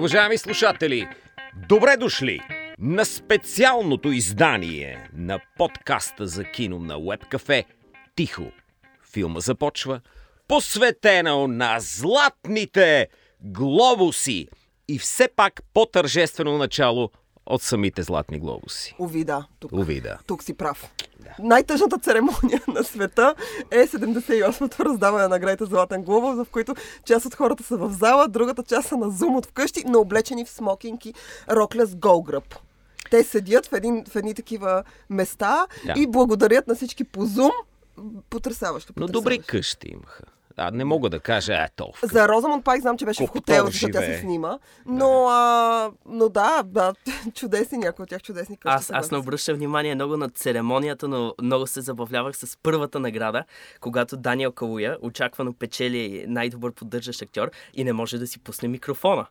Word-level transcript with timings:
Уважаеми 0.00 0.38
слушатели, 0.38 1.08
добре 1.68 1.96
дошли 1.96 2.40
на 2.78 3.04
специалното 3.04 4.12
издание 4.12 5.08
на 5.14 5.40
подкаста 5.58 6.26
за 6.26 6.44
кино 6.44 6.78
на 6.78 6.94
Webcafe 6.94 7.64
Тихо. 8.16 8.42
Филма 9.12 9.40
започва 9.40 10.00
посветена 10.48 11.48
на 11.48 11.76
златните 11.80 13.08
глобуси 13.40 14.48
и 14.88 14.98
все 14.98 15.28
пак 15.36 15.60
по-тържествено 15.74 16.58
начало 16.58 17.10
от 17.50 17.62
самите 17.62 18.02
златни 18.02 18.38
глобуси. 18.38 18.96
Ови, 18.98 19.24
да. 19.24 19.46
Тук, 19.60 19.84
да. 19.84 20.18
тук 20.26 20.42
си 20.42 20.54
прав. 20.54 20.90
Най-тъжната 21.38 21.98
церемония 21.98 22.62
на 22.68 22.84
света 22.84 23.34
е 23.70 23.86
78-то 23.86 24.84
раздаване 24.84 25.22
на 25.22 25.28
наградите 25.28 25.64
Златен 25.64 26.02
глобус, 26.02 26.36
в 26.36 26.50
които 26.50 26.74
част 27.04 27.26
от 27.26 27.34
хората 27.34 27.62
са 27.62 27.76
в 27.76 27.92
зала, 27.92 28.28
другата 28.28 28.62
част 28.62 28.88
са 28.88 28.96
на 28.96 29.10
зум 29.10 29.36
от 29.36 29.46
вкъщи, 29.46 29.84
но 29.86 30.00
облечени 30.00 30.44
в 30.44 30.50
смокинки, 30.50 31.14
рокля 31.50 31.86
с 31.86 31.96
гол 31.96 32.22
гръб. 32.22 32.54
Те 33.10 33.24
седят 33.24 33.66
в, 33.66 33.72
един, 33.72 34.04
в 34.04 34.16
едни 34.16 34.34
такива 34.34 34.82
места 35.10 35.66
Да. 35.86 35.94
и 35.96 36.06
благодарят 36.06 36.66
на 36.66 36.74
всички 36.74 37.04
по 37.04 37.26
зум. 37.26 37.50
Потрясаващо. 38.30 38.92
Но 38.96 39.06
потрясаващо. 39.06 39.20
добри 39.20 39.38
къщи 39.38 39.88
имаха. 39.88 40.24
А, 40.62 40.70
не 40.70 40.84
мога 40.84 41.10
да 41.10 41.20
кажа, 41.20 41.54
е 41.54 41.68
толкова. 41.76 42.08
За 42.08 42.28
Розамонд 42.28 42.64
Пайк 42.64 42.80
знам, 42.80 42.98
че 42.98 43.04
беше 43.04 43.18
Колко 43.18 43.32
в 43.32 43.40
хотел, 43.40 43.66
защото 43.66 43.92
тя 43.92 44.00
се 44.00 44.18
снима. 44.18 44.58
Но, 44.86 45.26
а, 45.28 45.90
но 46.06 46.28
да, 46.28 46.62
да, 46.66 46.94
чудесни, 47.34 47.78
някои 47.78 48.02
от 48.02 48.08
тях 48.08 48.22
чудесни 48.22 48.56
къщи. 48.56 48.76
Аз, 48.76 48.90
аз 48.92 49.10
не 49.10 49.18
обръщам 49.18 49.56
внимание 49.56 49.94
много 49.94 50.16
на 50.16 50.28
церемонията, 50.28 51.08
но 51.08 51.34
много 51.42 51.66
се 51.66 51.80
забавлявах 51.80 52.36
с 52.36 52.58
първата 52.62 53.00
награда, 53.00 53.44
когато 53.80 54.16
Даниел 54.16 54.52
Калуя 54.52 54.98
очаквано 55.02 55.52
печели 55.52 56.24
най-добър 56.28 56.72
поддържащ 56.72 57.22
актьор 57.22 57.50
и 57.74 57.84
не 57.84 57.92
може 57.92 58.18
да 58.18 58.26
си 58.26 58.38
пусне 58.38 58.68
микрофона. 58.68 59.26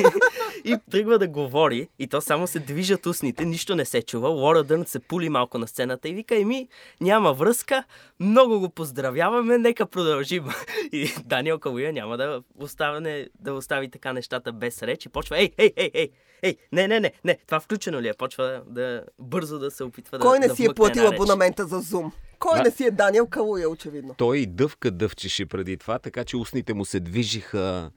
и 0.64 0.76
тръгва 0.90 1.18
да 1.18 1.28
говори, 1.28 1.88
и 1.98 2.06
то 2.06 2.20
само 2.20 2.46
се 2.46 2.58
движат 2.58 3.06
устните, 3.06 3.44
нищо 3.44 3.74
не 3.74 3.84
се 3.84 4.02
чува. 4.02 4.28
Лора 4.28 4.62
Дърн 4.62 4.84
се 4.86 4.98
пули 4.98 5.28
малко 5.28 5.58
на 5.58 5.68
сцената 5.68 6.08
и 6.08 6.14
вика, 6.14 6.36
еми, 6.36 6.68
няма 7.00 7.32
връзка, 7.32 7.84
много 8.20 8.60
го 8.60 8.68
поздравяваме, 8.68 9.58
нека 9.58 9.86
продължим. 9.86 10.44
и 10.92 11.12
Даниел 11.24 11.58
Калуя 11.58 11.92
няма 11.92 12.16
да, 12.16 12.42
оставане, 12.56 13.28
да 13.40 13.54
остави 13.54 13.90
така 13.90 14.12
нещата 14.12 14.52
без 14.52 14.82
реч 14.82 15.06
и 15.06 15.08
почва, 15.08 15.38
ей, 15.38 15.52
ей, 15.58 15.72
ей, 15.76 15.90
ей, 15.94 16.10
ей, 16.42 16.56
не, 16.72 16.88
не, 16.88 17.00
не, 17.00 17.12
не, 17.24 17.38
това 17.46 17.60
включено 17.60 18.00
ли 18.00 18.08
е? 18.08 18.14
Почва 18.14 18.62
да 18.66 19.04
бързо 19.18 19.58
да 19.58 19.70
се 19.70 19.84
опитва 19.84 20.18
да 20.18 20.22
Кой 20.22 20.38
не 20.38 20.48
да 20.48 20.56
си 20.56 20.64
е 20.64 20.74
платил 20.74 21.08
абонамента 21.08 21.66
за 21.66 21.82
Zoom? 21.82 22.10
Кой 22.38 22.58
Да. 22.58 22.62
не 22.62 22.70
си 22.70 22.84
е 22.84 22.90
Даниел 22.90 23.26
Калуя, 23.26 23.68
очевидно? 23.68 24.14
Той 24.18 24.38
и 24.38 24.46
дъвка 24.46 24.90
дъвчеше 24.90 25.46
преди 25.46 25.76
това, 25.76 25.98
така 25.98 26.24
че 26.24 26.36
устните 26.36 26.74
му 26.74 26.84
се 26.84 27.00
движиха 27.00 27.90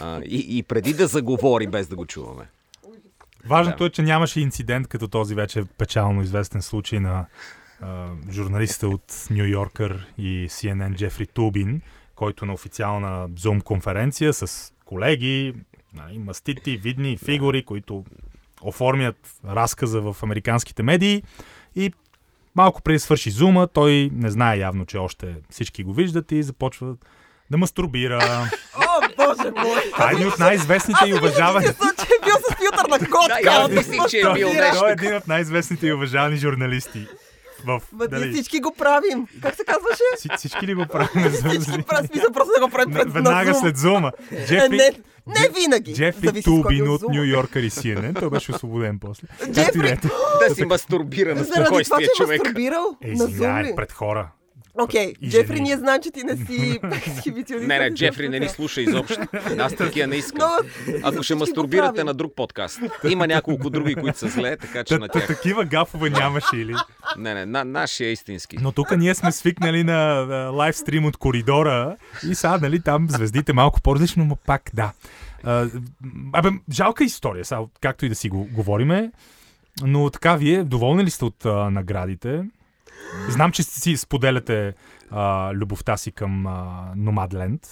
а, 0.00 0.20
и, 0.24 0.58
и 0.58 0.62
преди 0.62 0.94
да 0.94 1.06
заговори, 1.06 1.66
без 1.66 1.88
да 1.88 1.96
го 1.96 2.06
чуваме. 2.06 2.48
Важното 3.46 3.84
е, 3.84 3.90
че 3.90 4.02
нямаше 4.02 4.40
инцидент 4.40 4.88
като 4.88 5.08
този 5.08 5.34
вече 5.34 5.64
печално 5.78 6.22
известен 6.22 6.62
случай 6.62 7.00
на 7.00 7.26
журналиста 8.30 8.88
от 8.88 9.26
Нью 9.30 9.44
Йоркър 9.44 10.06
и 10.18 10.48
CNN 10.48 10.94
Джефри 10.94 11.26
Тубин, 11.26 11.80
който 12.14 12.46
на 12.46 12.52
официална 12.52 13.28
Zoom 13.30 13.62
конференция 13.62 14.32
с 14.32 14.72
колеги, 14.84 15.54
нали, 15.94 16.18
мастити, 16.18 16.76
видни 16.76 17.16
фигури, 17.16 17.64
които 17.64 18.04
оформят 18.62 19.16
разказа 19.48 20.00
в 20.00 20.16
американските 20.22 20.82
медии 20.82 21.22
и 21.76 21.92
малко 22.54 22.82
преди 22.82 22.96
да 22.96 23.00
свърши 23.00 23.30
зума, 23.30 23.66
той 23.66 24.10
не 24.12 24.30
знае 24.30 24.58
явно, 24.58 24.86
че 24.86 24.98
още 24.98 25.36
всички 25.50 25.84
го 25.84 25.92
виждат 25.92 26.32
и 26.32 26.42
започва 26.42 26.96
да 27.50 27.58
мастурбира. 27.58 28.48
О, 28.76 29.00
боже 29.16 29.50
мой! 29.50 29.82
Това 29.92 30.10
е 30.10 30.14
един 30.14 30.28
от 30.28 30.38
най-известните 30.38 31.04
и 31.06 31.14
уважавани. 31.14 31.66
Мисля, 31.66 31.92
че 31.98 32.02
е 32.04 32.24
бил 32.24 32.34
с 32.34 32.54
филтър 32.54 32.90
на 32.90 32.98
котка. 32.98 33.50
аз 33.50 33.68
да 33.68 33.74
мислих, 33.74 34.06
че 34.10 34.18
е 34.18 34.32
бил 34.34 34.48
Той 34.78 34.88
е 34.88 34.92
един 34.92 35.16
от 35.16 35.28
най-известните 35.28 35.86
и 35.86 35.92
уважавани 35.92 36.36
журналисти. 36.36 37.06
В, 37.62 37.68
Ма 37.68 37.80
ние 37.92 38.08
дали, 38.08 38.32
всички 38.32 38.60
го 38.60 38.74
правим. 38.74 39.26
Как 39.42 39.54
се 39.54 39.64
казваше? 39.64 40.02
Вси- 40.18 40.36
всички 40.36 40.66
ли 40.66 40.74
го 40.74 40.86
правим 40.86 41.30
Всички 41.60 41.82
правим 41.82 42.06
смисъл 42.06 42.32
просто 42.32 42.52
да 42.54 42.66
го 42.66 42.70
правим 42.70 42.94
пред 42.94 43.12
Веднага 43.12 43.54
след 43.54 43.76
зума. 43.76 44.12
Е, 44.32 44.46
Джефри, 44.46 44.68
не, 44.70 44.90
не 45.28 45.48
винаги. 45.56 45.94
Джефри 45.94 46.42
Тубин 46.42 46.78
бил 46.78 46.94
от. 46.94 47.02
Нью 47.04 47.24
Йоркър 47.24 47.62
и 47.62 47.70
CNN. 47.70 48.20
Той 48.20 48.30
беше 48.30 48.52
освободен 48.52 48.98
после. 48.98 49.26
Джефри! 49.52 49.78
Да 49.80 49.88
е. 49.88 49.98
Да 50.48 50.54
си 50.54 50.64
мастурбира 50.64 51.28
на 51.28 51.34
Заради 51.34 51.52
това, 51.54 51.64
спокойствие 51.64 51.98
че 51.98 52.04
е 52.04 52.16
човек. 52.16 52.40
мастурбирал 52.40 52.96
Е, 53.02 53.10
извинявай, 53.10 53.74
пред 53.74 53.92
хора. 53.92 54.28
Окей, 54.80 55.12
И 55.20 55.30
Джефри, 55.30 55.60
ние 55.60 55.76
знаем, 55.76 56.00
че 56.02 56.10
ти 56.10 56.24
не 56.24 56.36
си 56.36 56.80
ексхибиционист. 57.06 57.68
Не, 57.68 57.78
не, 57.78 57.94
Джефри 57.94 58.28
не 58.28 58.40
ни 58.40 58.48
слуша 58.48 58.80
изобщо. 58.80 59.20
Аз 59.58 59.74
такива 59.74 60.06
не 60.06 60.16
искам. 60.16 60.50
Но 60.88 60.98
Ако 61.02 61.22
ще 61.22 61.34
мастурбирате 61.34 62.04
на 62.04 62.14
друг 62.14 62.32
подкаст. 62.36 62.80
Има 63.10 63.26
няколко 63.26 63.70
други, 63.70 63.94
които 63.94 64.18
са 64.18 64.28
зле, 64.28 64.56
така 64.56 64.84
че 64.84 64.98
на 64.98 65.08
тях. 65.08 65.26
такива 65.26 65.64
гафове 65.64 66.10
нямаше 66.10 66.56
или. 66.56 66.74
Не, 67.18 67.34
не, 67.34 67.46
на, 67.46 67.64
нашия 67.64 68.08
е 68.08 68.12
истински. 68.12 68.56
Но 68.60 68.72
тук 68.72 68.96
ние 68.96 69.14
сме 69.14 69.32
свикнали 69.32 69.84
на 69.84 69.92
а, 69.92 70.50
лайвстрим 70.50 71.04
от 71.04 71.16
коридора 71.16 71.96
и 72.30 72.34
сега, 72.34 72.58
нали, 72.58 72.80
там 72.80 73.06
звездите 73.10 73.52
малко 73.52 73.80
по-различно, 73.80 74.24
но 74.24 74.36
пак 74.36 74.70
да. 74.74 74.92
А, 75.44 75.68
абе, 76.32 76.48
жалка 76.72 77.04
история, 77.04 77.44
сега, 77.44 77.60
както 77.80 78.06
и 78.06 78.08
да 78.08 78.14
си 78.14 78.28
го 78.28 78.48
говориме, 78.52 79.12
но 79.82 80.10
така, 80.10 80.36
вие 80.36 80.64
доволни 80.64 81.04
ли 81.04 81.10
сте 81.10 81.24
от 81.24 81.46
а, 81.46 81.70
наградите? 81.70 82.44
Знам, 83.28 83.52
че 83.52 83.62
си 83.62 83.96
споделяте 83.96 84.74
а, 85.10 85.52
любовта 85.54 85.96
си 85.96 86.12
към 86.12 86.46
а, 86.46 86.84
Nomadland. 86.96 87.66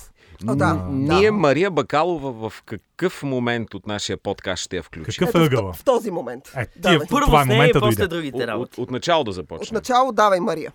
О, 0.49 0.55
да, 0.57 0.75
М, 0.75 1.07
да. 1.07 1.15
Ние, 1.15 1.31
Мария 1.31 1.71
Бакалова, 1.71 2.51
в 2.51 2.63
какъв 2.63 3.23
момент 3.23 3.75
от 3.75 3.87
нашия 3.87 4.17
подкаст 4.17 4.63
ще 4.63 4.77
я 4.77 4.83
включим? 4.83 5.27
Какъв 5.27 5.35
е 5.35 5.39
в, 5.39 5.47
ъгъла? 5.47 5.73
в 5.73 5.85
този 5.85 6.11
момент. 6.11 6.45
Е, 6.57 6.67
тия, 6.67 6.69
Давай. 6.77 7.07
Първо 7.11 7.27
това 7.27 7.41
е 7.41 7.45
с 7.45 7.47
нея 7.47 7.67
и 7.69 7.73
после 7.73 7.81
дойде. 7.81 8.07
другите 8.09 8.37
От, 8.37 8.43
от, 8.43 8.49
работи. 8.49 8.81
от 8.81 8.91
начало 8.91 9.25
да 9.25 9.33
започнем. 9.33 9.67
Отначало 9.77 10.13
давай 10.13 10.41
Мария. 10.41 10.73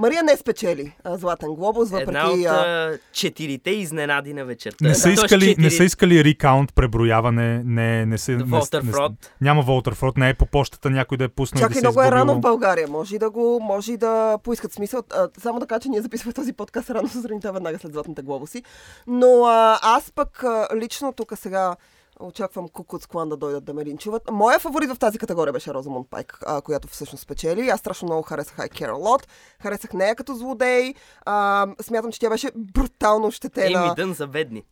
Мария 0.00 0.22
не 0.22 0.36
спечели 0.36 0.92
а, 1.04 1.16
Златен 1.16 1.48
глобус, 1.48 1.90
въпреки... 1.90 2.08
Една 2.08 2.30
от 2.30 2.46
а, 2.46 2.98
четирите 3.12 3.70
изненади 3.70 4.34
на 4.34 4.44
вечерта. 4.44 4.76
Не 4.80 4.94
са, 4.94 5.10
искали, 5.10 5.46
не 5.46 5.54
четири- 5.54 5.70
са 5.70 5.84
искали 5.84 6.24
рекаунт, 6.24 6.74
преброяване, 6.74 7.62
не, 7.64 8.06
не 8.06 8.18
са... 8.18 8.32
не- 8.32 8.44
Волтер 8.44 8.82
не- 8.82 8.92
Фрод. 8.92 9.12
Няма 9.40 9.62
Волтер 9.62 9.94
Фрод, 9.94 10.16
не 10.16 10.28
е 10.28 10.34
по 10.34 10.46
почтата 10.46 10.90
някой 10.90 11.18
да 11.18 11.24
е 11.24 11.28
пуснал 11.28 11.58
и 11.58 11.62
Чакай, 11.62 11.82
да 11.82 11.88
много 11.88 12.02
е 12.02 12.10
рано 12.10 12.34
в. 12.34 12.40
България. 12.40 12.88
Може 12.88 13.14
и 13.14 13.18
да 13.18 13.30
го, 13.30 13.60
може 13.62 13.92
и 13.92 13.96
да 13.96 14.38
поискат 14.44 14.72
смисъл. 14.72 15.02
А, 15.10 15.28
само 15.38 15.60
да 15.60 15.66
кажа, 15.66 15.80
че 15.80 15.88
ние 15.88 16.02
записваме 16.02 16.32
този 16.32 16.52
подкаст 16.52 16.90
рано 16.90 17.08
сутринта, 17.08 17.52
веднага 17.52 17.78
след 17.78 17.92
Златните 17.92 18.22
глобуси. 18.22 18.62
Но 19.06 19.44
а, 19.44 19.78
аз 19.82 20.12
пък 20.12 20.44
а, 20.44 20.68
лично 20.76 21.12
тук 21.12 21.32
сега 21.36 21.76
очаквам 22.20 22.68
Кукуц 22.68 23.06
Клан 23.06 23.28
да 23.28 23.36
дойдат 23.36 23.64
да 23.64 23.74
ме 23.74 23.84
линчуват. 23.84 24.30
Моя 24.30 24.58
фаворит 24.58 24.90
в 24.90 24.98
тази 24.98 25.18
категория 25.18 25.52
беше 25.52 25.74
Розамунд 25.74 26.10
Пайк, 26.10 26.38
а, 26.46 26.60
която 26.60 26.88
всъщност 26.88 27.22
спечели. 27.22 27.68
Аз 27.68 27.80
страшно 27.80 28.06
много 28.06 28.22
харесах 28.22 28.56
I 28.56 28.68
Care 28.68 28.90
Lot. 28.90 29.26
Харесах 29.62 29.92
нея 29.92 30.14
като 30.14 30.34
злодей. 30.34 30.94
А, 31.26 31.66
смятам, 31.82 32.12
че 32.12 32.20
тя 32.20 32.28
беше 32.28 32.50
брутално 32.56 33.26
ощетена. 33.26 33.80
Ейми 33.80 33.94
Дън 33.96 34.12
за 34.12 34.26
бедни. 34.26 34.64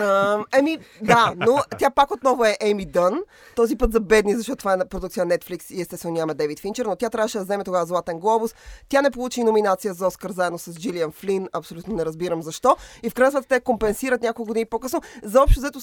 А, 0.00 0.38
еми, 0.52 0.78
да, 1.02 1.32
но 1.36 1.58
тя 1.78 1.90
пак 1.90 2.10
отново 2.10 2.44
е 2.44 2.56
Еми 2.60 2.86
Дън. 2.86 3.20
Този 3.56 3.76
път 3.76 3.92
за 3.92 4.00
бедни, 4.00 4.34
защото 4.34 4.56
това 4.56 4.72
е 4.72 4.88
продукция 4.88 5.26
Netflix 5.26 5.74
и 5.74 5.80
естествено 5.80 6.14
няма 6.14 6.34
Дейвид 6.34 6.60
Финчер, 6.60 6.86
но 6.86 6.96
тя 6.96 7.10
трябваше 7.10 7.38
да 7.38 7.44
вземе 7.44 7.64
тогава 7.64 7.86
Златен 7.86 8.18
глобус. 8.20 8.54
Тя 8.88 9.02
не 9.02 9.10
получи 9.10 9.44
номинация 9.44 9.94
за 9.94 10.06
Оскар 10.06 10.30
заедно 10.30 10.58
с 10.58 10.72
Джилиан 10.72 11.12
Флин. 11.12 11.48
Абсолютно 11.52 11.96
не 11.96 12.04
разбирам 12.04 12.42
защо. 12.42 12.76
И 13.02 13.10
в 13.10 13.14
крайна 13.14 13.30
сметка 13.30 13.48
те 13.48 13.60
компенсират 13.60 14.22
няколко 14.22 14.48
години 14.48 14.66
по-късно. 14.66 15.02
За 15.22 15.42
общо 15.42 15.60
взето 15.60 15.80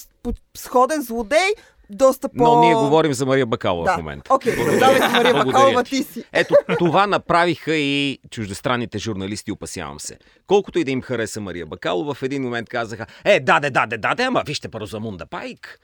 сходен 0.58 1.02
злодей, 1.02 1.50
доста 1.90 2.30
по... 2.30 2.44
Но 2.44 2.60
ние 2.60 2.74
говорим 2.74 3.14
за 3.14 3.26
Мария 3.26 3.46
Бакалова 3.46 3.86
да. 3.86 3.94
в 3.94 3.98
момента. 3.98 4.34
Окей, 4.34 4.56
продавай 4.56 5.02
се, 5.02 5.08
Мария 5.08 5.34
Бакалова, 5.34 5.84
ти. 5.84 6.04
си. 6.04 6.24
Ето, 6.32 6.56
това 6.80 7.08
направиха 7.08 7.76
и 7.76 8.20
чуждестранните 8.30 8.98
журналисти, 8.98 9.52
опасявам 9.52 10.00
се. 10.00 10.18
Колкото 10.48 10.80
и 10.80 10.84
да 10.84 10.92
им 10.92 11.02
хареса 11.02 11.42
Мария 11.42 11.66
Бакалова, 11.66 12.14
в 12.14 12.24
един 12.24 12.44
момент 12.44 12.70
казаха, 12.70 13.06
е, 13.24 13.40
даде, 13.40 13.70
даде, 13.70 13.98
даде, 13.98 14.24
ама 14.24 14.44
вижте 14.46 14.70
първо 14.70 14.86
за 14.86 15.00
Мунда 15.00 15.26
Пайк. 15.26 15.80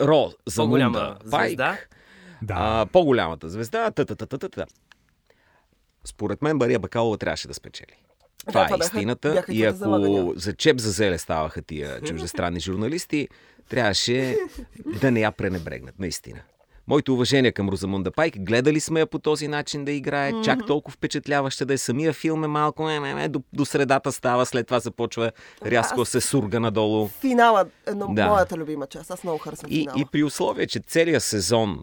Ро, 0.00 0.32
за 0.46 0.64
Мунда 0.64 1.16
Пайк. 1.30 1.48
звезда. 1.48 1.78
Да. 2.42 2.54
А, 2.58 2.86
по-голямата 2.92 3.48
звезда. 3.48 3.90
Та, 3.90 4.04
та, 4.04 4.14
та, 4.14 4.26
та, 4.26 4.48
та. 4.48 4.66
Според 6.04 6.42
мен 6.42 6.56
Мария 6.56 6.78
Бакалова 6.78 7.18
трябваше 7.18 7.48
да 7.48 7.54
спечели. 7.54 7.92
Това 8.42 8.64
е 8.64 8.68
бяха- 8.68 8.84
истината. 8.84 9.32
бяха 9.32 9.52
и 9.52 9.64
ако 9.64 9.76
залагания. 9.78 10.32
за 10.36 10.52
чеп 10.52 10.78
за 10.78 10.90
зеле 10.90 11.18
ставаха 11.18 11.62
тия 11.62 12.00
чуждестранни 12.00 12.60
журналисти, 12.60 13.28
трябваше 13.68 14.36
да 15.00 15.10
не 15.10 15.20
я 15.20 15.32
пренебрегнат, 15.32 15.98
наистина. 15.98 16.38
Моето 16.88 17.14
уважение 17.14 17.52
към 17.52 17.68
Розамунда 17.68 18.10
Пайк. 18.10 18.34
Гледали 18.38 18.80
сме 18.80 19.00
я 19.00 19.06
по 19.06 19.18
този 19.18 19.48
начин 19.48 19.84
да 19.84 19.92
играе. 19.92 20.32
Mm-hmm. 20.32 20.44
Чак 20.44 20.66
толкова 20.66 20.94
впечатляваща 20.94 21.66
да 21.66 21.74
е. 21.74 21.78
Самия 21.78 22.12
филм 22.12 22.44
е 22.44 22.48
малко 22.48 22.82
ме, 22.82 23.00
ме, 23.00 23.14
ме, 23.14 23.28
до, 23.28 23.42
до 23.52 23.64
средата 23.64 24.12
става, 24.12 24.46
след 24.46 24.66
това 24.66 24.80
започва 24.80 25.32
рязко 25.66 25.96
да 25.96 26.06
се 26.06 26.20
сурга 26.20 26.60
надолу. 26.60 27.08
Финала 27.10 27.64
е 27.86 27.90
Да. 27.90 28.26
моята 28.26 28.56
любима 28.56 28.86
част. 28.86 29.10
Аз 29.10 29.24
много 29.24 29.38
харесвам 29.38 29.70
И, 29.72 29.76
финала. 29.76 30.00
и 30.00 30.04
при 30.04 30.24
условие, 30.24 30.66
че 30.66 30.80
целият 30.80 31.22
сезон 31.22 31.82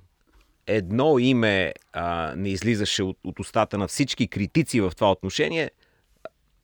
едно 0.67 1.19
име 1.19 1.73
а, 1.93 2.33
не 2.35 2.49
излизаше 2.49 3.03
от, 3.03 3.17
от 3.23 3.39
устата 3.39 3.77
на 3.77 3.87
всички 3.87 4.27
критици 4.27 4.81
в 4.81 4.91
това 4.95 5.11
отношение, 5.11 5.71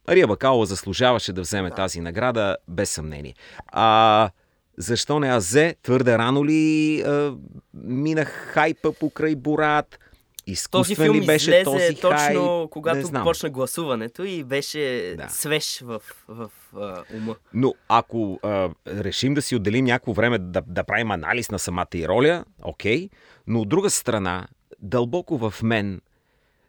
Мария 0.07 0.27
Бакалова 0.27 0.65
заслужаваше 0.65 1.33
да 1.33 1.41
вземе 1.41 1.69
да. 1.69 1.75
тази 1.75 2.01
награда, 2.01 2.57
без 2.67 2.89
съмнение. 2.89 3.33
А, 3.67 4.29
Защо 4.77 5.19
не 5.19 5.29
Азе? 5.29 5.75
Твърде 5.83 6.17
рано 6.17 6.45
ли 6.45 7.01
а, 7.01 7.35
минах 7.73 8.27
хайпа 8.27 8.93
покрай 8.93 9.35
Борат? 9.35 9.99
Този 10.45 10.53
Изкуствен 10.53 11.05
филм 11.05 11.15
ли 11.15 11.25
беше 11.25 11.49
излезе 11.49 11.63
този 11.63 11.95
точно 11.95 12.67
когато 12.71 13.11
почна 13.23 13.49
гласуването 13.49 14.23
и 14.23 14.43
беше 14.43 15.15
Да. 15.17 15.29
свеж 15.29 15.81
в, 15.85 16.01
в, 16.27 16.51
а, 16.75 17.03
ума. 17.13 17.35
Но 17.53 17.73
ако 17.87 18.39
а, 18.43 18.69
решим 18.87 19.33
да 19.33 19.41
си 19.41 19.55
отделим 19.55 19.85
някакво 19.85 20.13
време 20.13 20.37
да, 20.39 20.61
да 20.67 20.83
правим 20.83 21.11
анализ 21.11 21.51
на 21.51 21.59
самата 21.59 21.87
и 21.93 22.07
роля, 22.07 22.45
окей, 22.63 23.09
но 23.47 23.61
от 23.61 23.69
друга 23.69 23.89
страна, 23.89 24.47
дълбоко 24.79 25.37
в 25.37 25.63
мен 25.63 26.01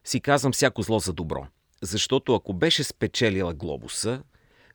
си 0.05 0.21
казвам 0.21 0.53
всяко 0.53 0.83
зло 0.83 0.99
за 0.99 1.13
добро. 1.13 1.47
Защото 1.85 2.35
ако 2.35 2.53
беше 2.53 2.85
спечелила 2.85 3.55
глобуса, 3.55 4.23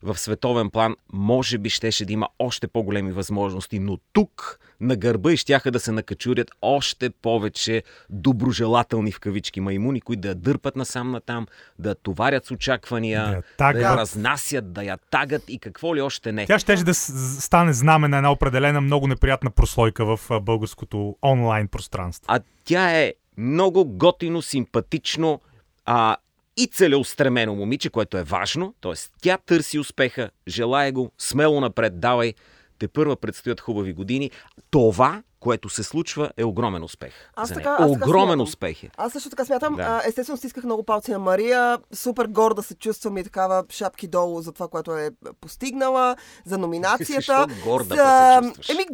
в 0.02 0.18
световен 0.18 0.70
план, 0.70 0.96
може 1.12 1.58
би 1.58 1.70
щеше 1.70 2.04
да 2.04 2.12
има 2.12 2.28
още 2.38 2.68
по-големи 2.68 3.12
възможности, 3.12 3.78
но 3.78 3.98
тук 4.12 4.60
на 4.80 4.96
гърба 4.96 5.32
и 5.32 5.36
щяха 5.36 5.70
да 5.70 5.80
се 5.80 5.92
накачурят 5.92 6.50
още 6.62 7.10
повече 7.10 7.82
доброжелателни 8.10 9.12
в 9.12 9.20
кавички 9.20 9.60
маймуни, 9.60 10.00
които 10.00 10.20
да 10.20 10.28
я 10.28 10.34
дърпат 10.34 10.76
насам 10.76 11.10
натам, 11.10 11.46
да 11.78 11.94
товарят 11.94 12.46
с 12.46 12.50
очаквания, 12.50 13.42
Да 13.58 13.66
я 13.68 13.72
да, 13.72 13.80
я 13.80 13.96
разнасят, 13.96 14.72
да 14.72 14.82
я 14.82 14.98
тагат 15.10 15.42
и 15.48 15.58
какво 15.58 15.96
ли 15.96 16.00
още 16.00 16.32
не. 16.32 16.46
Тя 16.46 16.58
щеше 16.58 16.84
да 16.84 16.94
стане 16.94 17.72
знаме 17.72 18.08
на 18.08 18.16
една 18.16 18.32
определена 18.32 18.80
много 18.80 19.06
неприятна 19.06 19.50
прослойка 19.50 20.16
в 20.16 20.40
българското 20.40 21.16
онлайн 21.22 21.68
пространство. 21.68 22.24
А 22.28 22.40
тя 22.64 22.98
е 22.98 23.14
много 23.36 23.84
готино, 23.84 24.42
симпатично 24.42 25.40
а, 25.84 26.16
и 26.62 26.66
целеустремено 26.66 27.54
момиче, 27.54 27.90
което 27.90 28.18
е 28.18 28.22
важно. 28.22 28.74
Тоест, 28.80 29.12
тя 29.22 29.38
търси 29.38 29.78
успеха, 29.78 30.30
желая 30.48 30.92
го, 30.92 31.10
смело 31.18 31.60
напред, 31.60 32.00
давай. 32.00 32.34
Те 32.78 32.88
първа 32.88 33.16
предстоят 33.16 33.60
хубави 33.60 33.92
години. 33.92 34.30
Това, 34.70 35.22
което 35.40 35.68
се 35.68 35.82
случва, 35.82 36.30
е 36.36 36.44
огромен 36.44 36.84
успех. 36.84 37.12
Аз 37.36 37.48
така- 37.48 37.76
аз 37.78 37.92
така 37.92 38.04
огромен 38.04 38.26
смятам. 38.26 38.40
успех 38.40 38.84
е. 38.84 38.90
Аз 38.96 39.12
също 39.12 39.30
така 39.30 39.44
смятам. 39.44 39.76
Да. 39.76 40.02
Естествено, 40.06 40.36
стисках 40.36 40.64
много 40.64 40.82
палци 40.82 41.10
на 41.10 41.18
Мария. 41.18 41.78
Супер 41.92 42.26
горда 42.26 42.62
се 42.62 42.74
чувствам 42.74 43.18
и 43.18 43.24
такава 43.24 43.64
шапки 43.70 44.08
долу 44.08 44.40
за 44.42 44.52
това, 44.52 44.68
което 44.68 44.96
е 44.96 45.10
постигнала, 45.40 46.16
за 46.44 46.58
номинацията. 46.64 47.12
Защо 47.46 47.46
горда 47.64 47.94
за... 47.94 48.40
се 48.42 48.48
чувстваш? 48.48 48.68
Еми, 48.68 48.84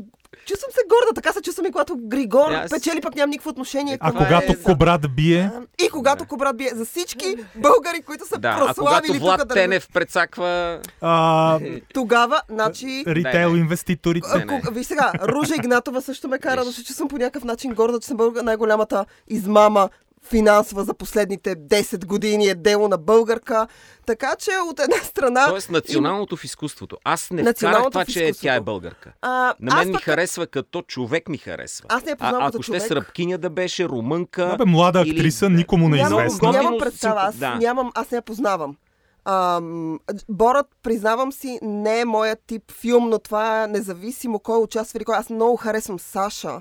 чувствам 0.47 0.71
се 0.73 0.81
горда. 0.89 1.15
Така 1.15 1.33
се 1.33 1.43
чувствам 1.43 1.67
и 1.67 1.73
когато 1.73 1.97
Григор 1.99 2.51
Аз- 2.51 2.71
печели, 2.71 3.01
пък 3.01 3.15
нямам 3.15 3.31
никакво 3.31 3.51
отношение 3.51 3.99
А 4.01 4.11
към 4.11 4.19
когато 4.19 4.53
е, 4.53 4.57
Кобрат 4.57 5.15
бие, 5.17 5.51
И 5.79 5.91
когато 5.91 6.27
Кобрат 6.27 6.57
бие 6.57 6.71
за 6.75 6.85
всички 6.85 7.37
българи, 7.55 8.03
които 8.03 8.27
са 8.27 8.39
Да, 8.39 8.49
а 8.49 8.55
когато 8.55 8.75
прославили 8.77 9.19
Влад 9.19 9.41
тук 9.41 9.49
да 9.49 9.55
Тенев 9.55 9.89
прецаква... 9.93 10.81
а, 11.01 11.59
Тогава, 11.95 12.43
значи... 12.49 13.05
ритейл 13.07 13.49
инвеститорите. 13.49 14.29
Не, 14.29 14.45
не. 14.45 14.61
Ко- 14.61 14.71
Виж 14.71 14.87
сега, 14.87 15.13
Ружа 15.23 15.55
Игнатова 15.55 16.01
също 16.01 16.29
ме 16.29 16.39
кара 16.39 16.65
да 16.65 16.73
се 16.73 16.85
чувствам 16.85 17.09
по 17.09 17.19
някакъв 17.19 17.45
начин 17.45 17.75
горда, 17.75 18.01
че 18.01 18.07
съм 18.07 18.17
българ, 18.17 18.43
най-голямата 18.43 19.05
измама 19.29 19.89
финансова 20.27 20.85
за 20.85 20.95
последните 20.95 21.57
10 21.57 22.07
години 22.07 22.47
е 22.47 22.55
дело 22.55 22.89
на 22.89 22.99
българка. 22.99 23.67
Така 24.07 24.35
че 24.37 24.51
от 24.63 24.81
една 24.81 24.97
страна... 24.97 25.47
Тоест 25.49 25.71
националното 25.71 26.37
в 26.37 26.45
изкуството. 26.45 26.97
Аз 27.05 27.23
не 27.23 27.37
вкарах 27.37 27.47
Националното 27.47 27.91
това, 27.91 28.05
че 28.05 28.11
изкуството. 28.15 28.43
тя 28.43 28.55
е 28.55 28.61
българка. 28.61 29.13
А, 29.23 29.29
На 29.61 29.75
мен 29.75 29.79
аз 29.79 29.87
ми 29.87 29.93
пък- 29.93 30.03
харесва 30.03 30.47
като 30.47 30.83
човек 30.83 31.29
ми 31.29 31.39
харесва. 31.39 31.87
Аз 31.89 32.05
не 32.05 32.11
я 32.11 32.17
познавам 32.17 32.43
а, 32.43 32.47
като 32.47 32.57
ако 32.57 32.63
ще 32.63 32.67
човек. 32.69 32.83
сръбкиня 32.83 33.39
да 33.39 33.51
беше, 33.51 33.85
румънка... 33.85 34.43
Абе, 34.45 34.65
млада 34.65 35.01
или- 35.01 35.11
актриса, 35.11 35.51
никому 35.51 35.89
не 35.89 35.99
е 35.99 36.03
Нямам, 36.03 36.19
известна. 36.19 36.39
Готино, 36.41 36.63
нямам 36.63 36.79
представа, 36.81 37.21
аз, 37.21 37.37
да. 37.37 37.55
нямам, 37.55 37.91
аз 37.95 38.11
не 38.11 38.17
я 38.17 38.23
познавам. 38.23 38.77
Ам, 39.25 39.99
Борът, 40.29 40.67
признавам 40.83 41.33
си, 41.33 41.59
не 41.63 42.01
е 42.01 42.05
моят 42.05 42.39
тип 42.47 42.73
филм, 42.73 43.09
но 43.09 43.19
това 43.19 43.65
е 43.65 43.69
независимо 43.69 44.39
кой 44.39 44.59
участва 44.59 44.97
или 44.97 45.05
кой. 45.05 45.17
Аз 45.17 45.31
много 45.31 45.57
харесвам 45.57 45.99
Саша. 45.99 46.61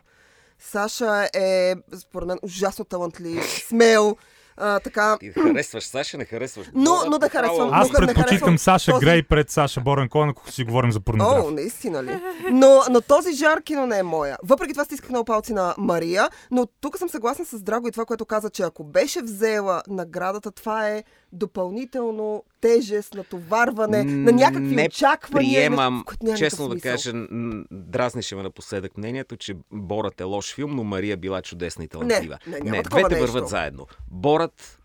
Саша 0.59 1.29
е, 1.33 1.75
според 1.99 2.27
мен, 2.27 2.37
ужасно 2.43 2.85
талантлив, 2.85 3.43
смел, 3.59 4.15
а, 4.57 4.79
така... 4.79 5.17
Ти 5.19 5.29
харесваш 5.31 5.83
Саша, 5.83 6.17
не 6.17 6.25
харесваш. 6.25 6.67
Но- 6.73 6.83
Борат, 6.85 7.09
но 7.09 7.17
да 7.17 7.29
харесвам. 7.29 7.69
Аз 7.73 7.87
не 7.87 7.93
предпочитам 7.95 8.23
харесвам 8.23 8.57
Саша 8.57 8.91
този- 8.91 9.05
Грей 9.05 9.23
пред 9.23 9.49
Саша 9.49 9.81
Борен 9.81 10.09
Коен, 10.09 10.29
ако 10.29 10.51
си 10.51 10.63
говорим 10.63 10.91
за 10.91 10.99
О, 10.99 11.01
порнография. 11.01 11.51
наистина 11.51 12.03
ли? 12.03 12.21
Но, 12.51 12.81
но 12.89 13.01
този 13.01 13.33
жар 13.33 13.61
кино 13.61 13.87
не 13.87 13.99
е 13.99 14.03
моя. 14.03 14.37
Въпреки 14.43 14.73
това 14.73 14.85
стисках 14.85 15.09
много 15.09 15.25
палци 15.25 15.53
на 15.53 15.75
Мария, 15.77 16.29
но 16.51 16.65
тук 16.81 16.97
съм 16.97 17.09
съгласна 17.09 17.45
с 17.45 17.61
Драго 17.61 17.87
и 17.87 17.91
това, 17.91 18.05
което 18.05 18.25
каза, 18.25 18.49
че 18.49 18.63
ако 18.63 18.83
беше 18.83 19.21
взела 19.21 19.81
наградата, 19.87 20.51
това 20.51 20.89
е 20.89 21.03
допълнително 21.35 22.43
тежест, 22.61 23.13
натоварване 23.13 24.03
на 24.03 24.31
някакви 24.31 24.75
не 24.75 24.85
очаквания. 24.85 25.59
Приемам, 25.59 26.03
няма 26.23 26.37
честно 26.37 26.67
да 26.67 26.79
кажа, 26.79 27.13
м, 27.13 27.63
дразнеше 27.71 28.35
ме 28.35 28.43
напоследък 28.43 28.97
мнението, 28.97 29.37
че 29.37 29.55
Борът 29.71 30.21
е 30.21 30.23
лош 30.23 30.55
филм, 30.55 30.75
но 30.75 30.83
Мария 30.83 31.17
била 31.17 31.41
чудесна 31.41 31.83
и 31.83 31.87
талантлива. 31.87 32.37
не, 32.47 32.59
не 32.59 32.83
такова 32.83 33.01
двете 33.01 33.15
нещо. 33.15 33.31
върват 33.31 33.49
заедно. 33.49 33.87
Борът 34.11 34.79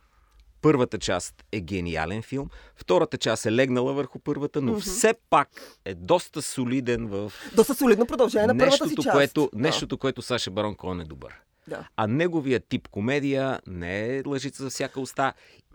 Първата 0.62 0.99
част 0.99 1.44
е 1.52 1.61
гениален 1.61 2.23
филм, 2.23 2.49
втората 2.76 3.19
част 3.19 3.47
е 3.47 3.52
легнала 3.52 3.93
върху 3.93 4.19
първата, 4.19 4.61
но 4.61 4.81
все 4.81 5.14
пак 5.31 5.49
е 5.85 5.94
доста 5.94 6.43
солиден 6.43 7.06
в 7.06 7.32
Доста 7.55 7.75
солидно 7.75 8.06
продължение 8.06 8.47
на 8.47 8.58
първата 8.58 8.76
си 8.76 8.82
нещото, 8.82 9.02
част. 9.02 9.12
което, 9.12 9.50
Да. 9.52 9.58
нещото, 9.61 9.99
което 9.99 10.23
Саша 10.23 10.50
Барон 10.50 10.75
Коен 10.75 11.00
е 11.00 11.05
добър. 11.05 11.35
Да. 11.69 11.88
А 11.97 12.06
неговия 12.06 12.61
тип 12.61 12.88
комедия 12.88 13.61
не 13.67 14.17
е 14.17 14.23
лъжица 14.26 14.62
за 14.62 14.70
всяка 14.70 15.00
уста. 15.00 15.32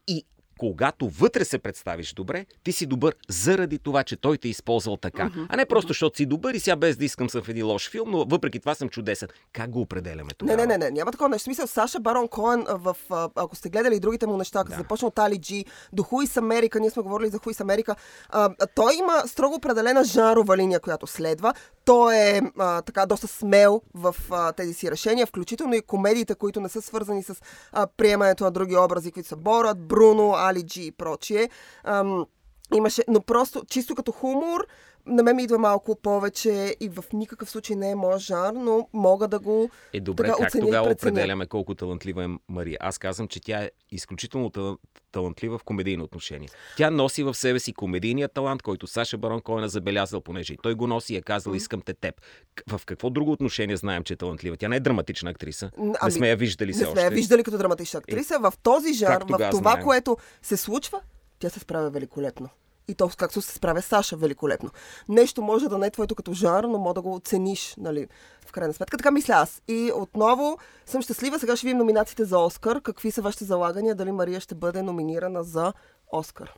И 0.07 0.25
когато 0.59 1.09
вътре 1.09 1.45
се 1.45 1.59
представиш 1.59 2.13
добре, 2.13 2.45
ти 2.63 2.71
си 2.71 2.85
добър 2.85 3.15
заради 3.29 3.79
това, 3.79 4.03
че 4.03 4.15
той 4.15 4.37
те 4.37 4.47
е 4.47 4.51
използвал 4.51 4.97
така. 4.97 5.31
А 5.49 5.55
не 5.57 5.65
просто 5.65 5.87
защото 5.87 6.17
си 6.17 6.25
добър 6.25 6.53
и 6.53 6.59
сега 6.59 6.75
без 6.75 6.97
да 6.97 7.05
искам 7.05 7.29
съм 7.29 7.43
в 7.43 7.49
един 7.49 7.65
лош 7.65 7.89
филм, 7.89 8.11
но 8.11 8.25
въпреки 8.25 8.59
това 8.59 8.75
съм 8.75 8.89
чудесен. 8.89 9.29
Как 9.53 9.69
го 9.69 9.81
определяме 9.81 10.23
Не, 10.23 10.33
тогава? 10.33 10.57
не, 10.57 10.65
не, 10.65 10.77
не, 10.77 10.91
няма 10.91 11.11
такова 11.11 11.29
нещо. 11.29 11.43
Смисъл, 11.43 11.67
Саша 11.67 11.99
Барон 11.99 12.27
Коен, 12.27 12.65
в, 12.69 12.95
ако 13.35 13.55
сте 13.55 13.69
гледали 13.69 13.95
и 13.95 13.99
другите 13.99 14.27
му 14.27 14.37
неща, 14.37 14.59
като 14.59 14.69
Да. 14.69 14.77
започна 14.77 15.07
от 15.07 15.19
Али 15.19 15.37
Джи, 15.37 15.65
до 15.93 16.03
Хуис 16.03 16.37
Америка, 16.37 16.79
ние 16.79 16.89
сме 16.89 17.03
говорили 17.03 17.29
за 17.29 17.37
Хуис 17.37 17.59
Америка, 17.61 17.95
а, 18.29 18.49
а, 18.61 18.67
той 18.67 18.95
има 18.95 19.23
строго 19.27 19.55
определена 19.55 20.03
жанрова 20.03 20.57
линия, 20.57 20.79
която 20.79 21.07
следва. 21.07 21.53
Той 21.85 22.15
е 22.15 22.41
а, 22.57 22.81
така 22.81 23.05
доста 23.05 23.27
смел 23.27 23.81
в 23.93 24.15
а, 24.31 24.51
тези 24.51 24.73
си 24.73 24.91
решения, 24.91 25.27
включително 25.27 25.73
и 25.73 25.81
комедиите, 25.81 26.35
които 26.35 26.61
не 26.61 26.69
са 26.69 26.81
свързани 26.81 27.23
с 27.23 27.35
а, 27.71 27.87
приемането 27.87 28.43
на 28.43 28.51
други 28.51 28.77
образи, 28.77 29.11
които 29.11 29.29
са 29.29 29.35
Борат, 29.35 29.87
Бруно, 29.87 30.33
Али 30.35 30.63
Джи 30.63 30.83
и 30.85 30.91
прочие. 30.91 31.49
Ам, 31.83 32.25
Имаше, 32.73 33.03
но 33.07 33.21
просто 33.21 33.65
чисто 33.69 33.95
като 33.95 34.11
хумор, 34.11 34.67
на 35.07 35.23
мен 35.23 35.35
ми 35.35 35.43
идва 35.43 35.57
малко 35.57 35.95
повече 35.95 36.75
и 36.79 36.89
в 36.89 37.03
никакъв 37.13 37.49
случай 37.49 37.75
не 37.75 37.91
е 37.91 37.95
моят 37.95 38.19
жанр, 38.19 38.53
но 38.55 38.87
мога 38.93 39.27
да 39.27 39.39
го 39.39 39.69
Е, 39.93 39.99
добре, 39.99 40.27
така 40.27 40.43
как 40.43 40.51
тогава 40.53 40.89
определяме 40.91 41.45
колко 41.45 41.75
талантлива 41.75 42.23
е 42.23 42.27
Мария? 42.49 42.77
Аз 42.81 42.97
казвам, 42.97 43.27
че 43.27 43.41
тя 43.41 43.59
е 43.59 43.71
изключително 43.91 44.49
тал- 44.49 44.77
талантлива 45.11 45.57
в 45.57 45.63
комедийно 45.63 46.03
отношение. 46.03 46.49
Тя 46.77 46.89
носи 46.89 47.23
в 47.23 47.33
себе 47.33 47.59
си 47.59 47.73
комедийния 47.73 48.27
талант, 48.29 48.61
който 48.61 48.87
Саша 48.87 49.17
Барон 49.17 49.41
Коен 49.41 49.63
е 49.63 49.69
забелязал, 49.69 50.21
понеже 50.21 50.53
и 50.53 50.57
той 50.57 50.73
го 50.73 50.87
носи 50.87 51.13
и 51.13 51.17
е 51.17 51.21
казал, 51.21 51.53
искам 51.53 51.81
те 51.81 51.93
теб. 51.93 52.21
В 52.69 52.81
какво 52.85 53.09
друго 53.09 53.31
отношение 53.31 53.77
знаем, 53.77 54.03
че 54.03 54.13
е 54.13 54.17
талантлива? 54.17 54.57
Тя 54.57 54.67
не 54.67 54.75
е 54.75 54.79
драматична 54.79 55.29
актриса. 55.29 55.71
Н- 55.77 55.85
не 55.85 55.93
ами, 56.01 56.11
сме 56.11 56.29
я 56.29 56.35
виждали 56.35 56.67
Не 56.67 56.73
все 56.73 56.85
сме 56.85 57.01
я 57.01 57.07
още. 57.07 57.15
виждали 57.15 57.43
като 57.43 57.57
драматична 57.57 57.97
актриса. 57.97 58.39
В 58.39 58.53
този 58.63 59.05
как 59.05 59.23
в 59.23 59.49
това, 59.51 59.51
знаем? 59.71 59.83
което 59.83 60.17
се 60.41 60.57
случва, 60.57 61.01
тя 61.39 61.49
се 61.49 61.59
справя 61.59 61.89
великолепно. 61.89 62.49
И 62.87 62.95
то 62.95 63.09
както 63.17 63.41
се 63.41 63.53
справя 63.53 63.81
Саша 63.81 64.15
великолепно. 64.15 64.69
Нещо 65.09 65.41
може 65.41 65.69
да 65.69 65.77
не 65.77 65.87
е 65.87 65.91
твоето 65.91 66.15
като 66.15 66.33
жанр, 66.33 66.63
но 66.63 66.77
може 66.77 66.93
да 66.93 67.01
го 67.01 67.15
оцениш, 67.15 67.75
нали, 67.77 68.07
в 68.47 68.51
крайна 68.51 68.73
сметка. 68.73 68.97
Така 68.97 69.11
мисля 69.11 69.33
аз. 69.33 69.61
И 69.67 69.91
отново 69.95 70.57
съм 70.85 71.01
щастлива. 71.01 71.39
Сега 71.39 71.55
ще 71.55 71.67
видим 71.67 71.77
номинациите 71.77 72.25
за 72.25 72.39
Оскар. 72.39 72.81
Какви 72.81 73.11
са 73.11 73.21
вашите 73.21 73.45
залагания? 73.45 73.95
Дали 73.95 74.11
Мария 74.11 74.39
ще 74.39 74.55
бъде 74.55 74.81
номинирана 74.81 75.43
за 75.43 75.73
Оскар? 76.11 76.53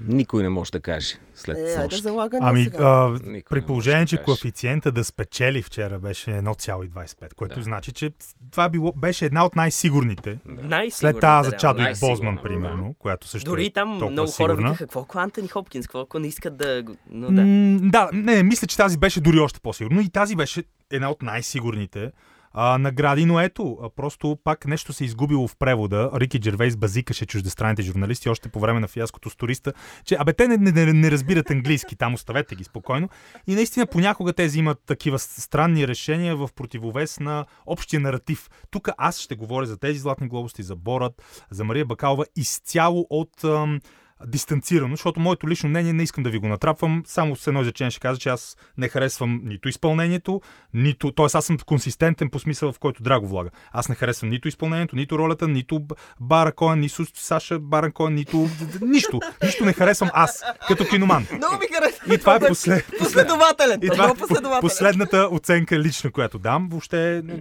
Никой 0.00 0.42
не 0.42 0.48
може 0.48 0.70
да 0.70 0.80
каже 0.80 1.14
след 1.34 1.58
Е, 1.58 1.96
залагания 1.96 2.48
Ами, 2.48 2.64
сега. 2.64 2.78
а, 2.80 3.18
при 3.50 3.62
положение, 3.62 4.00
да 4.00 4.06
че 4.06 4.16
каже. 4.16 4.24
коефициента 4.24 4.92
да 4.92 5.04
спечели 5.04 5.62
вчера 5.62 5.98
беше 5.98 6.30
1,25, 6.32 7.34
което 7.34 7.54
Да. 7.54 7.62
значи, 7.62 7.92
че 7.92 8.10
това 8.50 8.68
било, 8.68 8.92
беше 8.92 9.26
една 9.26 9.44
от 9.44 9.56
най-сигурните. 9.56 10.38
Най-сигурно. 10.46 10.90
След 11.12 11.20
тази 11.20 11.46
за 11.46 11.50
да, 11.50 11.56
Чадо 11.56 11.82
и 11.82 11.92
Бозман, 12.00 12.34
да. 12.36 12.42
примерно, 12.42 12.94
която 12.98 13.28
също 13.28 13.50
Дори 13.50 13.66
е 13.66 13.70
там 13.70 13.88
много 13.88 14.16
хора 14.16 14.28
сигурна. 14.28 14.56
викаха, 14.56 14.78
какво 14.78 15.00
ако 15.00 15.18
Антони 15.18 15.48
Хопкинс, 15.48 15.86
какво 15.86 16.00
ако 16.00 16.18
не 16.18 16.26
искат 16.26 16.56
да... 16.56 16.84
Но 17.10 17.26
да. 17.26 17.42
М, 17.42 17.78
да, 17.82 18.10
не, 18.12 18.42
мисля, 18.42 18.66
че 18.66 18.76
тази 18.76 18.98
беше 18.98 19.20
дори 19.20 19.38
още 19.38 19.60
по-сигурно. 19.60 20.00
И 20.00 20.08
тази 20.08 20.36
беше 20.36 20.62
една 20.90 21.10
от 21.10 21.22
най-сигурните 21.22 22.12
а, 22.52 22.78
награди, 22.78 23.24
но 23.24 23.40
ето, 23.40 23.90
просто 23.96 24.38
пак 24.44 24.66
нещо 24.66 24.92
се 24.92 25.04
изгубило 25.04 25.48
в 25.48 25.56
превода. 25.56 26.10
Рики 26.14 26.40
Джервейс 26.40 26.76
базикаше 26.76 27.26
чуждестранните 27.26 27.82
журналисти 27.82 28.28
още 28.28 28.48
по 28.48 28.60
време 28.60 28.80
на 28.80 28.88
фиаското 28.88 29.30
с 29.30 29.36
туриста, 29.36 29.72
че 30.04 30.16
абе 30.18 30.32
те 30.32 30.48
не, 30.48 30.56
не, 30.56 30.92
не, 30.92 31.10
разбират 31.10 31.50
английски, 31.50 31.96
там 31.96 32.14
оставете 32.14 32.54
ги 32.54 32.64
спокойно. 32.64 33.08
И 33.46 33.54
наистина 33.54 33.86
понякога 33.86 34.32
те 34.32 34.46
взимат 34.46 34.78
такива 34.86 35.18
странни 35.18 35.88
решения 35.88 36.36
в 36.36 36.48
противовес 36.54 37.20
на 37.20 37.44
общия 37.66 38.00
наратив. 38.00 38.48
Тук 38.70 38.88
аз 38.98 39.20
ще 39.20 39.36
говоря 39.36 39.66
за 39.66 39.78
тези 39.78 39.98
златни 39.98 40.28
глобусти, 40.28 40.62
за 40.62 40.76
Борът, 40.76 41.46
за 41.50 41.64
Мария 41.64 41.84
Бакалова, 41.84 42.24
изцяло 42.36 43.06
от 43.10 43.44
ам, 43.44 43.80
дистанцирано, 44.26 44.96
защото 44.96 45.20
моето 45.20 45.48
лично 45.48 45.68
мнение 45.68 45.92
не 45.92 46.02
искам 46.02 46.24
да 46.24 46.30
ви 46.30 46.38
го 46.38 46.48
натрапвам. 46.48 47.02
Само 47.06 47.36
с 47.36 47.46
едно 47.46 47.60
изречение 47.60 47.90
ще 47.90 48.00
кажа, 48.00 48.20
че 48.20 48.28
аз 48.28 48.56
не 48.78 48.88
харесвам 48.88 49.40
нито 49.44 49.68
изпълнението, 49.68 50.40
нито. 50.74 51.12
Тоест, 51.12 51.34
аз 51.34 51.44
съм 51.44 51.58
консистентен 51.58 52.30
по 52.30 52.38
смисъл, 52.38 52.72
в 52.72 52.78
който 52.78 53.02
Драго 53.02 53.28
влага. 53.28 53.50
Аз 53.72 53.88
не 53.88 53.94
харесвам 53.94 54.30
нито 54.30 54.48
изпълнението, 54.48 54.96
нито 54.96 55.18
ролята, 55.18 55.48
нито 55.48 55.80
Бара 56.20 56.52
Коен, 56.52 56.80
нито 56.80 57.06
Саша 57.14 57.58
Баран 57.58 57.92
Коен, 57.92 58.14
нито. 58.14 58.48
Нищо. 58.80 59.20
Нищо 59.44 59.64
не 59.64 59.72
харесвам 59.72 60.10
аз, 60.12 60.44
като 60.68 60.84
киноман. 60.84 61.26
Много 61.36 61.54
ми 61.54 61.66
харесва. 61.76 62.14
И 62.14 62.18
това 62.18 62.34
е 62.34 62.40
послед... 62.40 62.86
Последователен. 62.98 63.80
И 63.82 63.88
това 63.88 64.10
е 64.10 64.14
последователен. 64.14 64.60
последната 64.60 65.28
оценка 65.30 65.78
лична, 65.78 66.10
която 66.10 66.38
дам. 66.38 66.68
Въобще 66.70 67.22
не, 67.24 67.38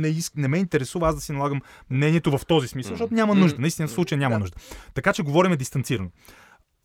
не, 0.00 0.08
иск, 0.08 0.32
не 0.36 0.48
ме 0.48 0.58
интересува 0.58 1.08
аз 1.08 1.14
да 1.14 1.20
си 1.20 1.32
налагам 1.32 1.60
мнението 1.90 2.38
в 2.38 2.46
този 2.46 2.68
смисъл, 2.68 2.92
защото 2.92 3.14
няма 3.14 3.34
нужда. 3.34 3.60
Наистина 3.60 3.88
в 3.88 3.90
случая 3.90 4.18
няма 4.18 4.38
нужда. 4.38 4.56
Така 4.94 5.12
че 5.12 5.22
говорим 5.22 5.56
дистанцирано. 5.56 6.08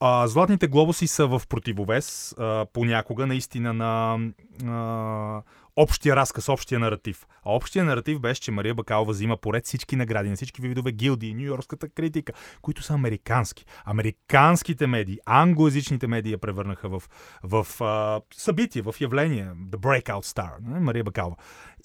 А, 0.05 0.27
златните 0.27 0.67
глобуси 0.67 1.07
са 1.07 1.27
в 1.27 1.41
противовес 1.49 2.35
а, 2.37 2.65
понякога 2.73 3.27
наистина 3.27 3.73
на 3.73 4.19
а, 4.65 5.41
общия 5.75 6.15
разказ, 6.15 6.49
общия 6.49 6.79
наратив. 6.79 7.25
А 7.45 7.51
общия 7.51 7.85
наратив 7.85 8.19
беше, 8.19 8.41
че 8.41 8.51
Мария 8.51 8.75
Бакалова 8.75 9.11
взима 9.11 9.37
поред 9.37 9.65
всички 9.65 9.95
награди 9.95 10.29
на 10.29 10.35
всички 10.35 10.61
видове 10.61 10.91
гилдии, 10.91 11.33
Нью-Йоркската 11.33 11.89
критика, 11.89 12.33
които 12.61 12.83
са 12.83 12.93
американски. 12.93 13.65
Американските 13.85 14.87
медии, 14.87 15.17
англоязичните 15.25 16.07
медии 16.07 16.31
я 16.31 16.37
превърнаха 16.37 16.89
в, 16.89 17.03
в 17.43 17.81
а, 17.81 18.21
събитие, 18.33 18.81
в 18.81 18.95
явление. 19.01 19.45
The 19.45 19.77
Breakout 19.77 20.25
Star, 20.25 20.51
не? 20.61 20.79
Мария 20.79 21.03
Бакалова. 21.03 21.35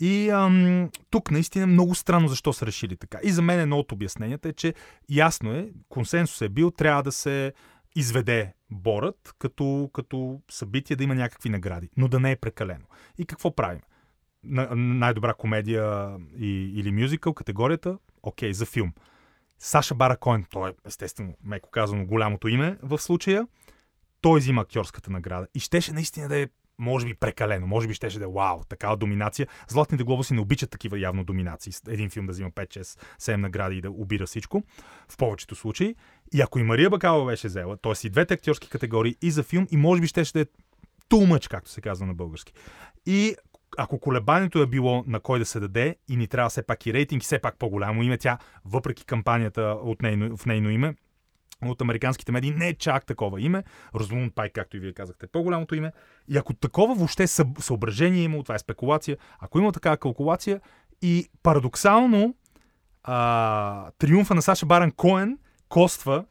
И 0.00 0.30
ам, 0.30 0.90
тук 1.10 1.30
наистина 1.30 1.66
много 1.66 1.94
странно 1.94 2.28
защо 2.28 2.52
са 2.52 2.66
решили 2.66 2.96
така. 2.96 3.18
И 3.22 3.30
за 3.30 3.42
мен 3.42 3.60
едно 3.60 3.78
от 3.78 3.92
обясненията 3.92 4.48
е, 4.48 4.52
че 4.52 4.74
ясно 5.08 5.52
е, 5.52 5.68
консенсус 5.88 6.40
е 6.40 6.48
бил, 6.48 6.70
трябва 6.70 7.02
да 7.02 7.12
се 7.12 7.52
изведе 7.98 8.54
борът 8.70 9.34
като, 9.38 9.90
като 9.92 10.40
събитие 10.50 10.96
да 10.96 11.04
има 11.04 11.14
някакви 11.14 11.48
награди, 11.48 11.90
но 11.96 12.08
да 12.08 12.20
не 12.20 12.30
е 12.30 12.36
прекалено. 12.36 12.84
И 13.18 13.26
какво 13.26 13.54
правим? 13.54 13.80
На, 14.44 14.68
най-добра 14.76 15.34
комедия 15.34 16.16
и, 16.38 16.72
или 16.74 16.92
мюзикъл, 16.92 17.34
категорията, 17.34 17.98
окей, 18.22 18.52
за 18.52 18.66
филм. 18.66 18.92
Саша 19.58 19.94
Бара 19.94 20.16
Коен, 20.16 20.44
той 20.50 20.70
е 20.70 20.72
естествено, 20.86 21.34
меко 21.44 21.70
казано, 21.70 22.06
голямото 22.06 22.48
име 22.48 22.78
в 22.82 22.98
случая, 22.98 23.46
той 24.20 24.40
взима 24.40 24.62
актьорската 24.62 25.10
награда. 25.10 25.46
И 25.54 25.60
щеше 25.60 25.92
наистина 25.92 26.28
да 26.28 26.38
е 26.38 26.48
може 26.78 27.06
би 27.06 27.14
прекалено, 27.14 27.66
може 27.66 27.88
би 27.88 27.94
щеше 27.94 28.18
да 28.18 28.24
е 28.24 28.28
вау, 28.28 28.64
такава 28.68 28.96
доминация. 28.96 29.46
Златните 29.68 30.04
глобуси 30.04 30.34
не 30.34 30.40
обичат 30.40 30.70
такива 30.70 30.98
явно 30.98 31.24
доминации. 31.24 31.72
Един 31.88 32.10
филм 32.10 32.26
да 32.26 32.32
взима 32.32 32.50
5, 32.50 32.80
6, 32.80 33.00
7 33.20 33.36
награди 33.36 33.76
и 33.76 33.80
да 33.80 33.90
обира 33.90 34.26
всичко, 34.26 34.62
в 35.08 35.16
повечето 35.16 35.54
случаи. 35.54 35.94
И 36.34 36.40
ако 36.40 36.58
и 36.58 36.62
Мария 36.62 36.90
Бакалова 36.90 37.30
беше 37.30 37.48
взела, 37.48 37.76
т.е. 37.76 38.06
и 38.06 38.10
двете 38.10 38.34
актьорски 38.34 38.68
категории 38.68 39.16
и 39.22 39.30
за 39.30 39.42
филм, 39.42 39.66
и 39.70 39.76
може 39.76 40.00
би 40.00 40.06
щеше 40.06 40.32
да 40.32 40.40
е 40.40 40.46
too 41.10 41.48
както 41.48 41.70
се 41.70 41.80
казва 41.80 42.06
на 42.06 42.14
български. 42.14 42.52
И 43.06 43.36
ако 43.78 43.98
колебанието 43.98 44.62
е 44.62 44.66
било 44.66 45.04
на 45.06 45.20
кой 45.20 45.38
да 45.38 45.44
се 45.44 45.60
даде 45.60 45.96
и 46.08 46.16
ни 46.16 46.26
трябва 46.26 46.50
все 46.50 46.62
пак 46.62 46.86
и 46.86 46.92
рейтинг, 46.92 47.22
все 47.22 47.38
пак 47.38 47.58
по-голямо 47.58 48.02
име, 48.02 48.18
тя, 48.18 48.38
въпреки 48.64 49.04
кампанията 49.04 49.62
от 49.62 50.02
нейно, 50.02 50.36
в 50.36 50.46
нейно 50.46 50.70
име, 50.70 50.94
от 51.62 51.80
американските 51.80 52.32
медии 52.32 52.50
не 52.50 52.68
е 52.68 52.74
чак 52.74 53.06
такова 53.06 53.40
име. 53.40 53.64
Розмунд 53.94 54.34
Пайк, 54.34 54.52
както 54.52 54.76
и 54.76 54.80
вие 54.80 54.92
казахте, 54.92 55.26
е 55.26 55.28
по-голямото 55.28 55.74
име. 55.74 55.92
И 56.28 56.36
ако 56.36 56.54
такова 56.54 56.94
въобще 56.94 57.26
съображение 57.26 58.22
има, 58.22 58.42
това 58.42 58.54
е 58.54 58.58
спекулация, 58.58 59.16
ако 59.38 59.58
има 59.58 59.72
такава 59.72 59.96
калкулация 59.96 60.60
и 61.02 61.28
парадоксално 61.42 62.34
а, 63.04 63.90
триумфа 63.98 64.34
на 64.34 64.42
Саша 64.42 64.66
Баран 64.66 64.90
Коен 64.90 65.38
коства 65.68 66.24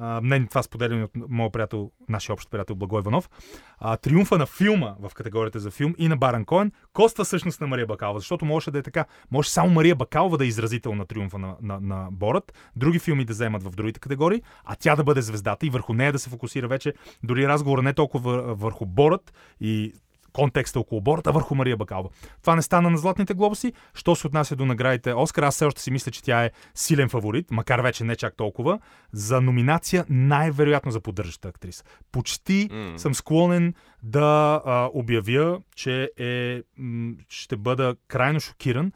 а, 0.00 0.46
това 0.48 0.62
споделяме 0.62 1.04
от 1.04 1.10
моят 1.28 1.52
приятел, 1.52 1.90
нашия 2.08 2.32
общ 2.32 2.50
приятел 2.50 2.76
Благой 2.76 3.00
Иванов, 3.00 3.30
а, 3.78 3.96
триумфа 3.96 4.38
на 4.38 4.46
филма 4.46 4.94
в 5.00 5.14
категорията 5.14 5.60
за 5.60 5.70
филм 5.70 5.94
и 5.98 6.08
на 6.08 6.16
Баран 6.16 6.44
Коен 6.44 6.72
коства 6.92 7.24
всъщност 7.24 7.60
на 7.60 7.66
Мария 7.66 7.86
Бакалова, 7.86 8.20
защото 8.20 8.44
можеше 8.44 8.70
да 8.70 8.78
е 8.78 8.82
така. 8.82 9.04
Може 9.30 9.50
само 9.50 9.70
Мария 9.70 9.96
Бакалова 9.96 10.38
да 10.38 10.44
е 10.44 10.48
изразител 10.48 10.94
на 10.94 11.06
триумфа 11.06 11.38
на, 11.38 11.56
на, 11.62 11.80
на 11.80 12.08
Борът, 12.10 12.52
други 12.76 12.98
филми 12.98 13.24
да 13.24 13.32
вземат 13.32 13.62
в 13.62 13.70
другите 13.70 14.00
категории, 14.00 14.42
а 14.64 14.76
тя 14.76 14.96
да 14.96 15.04
бъде 15.04 15.22
звездата 15.22 15.66
и 15.66 15.70
върху 15.70 15.94
нея 15.94 16.12
да 16.12 16.18
се 16.18 16.30
фокусира 16.30 16.68
вече 16.68 16.94
дори 17.22 17.48
разговора 17.48 17.82
не 17.82 17.92
толкова 17.92 18.54
върху 18.54 18.86
Борът 18.86 19.32
и 19.60 19.92
контекста 20.36 20.80
около 20.80 21.00
борта 21.00 21.32
върху 21.32 21.54
Мария 21.54 21.76
Бакалова. 21.76 22.08
Това 22.40 22.56
не 22.56 22.62
стана 22.62 22.90
на 22.90 22.98
Златните 22.98 23.34
глобуси. 23.34 23.72
Що 23.94 24.16
се 24.16 24.26
отнася 24.26 24.56
до 24.56 24.66
наградите 24.66 25.14
Оскар, 25.14 25.42
аз 25.42 25.54
все 25.54 25.64
още 25.64 25.82
си 25.82 25.90
мисля, 25.90 26.12
че 26.12 26.22
тя 26.22 26.44
е 26.44 26.50
силен 26.74 27.08
фаворит, 27.08 27.50
макар 27.50 27.80
вече 27.80 28.04
не 28.04 28.16
чак 28.16 28.36
толкова, 28.36 28.78
за 29.12 29.40
номинация 29.40 30.04
най-вероятно 30.08 30.90
за 30.90 31.00
поддържаща 31.00 31.48
актриса. 31.48 31.84
Почти 32.12 32.68
mm. 32.68 32.96
съм 32.96 33.14
склонен 33.14 33.74
да 34.02 34.62
а, 34.64 34.90
обявя, 34.94 35.58
че 35.76 36.10
е, 36.18 36.62
м- 36.78 37.14
ще 37.28 37.56
бъда 37.56 37.96
крайно 38.08 38.40
шокиран, 38.40 38.92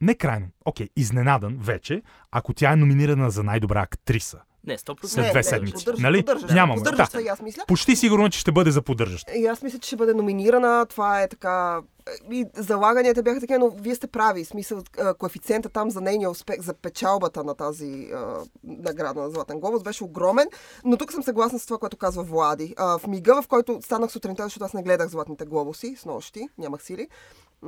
не 0.00 0.14
крайно, 0.14 0.46
окей, 0.64 0.88
изненадан 0.96 1.56
вече, 1.60 2.02
ако 2.30 2.52
тя 2.52 2.72
е 2.72 2.76
номинирана 2.76 3.30
за 3.30 3.42
най-добра 3.42 3.80
актриса. 3.80 4.40
Не, 4.66 4.78
100%. 4.78 5.06
След 5.06 5.30
две 5.30 5.42
седмици. 5.42 5.84
Поддържа, 5.84 6.02
нали? 6.02 6.24
поддържа, 6.24 6.54
Нямам. 6.54 6.76
поддържаща, 6.76 7.22
Да. 7.22 7.28
аз 7.28 7.42
мисля. 7.42 7.62
Почти 7.68 7.96
сигурно, 7.96 8.30
че 8.30 8.38
ще 8.38 8.52
бъде 8.52 8.70
за 8.70 8.82
поддържаща. 8.82 9.32
И 9.36 9.46
аз 9.46 9.62
мисля, 9.62 9.78
че 9.78 9.86
ще 9.86 9.96
бъде 9.96 10.14
номинирана. 10.14 10.86
Това 10.86 11.22
е 11.22 11.28
така. 11.28 11.80
И 12.32 12.46
залаганията 12.54 13.22
бяха 13.22 13.40
такива, 13.40 13.58
но 13.58 13.70
вие 13.70 13.94
сте 13.94 14.06
прави. 14.06 14.44
Смисъл, 14.44 14.82
коефициента 15.18 15.68
там 15.68 15.90
за 15.90 16.00
нейния 16.00 16.30
успех, 16.30 16.60
за 16.60 16.74
печалбата 16.74 17.44
на 17.44 17.54
тази 17.54 18.10
а, 18.14 18.36
награда 18.64 19.20
на 19.20 19.30
Златен 19.30 19.60
глобус 19.60 19.82
беше 19.82 20.04
огромен. 20.04 20.46
Но 20.84 20.96
тук 20.96 21.12
съм 21.12 21.22
съгласна 21.22 21.58
с 21.58 21.66
това, 21.66 21.78
което 21.78 21.96
казва 21.96 22.22
Влади. 22.22 22.74
А, 22.76 22.98
в 22.98 23.06
мига, 23.06 23.42
в 23.42 23.48
който 23.48 23.78
станах 23.82 24.10
сутринта, 24.10 24.42
защото 24.42 24.64
аз 24.64 24.72
не 24.74 24.82
гледах 24.82 25.08
Златните 25.08 25.44
глобуси 25.44 25.96
с 25.96 26.04
нощи, 26.04 26.48
нямах 26.58 26.82
сили. 26.82 27.08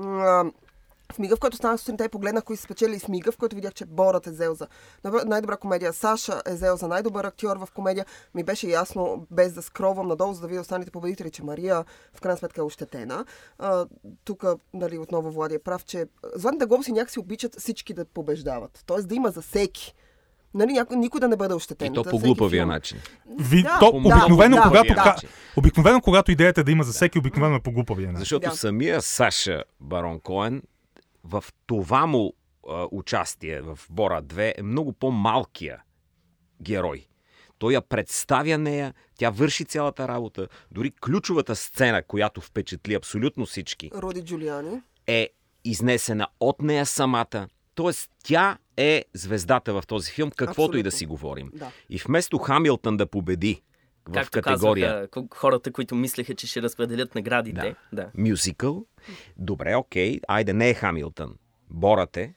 А, 0.04 0.44
в 1.12 1.18
мига, 1.18 1.36
в 1.36 1.40
който 1.40 1.56
станах 1.56 1.80
сутринта 1.80 2.04
и 2.04 2.08
погледнах 2.08 2.44
кои 2.44 2.56
са 2.56 2.62
спечели 2.62 2.98
с 2.98 3.08
мига, 3.08 3.32
в 3.32 3.36
който 3.36 3.56
видях, 3.56 3.75
че 3.75 3.84
Борът 3.86 4.26
е 4.26 4.30
взел 4.30 4.54
за 4.54 4.66
най-добра 5.26 5.56
комедия, 5.56 5.92
Саша 5.92 6.42
е 6.46 6.54
взел 6.54 6.76
за 6.76 6.88
най-добър 6.88 7.25
актьор 7.25 7.56
в 7.56 7.68
комедия, 7.75 8.06
ми 8.34 8.44
беше 8.44 8.68
ясно, 8.68 9.26
без 9.30 9.52
да 9.52 9.62
скровам 9.62 10.08
надолу, 10.08 10.32
за 10.34 10.40
да 10.40 10.46
видя 10.46 10.60
останалите 10.60 10.90
победители, 10.90 11.30
че 11.30 11.42
Мария 11.42 11.84
в 12.14 12.20
крайна 12.20 12.38
сметка 12.38 12.60
е 12.60 12.64
ощетена. 12.64 13.25
Тук, 14.25 14.44
нали, 14.75 14.98
отново 14.98 15.30
Влади 15.30 15.54
е 15.54 15.58
прав, 15.58 15.84
че 15.84 16.06
Златните 16.34 16.66
глобуси 16.66 16.92
някакси 16.92 17.18
обичат 17.18 17.56
всички 17.58 17.94
да 17.94 18.04
побеждават. 18.04 18.82
Тоест 18.86 19.08
да 19.08 19.14
има 19.14 19.30
за 19.30 19.42
всеки. 19.42 19.94
Нали, 20.54 20.72
някой, 20.72 20.96
никой 20.96 21.20
да 21.20 21.28
не 21.28 21.36
бъде 21.36 21.54
ощетен. 21.54 21.92
И 21.92 21.94
то 21.94 22.04
по 22.04 22.18
глупавия 22.18 22.66
начин. 22.66 22.98
Ви, 23.40 23.62
Да, 23.62 23.78
то, 23.80 23.92
да, 23.92 23.98
обикновено, 23.98 24.56
да, 24.56 24.62
когато, 24.62 24.94
да. 24.94 25.02
ка- 25.02 25.16
обикновено, 25.56 26.00
когато 26.00 26.32
идеята 26.32 26.60
е 26.60 26.64
да 26.64 26.70
има 26.72 26.84
за 26.84 26.92
всеки, 26.92 27.18
обикновено 27.18 27.56
е 27.56 27.60
по 27.60 27.72
глупавия 27.72 28.06
начин. 28.08 28.18
Защото 28.18 28.48
Да. 28.50 28.56
самия 28.56 29.02
Саша 29.02 29.62
Барон 29.80 30.20
Коен 30.20 30.62
в 31.26 31.45
това 31.66 32.06
му 32.06 32.33
а, 32.68 32.87
участие 32.92 33.61
в 33.61 33.78
Бора 33.90 34.23
2 34.23 34.52
е 34.59 34.62
много 34.62 34.92
по-малкия 34.92 35.83
герой. 36.62 37.06
Той 37.59 37.73
я 37.73 37.80
представя 37.83 38.59
нея, 38.59 38.95
тя 39.18 39.30
върши 39.30 39.64
цялата 39.64 40.09
работа. 40.09 40.49
Дори 40.71 40.90
ключовата 40.90 41.56
сцена, 41.56 42.02
която 42.02 42.40
впечатли 42.40 42.95
абсолютно 42.95 43.47
всички, 43.47 43.90
Роди 43.95 44.25
Джулиани. 44.25 44.80
е 45.06 45.30
изнесена 45.64 46.28
от 46.40 46.62
нея 46.62 46.87
самата. 46.87 47.49
Тоест, 47.75 48.11
тя 48.25 48.59
е 48.76 49.04
звездата 49.14 49.73
в 49.80 49.87
този 49.87 50.12
филм, 50.12 50.30
каквото 50.30 50.78
и 50.78 50.83
да 50.83 50.88
Абсолютно. 50.88 50.99
си 50.99 51.06
говорим. 51.06 51.50
Да. 51.54 51.71
И 51.90 51.99
вместо 51.99 52.38
Хамилтън 52.38 52.97
да 52.97 53.06
победи 53.06 53.62
в 54.08 54.12
Както 54.12 54.30
категория 54.30 54.88
казаха 54.88 55.08
ко- 55.08 55.34
хората, 55.34 55.72
които 55.72 55.94
мислеха, 55.94 56.34
че 56.34 56.46
ще 56.46 56.62
разпределят 56.62 57.14
наградите. 57.14 57.76
Да. 57.92 58.02
да. 58.02 58.10
мюзикъл, 58.18 58.86
добре, 59.36 59.75
окей, 59.76 60.20
айде 60.28 60.52
не 60.52 60.70
е 60.70 60.75
Хамилтън, 60.75 61.34
Борът 61.70 62.16
е, 62.16 62.34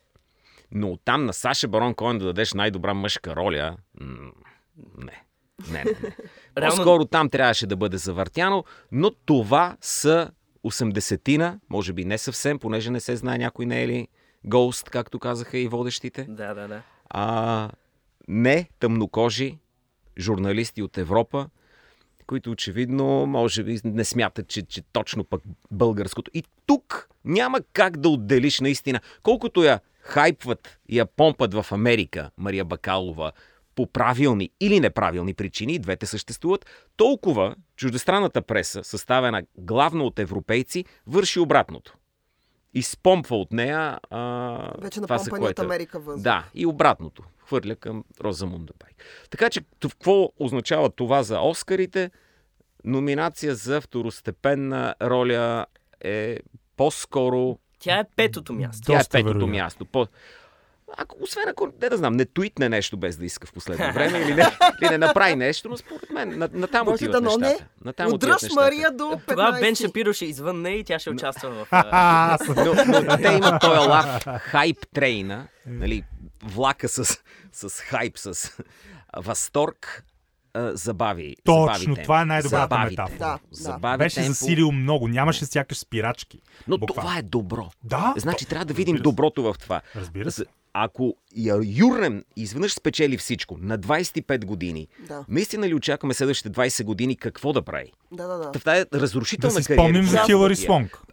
но 0.71 0.91
оттам 0.91 1.25
на 1.25 1.33
Саша 1.33 1.67
Барон 1.67 1.93
Коен 1.93 2.17
да 2.17 2.25
дадеш 2.25 2.53
най-добра 2.53 2.93
мъжка 2.93 3.35
роля, 3.35 3.77
не. 4.97 5.23
Не, 5.71 5.83
не, 5.83 5.83
не. 5.83 6.15
По-скоро 6.67 7.05
там 7.05 7.29
трябваше 7.29 7.67
да 7.67 7.75
бъде 7.75 7.97
завъртяно, 7.97 8.63
но 8.91 9.11
това 9.11 9.77
са 9.81 10.31
80-тина, 10.63 11.59
може 11.69 11.93
би 11.93 12.05
не 12.05 12.17
съвсем, 12.17 12.59
понеже 12.59 12.91
не 12.91 12.99
се 12.99 13.15
знае 13.15 13.37
някой 13.37 13.65
не 13.65 13.83
е 13.83 13.87
ли 13.87 14.07
Ghost, 14.47 14.89
както 14.89 15.19
казаха 15.19 15.57
и 15.57 15.67
водещите. 15.67 16.25
Да, 16.29 16.53
да, 16.53 16.67
да. 16.67 16.81
А, 17.09 17.69
не 18.27 18.69
тъмнокожи 18.79 19.59
журналисти 20.17 20.81
от 20.81 20.97
Европа, 20.97 21.49
които 22.29 22.51
очевидно, 22.51 23.25
може 23.25 23.63
би, 23.63 23.79
не 23.83 24.05
смятат, 24.05 24.47
че, 24.47 24.61
че 24.61 24.81
точно 24.81 25.23
пък 25.23 25.41
българското. 25.71 26.31
И 26.33 26.43
тук 26.65 27.09
няма 27.25 27.59
как 27.73 27.97
да 27.97 28.09
отделиш 28.09 28.59
наистина. 28.59 28.99
Колкото 29.23 29.63
я 29.63 29.79
хайпват 30.01 30.79
и 30.89 30.97
я 30.97 31.05
помпат 31.05 31.53
в 31.53 31.65
Америка, 31.71 32.31
Мария 32.37 32.65
Бакалова, 32.65 33.31
по 33.75 33.87
правилни 33.87 34.49
или 34.59 34.79
неправилни 34.79 35.33
причини, 35.33 35.79
двете 35.79 36.05
съществуват, 36.05 36.65
толкова 36.97 37.55
чуждестранната 37.75 38.41
преса, 38.41 38.83
съставена 38.83 39.43
главно 39.57 40.05
от 40.05 40.19
европейци, 40.19 40.85
върши 41.07 41.39
обратното. 41.39 41.97
Изпомпва 42.73 43.37
от 43.37 43.51
нея 43.51 43.99
а, 44.09 44.71
Вече 44.81 45.01
това, 45.01 45.17
за 45.17 45.31
от 45.31 45.39
което... 45.39 45.61
Америка 45.61 45.99
въздух. 45.99 46.23
Да, 46.23 46.45
и 46.53 46.65
обратното. 46.65 47.23
Хвърля 47.45 47.75
към 47.75 48.03
Розамунда 48.21 48.73
Пайк. 48.79 48.95
Така 49.29 49.49
че, 49.49 49.61
какво 49.79 50.29
означава 50.39 50.89
това 50.89 51.23
за 51.23 51.39
Оскарите? 51.39 52.11
Номинация 52.83 53.55
за 53.55 53.81
второстепенна 53.81 54.95
роля 55.01 55.65
е 56.01 56.37
по-скоро 56.77 57.59
Тя 57.79 57.99
е 57.99 58.03
петото 58.15 58.53
място. 58.53 58.85
Тя 58.85 58.99
е 58.99 59.03
петото 59.11 59.23
вероятно. 59.23 59.47
място. 59.47 59.85
По... 59.85 60.07
Ако, 60.97 61.15
освен 61.21 61.43
ако, 61.47 61.69
не 61.81 61.89
да 61.89 61.97
знам, 61.97 62.13
не 62.13 62.25
твитне 62.25 62.69
нещо 62.69 62.97
без 62.97 63.17
да 63.17 63.25
иска 63.25 63.47
в 63.47 63.53
последно 63.53 63.93
време 63.93 64.17
или 64.19 64.33
не, 64.33 64.45
или 64.81 64.89
не 64.89 64.97
направи 64.97 65.35
нещо, 65.35 65.69
но 65.69 65.77
според 65.77 66.09
мен 66.09 66.29
на, 66.29 66.49
на 66.53 66.67
там 66.67 66.85
Може 66.85 66.95
отиват 66.95 67.23
не. 67.23 67.29
нещата. 67.37 67.65
На 67.85 67.93
там 67.93 68.07
отиват 68.07 68.23
Удръж 68.23 68.41
нещата. 68.41 68.61
Мария 68.61 68.91
до 68.91 69.03
15. 69.03 69.19
Тогава 69.27 69.59
Бен 69.59 69.75
Шапиро 69.75 70.13
ще 70.13 70.25
извън 70.25 70.61
нея 70.61 70.77
и 70.77 70.83
тя 70.83 70.99
ще 70.99 71.09
участва 71.09 71.49
в... 71.49 71.67
Но, 72.55 73.01
но 73.01 73.17
те 73.17 73.33
имат 73.33 73.61
този 73.61 73.79
лав 73.79 74.23
хайп 74.39 74.77
трейна, 74.93 75.47
нали, 75.65 76.03
влака 76.43 76.89
с, 76.89 77.17
с 77.53 77.69
хайп, 77.71 78.17
с 78.17 78.51
възторг, 79.17 80.03
забави. 80.55 80.73
забави 80.73 81.35
Точно, 81.45 81.85
темпо. 81.85 82.01
това 82.03 82.21
е 82.21 82.25
най-добрата 82.25 82.61
Забави 82.63 82.89
метафора. 82.89 83.07
темпо. 83.07 83.19
Да, 83.19 83.31
да. 83.31 83.39
Забави 83.51 83.97
беше 83.97 84.15
темпо. 84.15 84.27
засилил 84.29 84.71
много. 84.71 85.07
Нямаше 85.07 85.45
сякаш 85.45 85.77
спирачки. 85.77 86.39
Но 86.67 86.77
Буквално. 86.77 87.07
това 87.07 87.19
е 87.19 87.21
добро. 87.21 87.69
Да. 87.83 88.13
Значи 88.17 88.45
то- 88.45 88.49
трябва 88.49 88.65
да 88.65 88.73
видим 88.73 88.95
доброто 88.95 89.43
в 89.43 89.55
това. 89.59 89.81
Разбира 89.95 90.31
се. 90.31 90.45
Ако 90.73 91.15
я 91.35 91.55
юрнем 91.77 92.23
изведнъж 92.35 92.73
спечели 92.73 93.17
всичко 93.17 93.57
на 93.57 93.79
25 93.79 94.45
години, 94.45 94.87
Да. 95.07 95.25
наистина 95.29 95.67
ли 95.67 95.73
очакваме 95.73 96.13
следващите 96.13 96.49
20 96.49 96.83
години 96.83 97.15
какво 97.15 97.53
да 97.53 97.61
прави? 97.61 97.91
Да, 98.11 98.27
да, 98.27 98.37
да. 98.37 98.51
Та 98.51 98.59
в 98.59 98.63
тази 98.63 98.85
Да 98.91 98.99
разрушителна 98.99 99.61
си 99.61 99.67
кариера. 99.67 99.83
спомним 99.83 100.05
за 100.05 100.17
Хилари. 100.19 100.55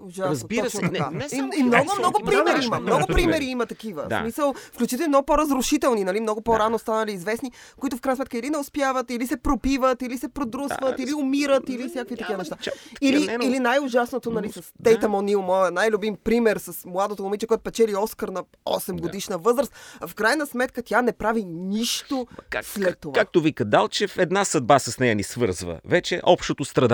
Ужасно, 0.01 0.31
Разбира 0.31 0.71
се, 0.71 0.83
не- 0.83 0.93
така. 0.93 1.11
не 1.11 1.29
само 1.29 1.53
и, 1.53 1.61
и 1.61 1.63
много, 1.63 1.91
много 1.99 2.21
примери 2.21 2.59
да, 2.59 2.65
има. 2.65 2.77
да, 2.77 2.83
Много 2.83 3.07
да, 3.07 3.13
примери 3.15 3.39
да. 3.39 3.51
има 3.51 3.67
такива. 3.67 4.03
Да. 4.03 4.19
В 4.19 4.23
смисъл, 4.23 4.55
включително 4.55 5.09
много 5.09 5.27
по-разрушителни, 5.27 6.05
нали? 6.05 6.21
много 6.21 6.41
по-рано 6.41 6.79
станали 6.79 7.13
известни, 7.13 7.51
които 7.77 7.97
в 7.97 8.01
крайна 8.01 8.17
сметка 8.17 8.39
или 8.39 8.51
не 8.51 8.59
успяват, 8.59 9.11
или 9.11 9.27
се 9.27 9.37
пропиват, 9.37 10.03
или 10.03 10.19
се 10.19 10.29
продрусват, 10.29 10.97
Да, 10.97 11.03
или 11.03 11.15
умират, 11.15 11.69
или 11.69 11.89
всякакви 11.89 12.17
такива 12.17 12.39
неща. 12.39 12.57
Или, 13.01 13.27
не, 13.27 13.39
но- 13.39 13.45
или 13.45 13.59
най-ужасното, 13.59 14.31
нали, 14.31 14.53
с. 14.53 14.63
Тейтъм 14.85 15.15
Онил, 15.15 15.43
моя 15.43 15.71
най-любим 15.71 16.17
пример 16.17 16.57
с 16.57 16.85
младото 16.87 17.23
момиче, 17.23 17.47
което 17.47 17.63
печели 17.63 17.97
Оскар 17.97 18.29
на 18.29 18.43
8 18.67 19.01
годишна 19.01 19.39
възраст. 19.39 19.73
В 20.03 20.15
крайна 20.15 20.47
сметка 20.47 20.83
тя 20.83 21.03
не 21.03 21.13
прави 21.13 21.45
нищо 21.45 22.27
след 22.65 22.99
това. 22.99 23.13
както 23.15 23.41
вика 23.41 23.65
Далчев, 23.65 24.19
една 24.19 24.45
съдба 24.45 24.79
с 24.79 24.99
нея 24.99 25.15
ни 25.15 25.23
свързва. 25.23 25.81
Вече 25.85 26.21
общото 26.25 26.65
страдание. 26.65 26.86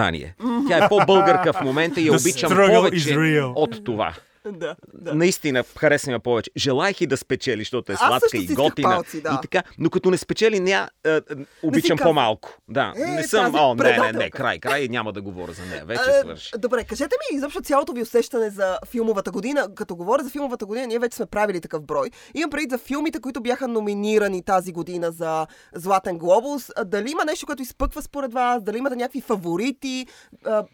Тя 0.69 0.85
е 0.85 0.89
по-българка 0.89 1.53
в 1.53 1.61
момента 1.61 2.01
и 2.01 2.07
я 2.07 2.13
обичам 2.13 2.51
повече 2.77 3.09
от 3.55 3.85
това. 3.85 4.13
Да, 4.53 4.77
да. 4.95 5.15
Наистина, 5.15 5.65
харесвам 5.79 6.13
я 6.13 6.19
повече. 6.21 6.51
Желаях 6.57 7.01
и 7.01 7.07
да 7.07 7.17
спечели, 7.17 7.61
защото 7.61 7.93
е 7.93 7.97
сладка 7.97 8.29
и 8.35 8.47
готина. 8.47 8.89
палци, 8.89 9.23
да. 9.23 9.31
И 9.35 9.43
така, 9.43 9.63
но 9.79 9.91
като 9.91 10.11
не 10.11 10.17
спечели, 10.17 10.61
ня, 10.61 10.91
а, 11.05 11.09
а, 11.09 11.23
обичам 11.63 11.99
казвам. 11.99 12.11
по-малко. 12.11 12.59
Да, 12.69 12.93
Е, 12.97 13.01
не 13.01 13.23
съм, 13.25 13.55
о, 13.55 13.75
не, 13.75 13.99
не, 13.99 14.13
не, 14.13 14.31
край, 14.31 14.59
край, 14.59 14.89
няма 14.89 15.13
да 15.13 15.23
говоря 15.23 15.53
за 15.53 15.63
нея. 15.65 15.85
Вече 15.85 16.03
Е, 16.11 16.21
свърши. 16.21 16.51
Добре, 16.59 16.85
кажете 16.85 17.17
ми 17.23 17.37
изобщо 17.37 17.61
цялото 17.61 17.93
ви 17.93 18.03
усещане 18.03 18.51
за 18.51 18.79
филмовата 18.87 19.31
година. 19.31 19.69
Като 19.75 19.97
говоря 19.97 20.23
за 20.25 20.31
филмовата 20.31 20.67
година, 20.67 20.87
ние 20.87 20.99
вече 20.99 21.17
сме 21.17 21.27
правили 21.27 21.61
такъв 21.61 21.83
брой. 21.83 22.11
Имам 22.35 22.51
преди 22.51 22.67
за 22.71 22.79
филмите, 22.79 23.21
които 23.21 23.41
бяха 23.41 23.69
номинирани 23.69 24.43
тази 24.43 24.73
година 24.73 25.13
за 25.13 25.47
Златен 25.75 26.19
глобус. 26.19 26.71
Дали 26.85 27.11
има 27.11 27.25
нещо, 27.25 27.47
което 27.47 27.63
изпъква 27.63 28.03
според 28.03 28.33
вас? 28.33 28.63
Дали 28.63 28.79
имате 28.79 28.97
някакви 28.97 29.21
фаворити? 29.21 30.07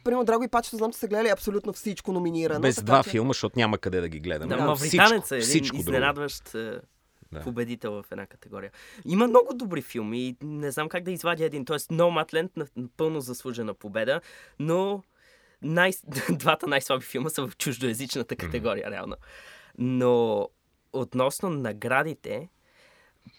Примерно, 0.05 0.25
Драго 0.25 0.45
и 0.45 0.49
Пачето, 0.49 0.77
знам, 0.77 0.93
че 0.93 0.99
са 0.99 1.09
гледали 1.09 1.29
абсолютно 1.29 1.73
всичко 1.73 2.13
номинирано. 2.13 2.61
Без 2.61 2.77
така 2.77 2.87
два 2.87 3.03
че- 3.03 3.11
филма, 3.11 3.29
защото 3.29 3.58
няма 3.59 3.79
къде 3.79 4.01
да 4.01 4.09
ги 4.09 4.21
гледам. 4.21 4.49
Да, 4.49 4.57
Мавританец 4.59 5.31
е 5.31 5.37
един 5.37 5.45
всичко 5.45 5.77
друго. 5.77 5.81
изненадващ 5.81 6.55
е, 6.55 6.81
Да. 7.33 7.41
победител 7.41 7.93
в 7.93 8.13
една 8.13 8.27
категория. 8.27 8.71
Има 9.05 9.27
много 9.27 9.55
добри 9.55 9.83
филми 9.83 10.21
и 10.21 10.37
не 10.43 10.71
знам 10.71 10.89
как 10.89 11.05
да 11.05 11.11
извадя 11.11 11.45
един. 11.45 11.65
Тоест, 11.65 11.91
Nomadland 11.91 12.51
на- 12.57 12.67
напълно 12.77 13.21
заслужена 13.21 13.75
победа, 13.75 14.21
но 14.59 15.03
най- 15.63 15.93
двата 16.31 16.67
най-слаби 16.67 17.05
филма 17.05 17.29
са 17.29 17.47
в 17.47 17.57
чуждоязичната 17.57 18.37
категория, 18.37 18.91
реално. 18.91 19.17
Но 19.79 20.49
относно 20.93 21.51
наградите, 21.51 22.49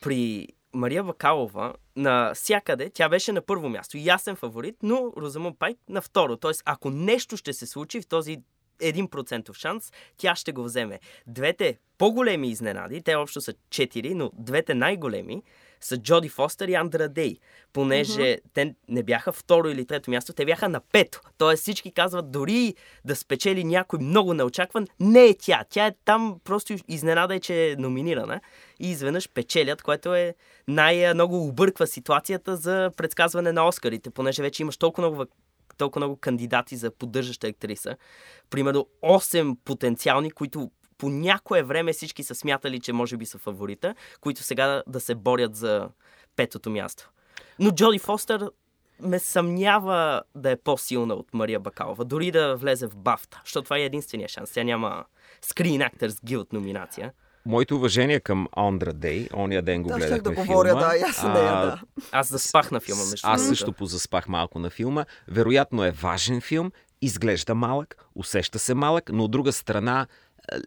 при 0.01 0.47
Мария 0.73 1.03
Бакалова 1.03 1.73
на 1.95 2.33
всякъде 2.33 2.89
тя 2.89 3.09
беше 3.09 3.31
на 3.31 3.41
първо 3.41 3.69
място. 3.69 3.97
Ясен 3.97 4.35
фаворит, 4.35 4.75
но 4.83 5.13
Розамун 5.17 5.55
Пайк 5.55 5.77
на 5.89 6.01
второ. 6.01 6.37
Тоест, 6.37 6.61
ако 6.65 6.89
нещо 6.89 7.37
ще 7.37 7.53
се 7.53 7.65
случи 7.67 8.01
в 8.01 8.07
този 8.07 8.37
1% 8.81 9.53
шанс, 9.53 9.91
тя 10.17 10.35
ще 10.35 10.51
го 10.51 10.63
вземе. 10.63 10.99
Двете 11.27 11.77
по-големи 11.97 12.49
изненади, 12.49 13.01
те 13.01 13.15
общо 13.15 13.41
са 13.41 13.53
4, 13.53 14.13
но 14.13 14.31
двете 14.33 14.73
най-големи 14.73 15.43
са 15.81 15.97
Джоди 15.97 16.29
Фостер 16.29 16.67
и 16.67 16.75
Андра 16.75 17.09
Дей, 17.09 17.37
понеже 17.73 18.21
mm-hmm. 18.21 18.41
те 18.53 18.75
не 18.87 19.03
бяха 19.03 19.31
второ 19.31 19.69
или 19.69 19.85
трето 19.85 20.11
място, 20.11 20.33
те 20.33 20.45
бяха 20.45 20.69
на 20.69 20.79
пето. 20.79 21.21
Тоест 21.37 21.61
всички 21.61 21.91
казват, 21.91 22.31
дори 22.31 22.75
да 23.05 23.15
спечели 23.15 23.63
някой 23.63 23.99
много 23.99 24.33
неочакван, 24.33 24.87
не 24.99 25.25
е 25.25 25.35
тя. 25.39 25.63
Тя 25.69 25.85
е 25.85 25.95
там, 26.05 26.39
просто 26.43 26.75
изненада 26.87 27.35
е, 27.35 27.39
че 27.39 27.71
е 27.71 27.75
номинирана 27.75 28.41
и 28.79 28.91
изведнъж 28.91 29.29
печелят, 29.29 29.81
което 29.81 30.15
е 30.15 30.35
най-много 30.67 31.47
обърква 31.47 31.87
ситуацията 31.87 32.55
за 32.55 32.91
предсказване 32.97 33.51
на 33.51 33.67
Оскарите, 33.67 34.09
понеже 34.09 34.41
вече 34.41 34.63
имаш 34.63 34.77
толкова 34.77 35.07
много 35.07 35.25
толкова 35.79 35.99
много 35.99 36.15
кандидати 36.15 36.75
за 36.75 36.91
поддържаща 36.91 37.47
актриса. 37.47 37.95
Примерно 38.49 38.87
8 39.03 39.57
потенциални, 39.65 40.31
които 40.31 40.71
по 40.97 41.09
някое 41.09 41.63
време 41.63 41.93
всички 41.93 42.23
са 42.23 42.35
смятали, 42.35 42.79
че 42.79 42.93
може 42.93 43.17
би 43.17 43.25
са 43.25 43.37
фаворита, 43.37 43.95
които 44.21 44.43
сега 44.43 44.83
да 44.87 44.99
се 44.99 45.15
борят 45.15 45.55
за 45.55 45.89
петото 46.35 46.69
място. 46.69 47.09
Но 47.59 47.71
Джоди 47.71 47.99
Фостер 47.99 48.49
ме 48.99 49.19
съмнява 49.19 50.21
да 50.35 50.51
е 50.51 50.55
по-силна 50.55 51.13
от 51.13 51.33
Мария 51.33 51.59
Бакалова, 51.59 52.05
дори 52.05 52.31
да 52.31 52.55
влезе 52.55 52.87
в 52.87 52.95
Бафта, 52.95 53.41
защото 53.45 53.63
това 53.63 53.77
е 53.77 53.81
единствения 53.81 54.27
шанс. 54.27 54.51
Тя 54.51 54.63
няма 54.63 55.05
Screen 55.43 55.91
Actors 55.91 56.09
Guild 56.09 56.53
номинация. 56.53 57.13
Моите 57.49 57.73
уважения 57.73 58.21
към 58.21 58.47
Андра 58.55 58.93
Дей. 58.93 59.27
Ония 59.33 59.61
ден 59.61 59.83
го 59.83 59.89
Да, 59.89 59.95
гледахме 59.95 60.19
да 60.19 60.31
говоря, 60.31 60.69
филма. 60.69 60.87
да, 60.87 60.97
и 60.97 61.01
аз 61.01 61.23
нея, 61.23 61.51
да. 61.51 61.81
Аз 62.11 62.27
заспах 62.29 62.71
на 62.71 62.79
филма, 62.79 63.03
между 63.03 63.27
Аз 63.27 63.47
също 63.47 63.73
позаспах 63.73 64.27
малко 64.27 64.59
на 64.59 64.69
филма. 64.69 65.05
Вероятно 65.27 65.83
е 65.83 65.91
важен 65.91 66.41
филм, 66.41 66.71
изглежда 67.01 67.55
малък, 67.55 67.97
усеща 68.15 68.59
се 68.59 68.73
малък, 68.73 69.09
но 69.13 69.23
от 69.23 69.31
друга 69.31 69.51
страна 69.51 70.07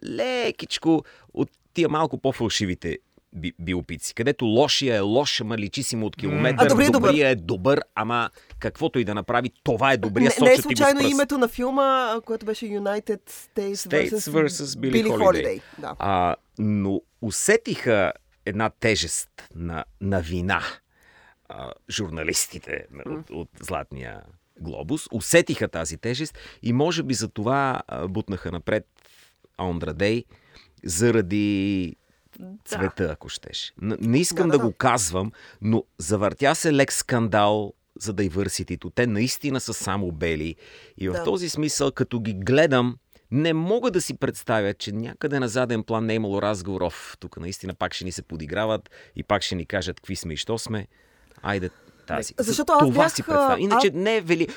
лекичко 0.05 1.03
от 1.33 1.49
тия 1.73 1.89
малко 1.89 2.17
по-фалшивите 2.17 2.97
би, 3.35 3.53
биопици, 3.59 4.13
където 4.15 4.45
лошия 4.45 4.95
е 4.95 4.99
лош, 4.99 5.41
ама 5.41 5.57
личи 5.57 5.83
си 5.83 5.95
му 5.95 6.05
от 6.05 6.15
километър, 6.15 6.65
А 6.65 6.69
добрия 6.69 6.85
е 6.85 6.89
добър. 6.89 7.09
добрия 7.09 7.29
е 7.29 7.35
добър, 7.35 7.81
ама 7.95 8.29
каквото 8.59 8.99
и 8.99 9.03
да 9.03 9.13
направи, 9.13 9.51
това 9.63 9.91
е 9.91 9.97
добрия, 9.97 10.31
не, 10.41 10.47
не 10.47 10.53
е 10.53 10.57
случайно 10.57 11.01
името 11.01 11.37
на 11.37 11.47
филма, 11.47 12.19
което 12.25 12.45
беше 12.45 12.65
United 12.65 13.21
States, 13.21 13.73
States 13.73 14.09
versus 14.09 14.63
Billie 14.63 15.07
Holiday. 15.07 15.17
Holiday. 15.17 15.61
Да. 15.77 15.95
А, 15.99 16.35
но 16.59 17.01
усетиха 17.21 18.13
една 18.45 18.69
тежест 18.69 19.29
на, 19.55 19.85
на 20.01 20.21
вина 20.21 20.61
а, 21.49 21.71
журналистите 21.89 22.85
на- 22.91 23.13
от, 23.13 23.29
от 23.29 23.49
Златния 23.59 24.21
глобус. 24.59 25.07
Усетиха 25.11 25.67
тази 25.67 25.97
тежест 25.97 26.37
и 26.61 26.73
може 26.73 27.03
би 27.03 27.13
за 27.13 27.27
това 27.27 27.81
бутнаха 28.09 28.51
напред 28.51 28.87
Ондра 29.57 29.93
Дей 29.93 30.25
заради 32.39 32.57
цвета, 32.65 33.03
ако 33.11 33.29
щеш. 33.29 33.73
Не 33.81 34.17
искам 34.17 34.47
Да, 34.49 34.51
да, 34.51 34.57
да, 34.57 34.65
го 34.65 34.73
казвам, 34.73 35.31
но 35.61 35.83
завъртя 35.97 36.55
се 36.55 36.73
лек 36.73 36.93
скандал 36.93 37.73
за 37.99 38.13
diversity 38.13 38.91
Те 38.95 39.07
наистина 39.07 39.59
са 39.59 39.73
само 39.73 40.11
бели. 40.11 40.55
И 40.97 41.09
в 41.09 41.13
Да. 41.13 41.23
този 41.23 41.49
смисъл, 41.49 41.91
като 41.91 42.19
ги 42.19 42.33
гледам, 42.33 42.97
не 43.31 43.53
мога 43.53 43.91
да 43.91 44.01
си 44.01 44.17
представя, 44.17 44.73
че 44.73 44.91
някъде 44.91 45.39
на 45.39 45.47
заден 45.47 45.83
план 45.83 46.05
не 46.05 46.13
е 46.13 46.15
имало 46.15 46.41
разговор. 46.41 46.81
Оф, 46.81 47.17
тук 47.19 47.37
наистина 47.37 47.73
пак 47.73 47.93
ще 47.93 48.05
ни 48.05 48.11
се 48.11 48.21
подиграват 48.21 48.89
и 49.15 49.23
пак 49.23 49.41
ще 49.41 49.55
ни 49.55 49.65
кажат 49.65 49.95
какви 49.95 50.15
сме 50.15 50.33
и 50.33 50.37
що 50.37 50.57
сме. 50.57 50.87
Айде 51.41 51.69
тази. 52.07 52.33
Защото 52.39 52.73
аз 52.73 52.79
Това 52.79 53.03
бях, 53.03 53.13
си 53.13 53.23
представя. 53.23 53.59
Иначе 53.59 53.87
а- 53.87 53.97
не 53.97 54.17
е 54.17 54.21
вели... 54.21 54.47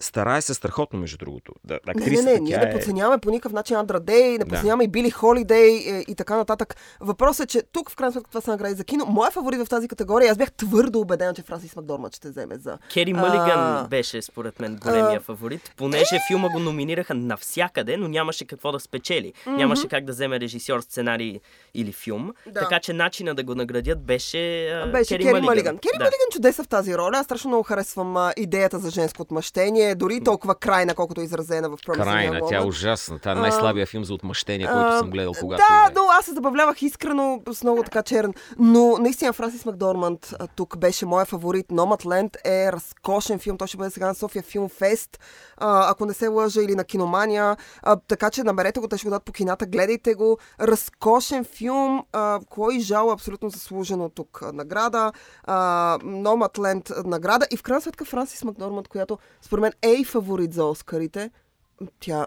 Старае 0.00 0.42
се 0.42 0.54
страхотно, 0.54 0.98
между 0.98 1.16
другото. 1.18 1.52
Да, 1.64 1.74
Не, 1.74 1.80
не, 1.94 2.00
актрисата, 2.00 2.32
не, 2.32 2.40
ние 2.40 2.56
не 2.56 2.64
е... 2.64 2.72
подценяваме 2.72 3.18
по 3.18 3.30
никакъв 3.30 3.52
начин 3.52 3.76
Андра 3.76 4.00
Дей, 4.00 4.32
не 4.32 4.38
Да. 4.38 4.46
подценяваме 4.46 4.84
и 4.84 4.88
Били 4.88 5.10
Холидей 5.10 5.76
е, 5.76 6.04
и 6.08 6.14
така 6.14 6.36
нататък. 6.36 6.76
Въпросът 7.00 7.44
е, 7.44 7.46
че 7.46 7.62
тук 7.72 7.90
в 7.90 7.96
крайна 7.96 8.12
сметка 8.12 8.30
това 8.30 8.40
са 8.40 8.50
награди 8.50 8.74
за 8.74 8.84
кино. 8.84 9.06
Моя 9.08 9.30
фаворит 9.30 9.60
в 9.60 9.68
тази 9.68 9.88
категория, 9.88 10.30
аз 10.32 10.38
бях 10.38 10.52
твърдо 10.52 11.00
убеден, 11.00 11.34
че 11.34 11.42
Франсис 11.42 11.76
Макдормът 11.76 12.16
ще 12.16 12.28
вземе 12.30 12.58
за... 12.58 12.78
Кери 12.92 13.10
А, 13.10 13.16
Мълиган 13.16 13.86
беше, 13.88 14.22
според 14.22 14.60
мен, 14.60 14.76
големия 14.76 15.18
а, 15.18 15.20
фаворит, 15.20 15.72
понеже 15.76 16.18
филма 16.28 16.48
го 16.48 16.58
номинираха 16.58 17.14
навсякъде, 17.14 17.96
но 17.96 18.08
нямаше 18.08 18.46
какво 18.46 18.72
да 18.72 18.80
спечели. 18.80 19.32
Нямаше 19.46 19.88
как 19.88 20.04
да 20.04 20.12
вземе 20.12 20.40
режисьор, 20.40 20.80
сценарий 20.80 21.40
или 21.74 21.92
филм. 21.92 22.32
Да. 22.46 22.60
Така 22.60 22.80
че 22.80 22.92
начина 22.92 23.34
да 23.34 23.42
го 23.44 23.54
наградят 23.54 24.04
беше, 24.04 24.68
а, 24.70 24.86
Беше 24.86 25.14
Кери, 25.14 25.24
Кери 25.24 25.40
Мълиган. 25.40 25.78
Кери 25.78 25.98
Да. 25.98 26.04
Мълиган 26.04 26.26
чудеса 26.32 26.64
в 26.64 26.68
тази 26.68 26.96
роля. 26.96 27.16
Аз 27.16 27.24
страшно 27.24 27.48
много 27.48 27.62
харесвам 27.62 28.16
а, 28.16 28.32
идеята 28.36 28.78
за 28.78 28.90
женско 28.90 29.22
отмъщение. 29.22 29.89
Е 29.90 29.94
дори 29.94 30.20
толкова 30.24 30.54
крайна, 30.54 30.94
колкото 30.94 31.20
е 31.20 31.24
изразена 31.24 31.68
в 31.68 31.76
Promising 31.76 32.02
Крайна, 32.02 32.40
тя 32.48 32.56
е 32.56 32.64
ужасна. 32.64 33.18
Това 33.18 33.32
е 33.32 33.34
най-слабия 33.34 33.86
филм 33.86 34.04
за 34.04 34.14
отмъщение, 34.14 34.66
който 34.66 34.80
А, 34.80 34.98
съм 34.98 35.10
гледал 35.10 35.32
когато 35.40 35.62
Да, 35.68 35.86
е. 35.90 35.92
но 35.94 36.00
аз 36.18 36.24
се 36.24 36.32
забавлявах 36.32 36.82
искрено 36.82 37.40
с 37.52 37.62
много 37.62 37.82
така 37.82 38.02
черен. 38.02 38.34
Но 38.58 38.96
наистина 38.98 39.32
Франсис 39.32 39.64
Макдорманд 39.64 40.34
тук 40.56 40.78
беше 40.78 41.06
моя 41.06 41.24
фаворит. 41.24 41.70
Номадленд 41.70 42.36
е 42.44 42.72
разкошен 42.72 43.38
филм. 43.38 43.58
Той 43.58 43.66
ще 43.68 43.76
бъде 43.76 43.90
сега 43.90 44.06
на 44.06 44.14
София 44.14 44.42
Филм 44.42 44.68
Фест, 44.68 45.18
ако 45.56 46.06
не 46.06 46.14
се 46.14 46.28
лъжа, 46.28 46.62
или 46.62 46.74
на 46.74 46.84
Киномания. 46.84 47.56
А, 47.82 47.96
така 47.96 48.30
че 48.30 48.42
намерете 48.44 48.80
го, 48.80 48.88
те 48.88 48.98
ще 48.98 49.04
го 49.04 49.10
дадат 49.10 49.24
по 49.24 49.32
кината, 49.32 49.66
гледайте 49.66 50.14
го. 50.14 50.38
Разкошен 50.60 51.44
филм. 51.44 52.04
А, 52.12 52.40
кой 52.50 52.80
жал 52.80 53.10
абсолютно 53.10 53.50
заслужено 53.50 54.08
тук 54.08 54.40
награда. 54.52 55.12
А, 55.44 55.98
Номадленд 56.02 56.92
награда. 57.04 57.46
И 57.50 57.56
в 57.56 57.62
крайна 57.62 57.80
сметка 57.80 58.04
Франсис 58.04 58.44
Макдорманд, 58.44 58.88
която 58.88 59.18
според 59.42 59.62
мен 59.62 59.72
е 59.82 59.90
и 59.90 60.04
фаворит 60.04 60.52
за 60.52 60.64
Оскарите. 60.64 61.30
Тя 62.00 62.26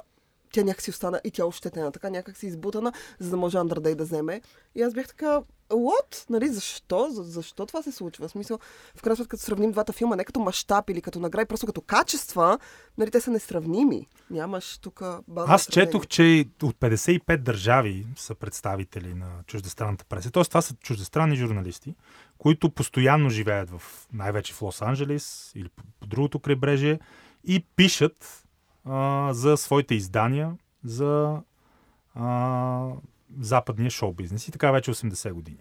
тя 0.53 0.63
някакси 0.63 0.89
остана 0.89 1.21
и 1.23 1.31
тя 1.31 1.45
ощетена, 1.45 1.91
така 1.91 2.09
някак 2.09 2.37
си 2.37 2.47
избутана, 2.47 2.93
за 3.19 3.29
да 3.29 3.37
може 3.37 3.57
Андърдей 3.57 3.95
да 3.95 4.03
вземе. 4.03 4.41
И 4.75 4.81
аз 4.81 4.93
бях 4.93 5.07
така, 5.07 5.41
what? 5.69 6.29
Нали, 6.29 6.47
защо? 6.47 7.09
За, 7.09 7.23
защо 7.23 7.65
това 7.65 7.81
се 7.81 7.91
случва? 7.91 8.27
В 8.27 8.31
смисъл, 8.31 8.59
в 8.95 9.01
крайна 9.01 9.15
сметка, 9.15 9.29
като 9.29 9.43
сравним 9.43 9.71
двата 9.71 9.93
филма, 9.93 10.15
не 10.15 10.23
като 10.23 10.39
мащаб 10.39 10.89
или 10.89 11.01
като 11.01 11.19
награди, 11.19 11.47
просто 11.47 11.65
като 11.65 11.81
качества, 11.81 12.59
нали, 12.97 13.11
те 13.11 13.21
са 13.21 13.31
несравними. 13.31 14.07
Нямаш 14.29 14.77
тук. 14.77 15.01
Аз 15.35 15.67
четох, 15.67 16.07
че 16.07 16.45
от 16.63 16.75
55 16.75 17.37
държави 17.37 18.07
са 18.17 18.35
представители 18.35 19.13
на 19.13 19.29
чуждестранната 19.47 20.05
преса. 20.05 20.31
Тоест, 20.31 20.49
това 20.51 20.61
са 20.61 20.73
чуждестранни 20.73 21.35
журналисти, 21.35 21.95
които 22.37 22.69
постоянно 22.69 23.29
живеят 23.29 23.69
в, 23.69 23.81
най-вече 24.13 24.53
в 24.53 24.59
Лос-Анджелес 24.59 25.57
или 25.59 25.69
по, 25.69 25.83
по 25.99 26.07
другото 26.07 26.39
крайбрежие 26.39 26.99
и 27.43 27.65
пишат 27.75 28.45
а, 28.85 29.29
за 29.33 29.57
своите 29.57 29.95
издания 29.95 30.57
за 30.83 31.41
а, 32.15 32.89
западния 33.39 33.89
шоу-бизнес. 33.89 34.47
И 34.47 34.51
така 34.51 34.71
вече 34.71 34.91
80 34.91 35.31
години. 35.31 35.57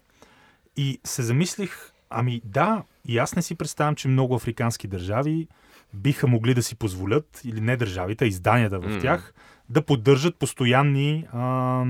И 0.77 0.99
се 1.03 1.23
замислих, 1.23 1.91
ами 2.09 2.41
да, 2.45 2.83
и 3.07 3.17
аз 3.17 3.35
не 3.35 3.41
си 3.41 3.55
представям, 3.55 3.95
че 3.95 4.07
много 4.07 4.35
африкански 4.35 4.87
държави 4.87 5.47
биха 5.93 6.27
могли 6.27 6.53
да 6.53 6.63
си 6.63 6.75
позволят, 6.75 7.41
или 7.43 7.61
не 7.61 7.77
държавите, 7.77 8.25
а 8.25 8.27
изданията 8.27 8.79
в 8.79 9.01
тях, 9.01 9.33
да 9.69 9.85
поддържат 9.85 10.35
постоянни 10.35 11.27
а, 11.31 11.85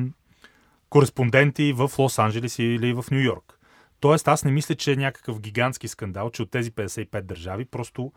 кореспонденти 0.89 1.73
в 1.73 1.89
Лос-Анджелес 1.97 2.63
или 2.63 2.93
в 2.93 3.06
Нью 3.12 3.19
Йорк. 3.19 3.60
Тоест, 3.99 4.27
аз 4.27 4.43
не 4.43 4.51
мисля, 4.51 4.75
че 4.75 4.91
е 4.91 4.95
някакъв 4.95 5.39
гигантски 5.39 5.88
скандал, 5.88 6.29
че 6.29 6.41
от 6.41 6.51
тези 6.51 6.71
55 6.71 7.21
държави 7.21 7.65
просто 7.65 8.12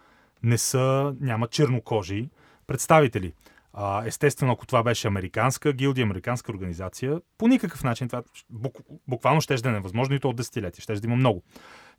не 0.46 0.58
са, 0.58 1.14
няма 1.20 1.48
чернокожи 1.48 2.28
представители. 2.66 3.32
А, 3.72 4.06
естествено, 4.06 4.52
ако 4.52 4.66
това 4.66 4.82
беше 4.82 5.08
американска 5.08 5.72
гилдия, 5.72 6.02
американска 6.04 6.52
организация, 6.52 7.20
по 7.38 7.48
никакъв 7.48 7.84
начин 7.84 8.08
това 8.08 8.22
бук, 8.50 8.78
буквално 9.08 9.40
ще 9.40 9.54
да 9.54 9.68
е 9.68 9.72
невъзможно 9.72 10.14
и 10.14 10.20
то 10.20 10.28
от 10.28 10.36
десетилетия. 10.36 10.82
Ще 10.82 10.94
да 10.94 11.06
има 11.06 11.16
много. 11.16 11.42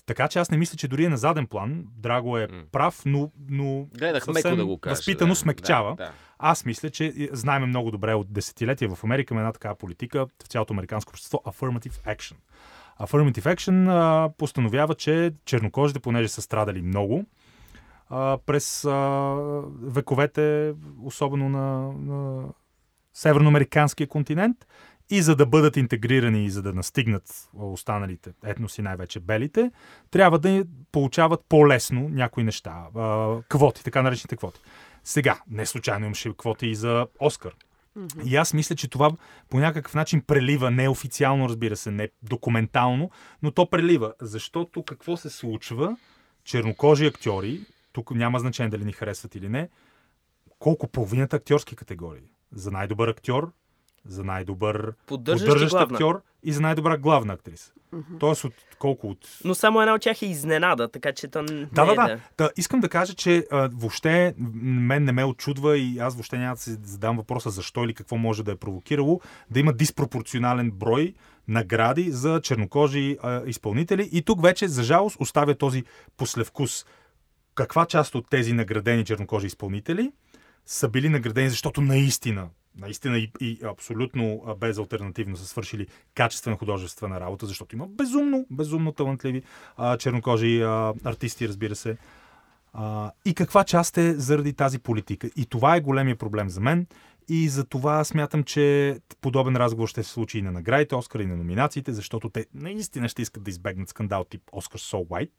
Така 0.06 0.28
че 0.28 0.40
аз 0.40 0.52
не 0.52 0.58
мисля, 0.58 0.78
че 0.78 0.88
дори 0.88 1.06
е 1.06 1.10
на 1.10 1.18
заден 1.18 1.48
план. 1.48 1.86
Драго 1.98 2.38
е 2.38 2.48
прав, 2.72 3.02
но, 3.06 3.32
но 3.50 3.88
Гледах 3.98 4.24
съвсем 4.24 4.56
да 4.56 4.66
го 4.66 4.78
кажа. 4.78 4.96
възпитано 4.96 5.30
да, 5.30 5.36
смекчава. 5.36 5.90
Да, 5.90 6.04
да. 6.04 6.12
Аз 6.40 6.66
мисля, 6.66 6.90
че 6.90 7.30
знаем 7.32 7.64
много 7.70 7.92
добре 7.92 8.14
от 8.14 8.34
десетилетия 8.34 8.90
в 8.96 9.04
Америка 9.04 9.34
има 9.34 9.42
една 9.42 9.54
такава 9.54 9.76
политика 9.76 10.28
в 10.44 10.48
цялото 10.48 10.74
американско 10.74 11.10
общество 11.10 11.42
Affirmative 11.46 12.18
Action. 12.18 12.36
Affirmative 13.00 13.56
Action 13.56 13.90
а, 13.90 14.30
постановява, 14.38 14.96
че 14.96 15.32
чернокожите, 15.46 16.00
понеже 16.00 16.28
са 16.28 16.42
страдали 16.42 16.82
много 16.82 17.26
а, 18.10 18.38
през 18.46 18.86
а, 18.86 19.36
вековете, 19.82 20.74
особено 21.04 21.50
на, 21.50 21.94
на 21.94 22.44
северноамериканския 23.14 24.08
континент, 24.08 24.58
и 25.10 25.22
за 25.22 25.36
да 25.36 25.46
бъдат 25.46 25.78
интегрирани 25.78 26.46
и 26.46 26.50
за 26.50 26.62
да 26.62 26.74
настигнат 26.74 27.50
останалите 27.54 28.32
етноси, 28.46 28.82
най-вече 28.82 29.20
белите, 29.20 29.72
трябва 30.12 30.40
да 30.40 30.66
получават 30.92 31.42
по-лесно 31.50 32.10
някои 32.10 32.44
неща. 32.44 32.88
А, 32.96 33.36
квоти, 33.50 33.84
така 33.84 34.02
наречените 34.02 34.36
квоти. 34.36 34.60
Сега, 35.04 35.40
не 35.50 35.66
случайно 35.66 36.06
имаше 36.06 36.38
квоти 36.38 36.68
и 36.68 36.76
за 36.76 37.08
Оскар. 37.20 37.56
И 38.26 38.36
аз 38.36 38.54
мисля, 38.54 38.76
че 38.76 38.88
това 38.88 39.12
по 39.50 39.60
някакъв 39.60 39.96
начин 39.96 40.22
прелива, 40.22 40.72
неофициално, 40.72 41.50
разбира 41.50 41.76
се, 41.76 41.92
не 41.92 42.10
документално, 42.24 43.12
но 43.44 43.52
то 43.52 43.70
прелива. 43.70 44.14
Защото 44.22 44.84
какво 44.84 45.18
се 45.18 45.30
случва? 45.30 45.98
Чернокожи 46.44 47.06
актьори, 47.06 47.62
тук 47.98 48.12
няма 48.12 48.40
значение 48.40 48.70
дали 48.70 48.86
ни 48.86 48.92
харесват 48.92 49.36
или 49.36 49.50
не, 49.50 49.70
колко 50.60 50.88
половината 50.88 51.36
актьорски 51.36 51.76
категории. 51.76 52.32
За 52.52 52.72
най-добър 52.72 53.08
актьор, 53.08 53.52
за 54.06 54.24
най-добър 54.24 54.94
Поддържащ, 55.06 55.46
поддържащ 55.46 55.72
главна. 55.72 55.96
актьор 55.96 56.22
и 56.44 56.54
за 56.54 56.62
най-добра 56.62 56.98
главна 56.98 57.34
актриса. 57.34 57.72
Тоест 58.20 58.44
от 58.44 58.54
колко 58.80 59.08
от 59.10 59.28
Но 59.44 59.56
само 59.56 59.82
една 59.82 59.94
от 59.94 60.02
тях 60.02 60.22
е 60.22 60.26
изненада, 60.26 60.88
така 60.88 61.12
че 61.12 61.28
то 61.28 61.42
не 61.42 61.66
да, 61.66 61.86
да, 61.86 61.92
е 61.92 61.96
да. 61.96 62.20
Та, 62.38 62.50
искам 62.58 62.80
да 62.80 62.90
кажа, 62.90 63.14
че 63.14 63.48
а, 63.52 63.70
въобще 63.74 64.36
мен 64.64 65.04
не 65.04 65.12
ме 65.12 65.26
очудва 65.26 65.78
и 65.78 66.00
аз 66.00 66.14
въобще 66.16 66.38
няма 66.38 66.56
да 66.56 66.62
си 66.62 66.78
задам 66.84 67.18
въпроса 67.18 67.50
защо 67.50 67.84
или 67.84 67.94
какво 67.94 68.18
може 68.18 68.44
да 68.44 68.52
е 68.52 68.56
провокирало 68.56 69.22
да 69.52 69.60
има 69.60 69.74
диспропорционален 69.74 70.72
брой 70.72 71.14
награди 71.48 72.12
за 72.12 72.42
чернокожи 72.44 73.18
а, 73.24 73.42
изпълнители. 73.46 74.10
И 74.12 74.22
тук 74.22 74.42
вече, 74.42 74.68
за 74.68 74.84
жалост, 74.84 75.18
оставя 75.20 75.56
този 75.56 75.84
послевкус. 76.18 76.86
Каква 77.58 77.86
част 77.86 78.16
от 78.16 78.30
тези 78.30 78.54
наградени 78.54 79.06
чернокожи 79.06 79.48
изпълнители 79.48 80.12
са 80.66 80.90
били 80.90 81.10
наградени, 81.10 81.50
защото 81.50 81.82
наистина 81.82 82.50
наистина 82.80 83.18
и, 83.18 83.32
и 83.42 83.60
абсолютно 83.64 84.56
безалтернативно 84.60 85.38
са 85.38 85.46
свършили 85.46 85.88
качествена 86.16 86.58
художествена 86.58 87.20
работа, 87.20 87.46
защото 87.46 87.76
има 87.76 87.88
безумно, 87.88 88.46
безумно 88.52 88.92
талантливи 88.92 89.44
а, 89.78 89.98
чернокожи 89.98 90.62
а, 90.62 90.94
артисти, 91.04 91.48
разбира 91.48 91.76
се. 91.76 91.98
А, 92.74 93.12
и 93.26 93.34
каква 93.34 93.64
част 93.64 93.98
е 93.98 94.14
заради 94.14 94.54
тази 94.54 94.80
политика. 94.80 95.30
И 95.36 95.46
това 95.46 95.76
е 95.76 95.82
големия 95.82 96.16
проблем 96.16 96.50
за 96.50 96.62
мен. 96.62 96.88
И 97.30 97.50
за 97.50 97.66
това 97.66 98.04
смятам, 98.04 98.44
че 98.44 98.98
подобен 99.22 99.56
разговор 99.56 99.88
ще 99.88 100.04
се 100.04 100.10
случи 100.10 100.40
и 100.40 100.42
на 100.42 100.52
наградите 100.52 100.96
Оскар, 100.96 101.20
и 101.20 101.26
на 101.26 101.38
номинациите, 101.38 101.94
защото 101.94 102.30
те 102.30 102.46
наистина 102.54 103.10
ще 103.10 103.22
искат 103.22 103.44
да 103.44 103.50
избегнат 103.50 103.90
скандал 103.90 104.24
тип 104.24 104.42
Оскар 104.52 104.80
So 104.80 105.08
White. 105.08 105.32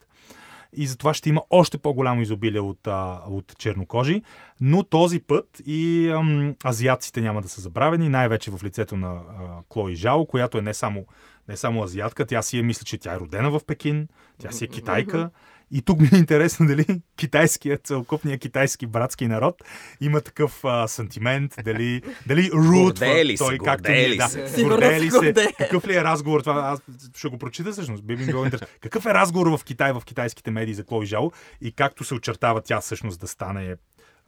И 0.73 0.87
затова 0.87 1.13
ще 1.13 1.29
има 1.29 1.41
още 1.49 1.77
по-голямо 1.77 2.21
изобилие 2.21 2.59
от, 2.59 2.87
а, 2.87 3.21
от 3.29 3.57
чернокожи. 3.57 4.21
Но 4.61 4.83
този 4.83 5.19
път 5.19 5.61
и 5.65 6.09
ам, 6.09 6.55
азиатците 6.65 7.21
няма 7.21 7.41
да 7.41 7.49
са 7.49 7.61
забравени, 7.61 8.09
най-вече 8.09 8.51
в 8.51 8.63
лицето 8.63 8.97
на 8.97 9.11
а, 9.11 9.21
Клои 9.69 9.95
Жао, 9.95 10.25
която 10.25 10.57
е 10.57 10.61
не 10.61 10.73
само, 10.73 11.05
не 11.47 11.57
само 11.57 11.83
азиатка, 11.83 12.25
тя 12.25 12.41
си 12.41 12.59
е, 12.59 12.63
мисля, 12.63 12.83
че 12.83 12.97
тя 12.97 13.13
е 13.13 13.19
родена 13.19 13.51
в 13.51 13.61
Пекин, 13.67 14.07
тя 14.37 14.51
си 14.51 14.63
е 14.63 14.67
китайка. 14.67 15.29
И 15.71 15.81
тук 15.81 15.99
ми 15.99 16.09
е 16.13 16.17
интересно 16.17 16.67
дали 16.67 16.85
китайският, 17.17 17.87
целокупният 17.87 18.41
китайски 18.41 18.87
братски 18.87 19.27
народ 19.27 19.63
има 20.01 20.21
такъв 20.21 20.65
а, 20.65 20.87
сантимент, 20.87 21.55
дали, 21.63 22.01
дали 22.27 22.51
рут 22.53 22.99
той 23.37 23.57
както 23.57 23.91
ние, 23.91 24.15
да, 24.15 24.27
се. 24.27 24.47
Сигурно 24.47 24.75
гордели 24.75 25.11
се 25.11 25.17
гордее. 25.17 25.53
Какъв 25.57 25.87
ли 25.87 25.95
е 25.95 26.03
разговор? 26.03 26.41
Това 26.41 26.53
аз 26.53 26.81
ще 27.17 27.27
го 27.27 27.37
прочита 27.37 27.71
всъщност. 27.71 28.03
Би 28.03 28.15
ми 28.15 28.25
било 28.25 28.45
интересно. 28.45 28.67
Какъв 28.81 29.05
е 29.05 29.13
разговор 29.13 29.57
в 29.57 29.63
Китай, 29.63 29.93
в 29.93 30.01
китайските 30.05 30.51
медии 30.51 30.73
за 30.73 30.83
Клои 30.83 31.05
Жао 31.05 31.31
и 31.61 31.71
както 31.71 32.03
се 32.03 32.13
очертава 32.13 32.61
тя 32.61 32.81
всъщност 32.81 33.19
да 33.19 33.27
стане 33.27 33.75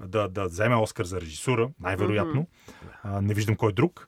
да, 0.06 0.28
да 0.28 0.46
вземе 0.46 0.76
Оскар 0.76 1.06
за 1.06 1.22
режисура, 1.22 1.70
най-вероятно. 1.80 2.48
А, 3.04 3.22
не 3.22 3.34
виждам 3.34 3.56
кой 3.56 3.74
друг. 3.74 4.08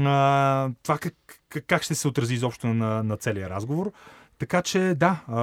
А, 0.00 0.70
това 0.82 0.98
как, 0.98 1.14
как, 1.48 1.64
как 1.66 1.82
ще 1.82 1.94
се 1.94 2.08
отрази 2.08 2.34
изобщо 2.34 2.66
на, 2.66 3.02
на 3.02 3.16
целия 3.16 3.50
разговор. 3.50 3.92
Така 4.42 4.62
че 4.62 4.94
да, 4.96 5.24
а, 5.28 5.36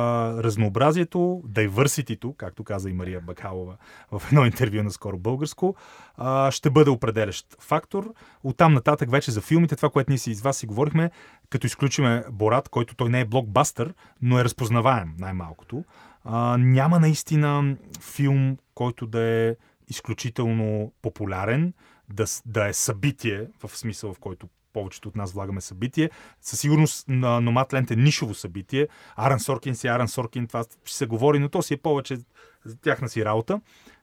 разнообразието, 0.43 1.19
diversity 1.47 2.35
както 2.37 2.63
каза 2.63 2.89
и 2.89 2.93
Мария 2.93 3.21
Бакалова 3.21 3.77
в 4.11 4.21
едно 4.27 4.45
интервю 4.45 4.83
на 4.83 4.91
скоро 4.91 5.17
българско, 5.17 5.75
а, 6.17 6.51
ще 6.51 6.69
бъде 6.69 6.89
определящ 6.89 7.45
фактор. 7.59 8.13
Оттам 8.43 8.73
нататък 8.73 9.11
вече 9.11 9.31
за 9.31 9.41
филмите, 9.41 9.75
това, 9.75 9.89
което 9.89 10.11
ние 10.11 10.17
си 10.17 10.33
с 10.33 10.41
вас 10.41 10.57
си 10.57 10.65
говорихме, 10.65 11.11
като 11.49 11.67
изключиме 11.67 12.23
Борат, 12.31 12.69
който 12.69 12.95
той 12.95 13.09
не 13.09 13.19
е 13.19 13.25
блокбастър, 13.25 13.93
но 14.21 14.39
е 14.39 14.43
разпознаваем 14.43 15.13
най-малкото, 15.19 15.83
а, 16.23 16.57
няма 16.57 16.99
наистина 16.99 17.75
филм, 18.01 18.57
който 18.73 19.07
да 19.07 19.21
е 19.21 19.55
изключително 19.87 20.93
популярен, 21.01 21.73
да, 22.13 22.25
да 22.45 22.67
е 22.67 22.73
събитие, 22.73 23.47
в 23.63 23.77
смисъл 23.77 24.13
в 24.13 24.19
който 24.19 24.47
повечето 24.73 25.09
от 25.09 25.15
нас 25.15 25.33
влагаме 25.33 25.61
събитие. 25.61 26.09
Със 26.41 26.59
сигурност 26.59 27.05
на 27.07 27.41
Номадленд 27.41 27.91
е 27.91 27.95
нишово 27.95 28.33
събитие. 28.33 28.87
Аран 29.15 29.39
Соркин 29.39 29.75
си 29.75 29.87
Аран 29.87 30.07
Соркин, 30.07 30.47
това 30.47 30.63
ще 30.85 30.97
се 30.97 31.05
говори, 31.05 31.39
но 31.39 31.49
то 31.49 31.61
си 31.61 31.73
е 31.73 31.77
повече 31.77 32.17
за 32.65 32.77
тяхна 32.77 33.09
си 33.09 33.25
работа. 33.25 33.61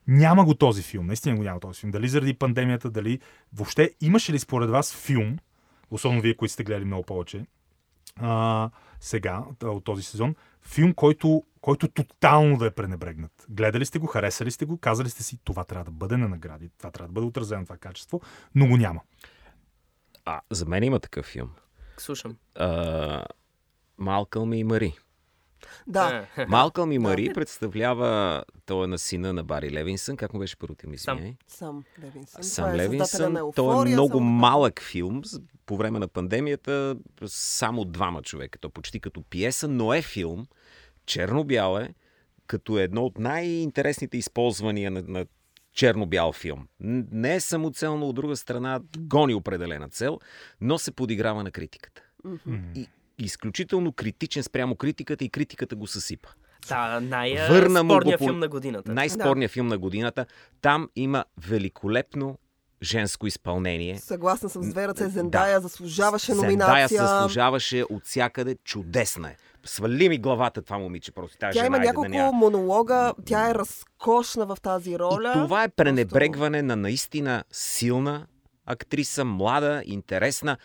Няма 0.09 0.45
го 0.45 0.55
този 0.55 0.83
филм, 0.83 1.07
наистина 1.07 1.37
го 1.37 1.43
няма 1.43 1.61
този 1.61 1.81
филм. 1.81 1.91
Дали 1.91 2.09
заради 2.09 2.35
пандемията, 2.35 2.91
дали 2.91 3.21
въобще 3.53 3.91
имаше 4.01 4.33
ли 4.33 4.39
според 4.39 4.71
вас 4.71 4.95
филм, 4.95 5.39
особено 5.91 6.23
вие, 6.23 6.37
които 6.37 6.53
сте 6.53 6.65
гледали 6.65 6.85
много 6.85 7.03
повече, 7.03 7.47
а, 8.17 8.71
сега, 9.01 9.45
от 9.63 9.85
този 9.85 10.03
сезон, 10.03 10.35
филм, 10.63 10.95
който, 10.95 11.45
който 11.61 11.89
тотално 11.89 12.57
да 12.57 12.67
е 12.67 12.71
пренебрегнат. 12.71 13.47
Гледали 13.49 13.87
сте 13.87 13.99
го, 13.99 14.07
харесали 14.07 14.51
сте 14.51 14.65
го, 14.65 14.79
казали 14.79 15.11
сте 15.11 15.23
си, 15.23 15.39
това 15.45 15.65
трябва 15.65 15.85
да 15.85 15.91
бъде 15.91 16.17
на 16.17 16.29
награди, 16.29 16.71
това 16.79 16.91
трябва 16.91 17.09
да 17.09 17.13
бъде 17.13 17.27
отразено 17.27 17.65
това 17.65 17.77
качество, 17.77 18.21
но 18.55 18.67
го 18.67 18.77
няма. 18.77 19.01
А, 20.27 20.41
за 20.51 20.67
мен 20.67 20.83
има 20.83 21.01
такъв 21.01 21.27
филм. 21.27 21.51
Слушам. 21.99 22.37
А, 22.55 23.25
Малкълм 23.99 24.53
и 24.53 24.65
Мари. 24.65 24.97
Да. 25.87 26.27
Малкълм 26.49 26.93
и 26.93 26.99
Мари 26.99 27.33
представлява 27.35 28.45
той 28.67 28.85
е 28.85 28.87
на 28.87 28.99
сина 28.99 29.33
на 29.33 29.45
Бари 29.45 29.71
Левинсън. 29.71 30.17
Как 30.17 30.35
му 30.35 30.41
беше 30.41 30.57
първото 30.57 30.89
ми 30.89 30.99
Сам. 30.99 31.35
Сам 31.47 31.85
Левинсън. 32.03 32.43
Сам 32.43 32.75
е 32.75 32.77
Левинсън. 32.77 33.35
Той 33.35 33.39
е 33.39 33.41
Еуфория, 33.41 33.93
много 33.93 34.12
кажа. 34.12 34.25
малък 34.25 34.83
филм. 34.83 35.23
По 35.67 35.77
време 35.77 35.99
на 35.99 36.09
пандемията 36.09 36.97
само 37.27 37.85
двама 37.85 38.23
човека. 38.23 38.59
То 38.59 38.71
почти 38.71 39.01
като 39.01 39.23
пиеса, 39.23 39.69
но 39.69 39.95
е 39.95 40.03
филм. 40.03 40.47
Черно-бял 41.07 41.79
е, 41.79 41.95
като 42.47 42.79
едно 42.79 43.05
от 43.05 43.19
най-интересните 43.19 44.17
използвания 44.17 44.91
на, 44.91 45.03
на 45.09 45.27
черно-бял 45.77 46.33
филм. 46.33 46.67
Не 46.81 47.35
е 47.35 47.41
самоцелно, 47.41 48.09
от 48.09 48.15
друга 48.15 48.37
страна 48.37 48.81
гони 48.99 49.35
определена 49.35 49.89
цел, 49.89 50.19
но 50.61 50.79
се 50.79 50.93
подиграва 50.93 51.43
на 51.43 51.51
критиката. 51.51 52.03
И 52.75 52.89
изключително 53.19 53.93
критичен 53.93 54.43
спрямо 54.43 54.77
критиката 54.77 55.25
и 55.25 55.29
критиката 55.29 55.77
го 55.77 55.87
съсипа. 55.87 56.29
Да, 56.69 57.01
най-спорният 57.01 58.19
по- 58.19 58.27
филм 58.27 58.39
на 58.39 58.49
годината. 58.49 58.93
Най-спорният 58.93 59.53
филм 59.53 59.67
на 59.67 59.79
годината. 59.79 60.27
Там 60.61 60.89
има 60.97 61.25
великолепно 61.39 62.39
женско 62.83 63.27
изпълнение. 63.27 63.99
Съгласна 63.99 64.49
съм 64.49 64.62
с 64.62 64.69
две 64.69 64.89
ръце. 64.89 65.05
Да. 65.05 65.11
Зендая 65.11 65.61
заслужаваше 65.61 66.27
Зендая 66.27 66.51
номинация. 66.51 67.07
заслужаваше 67.07 67.85
от 67.91 68.05
всякъде. 68.05 68.57
Чудесна 68.57 69.29
е. 69.29 69.37
Свали 69.65 70.09
ми 70.09 70.19
главата 70.19 70.62
това 70.62 70.79
момиче, 70.79 71.12
просто 71.12 71.39
тази 71.39 71.53
Тя 71.53 71.65
жена. 71.65 71.67
има 71.67 71.79
няколко 71.79 72.03
да 72.03 72.17
няма. 72.17 72.33
монолога. 72.33 73.15
Тя 73.25 73.51
е 73.51 73.55
разкошна 73.55 74.47
в 74.47 74.59
тази 74.62 74.99
роля. 74.99 75.31
И 75.31 75.33
това 75.35 75.65
е 75.65 75.69
пренебрегване 75.69 76.62
на 76.62 76.77
наистина 76.77 77.45
силна 77.53 78.27
актриса, 78.67 79.25
млада, 79.25 79.83
интересна, 79.87 80.57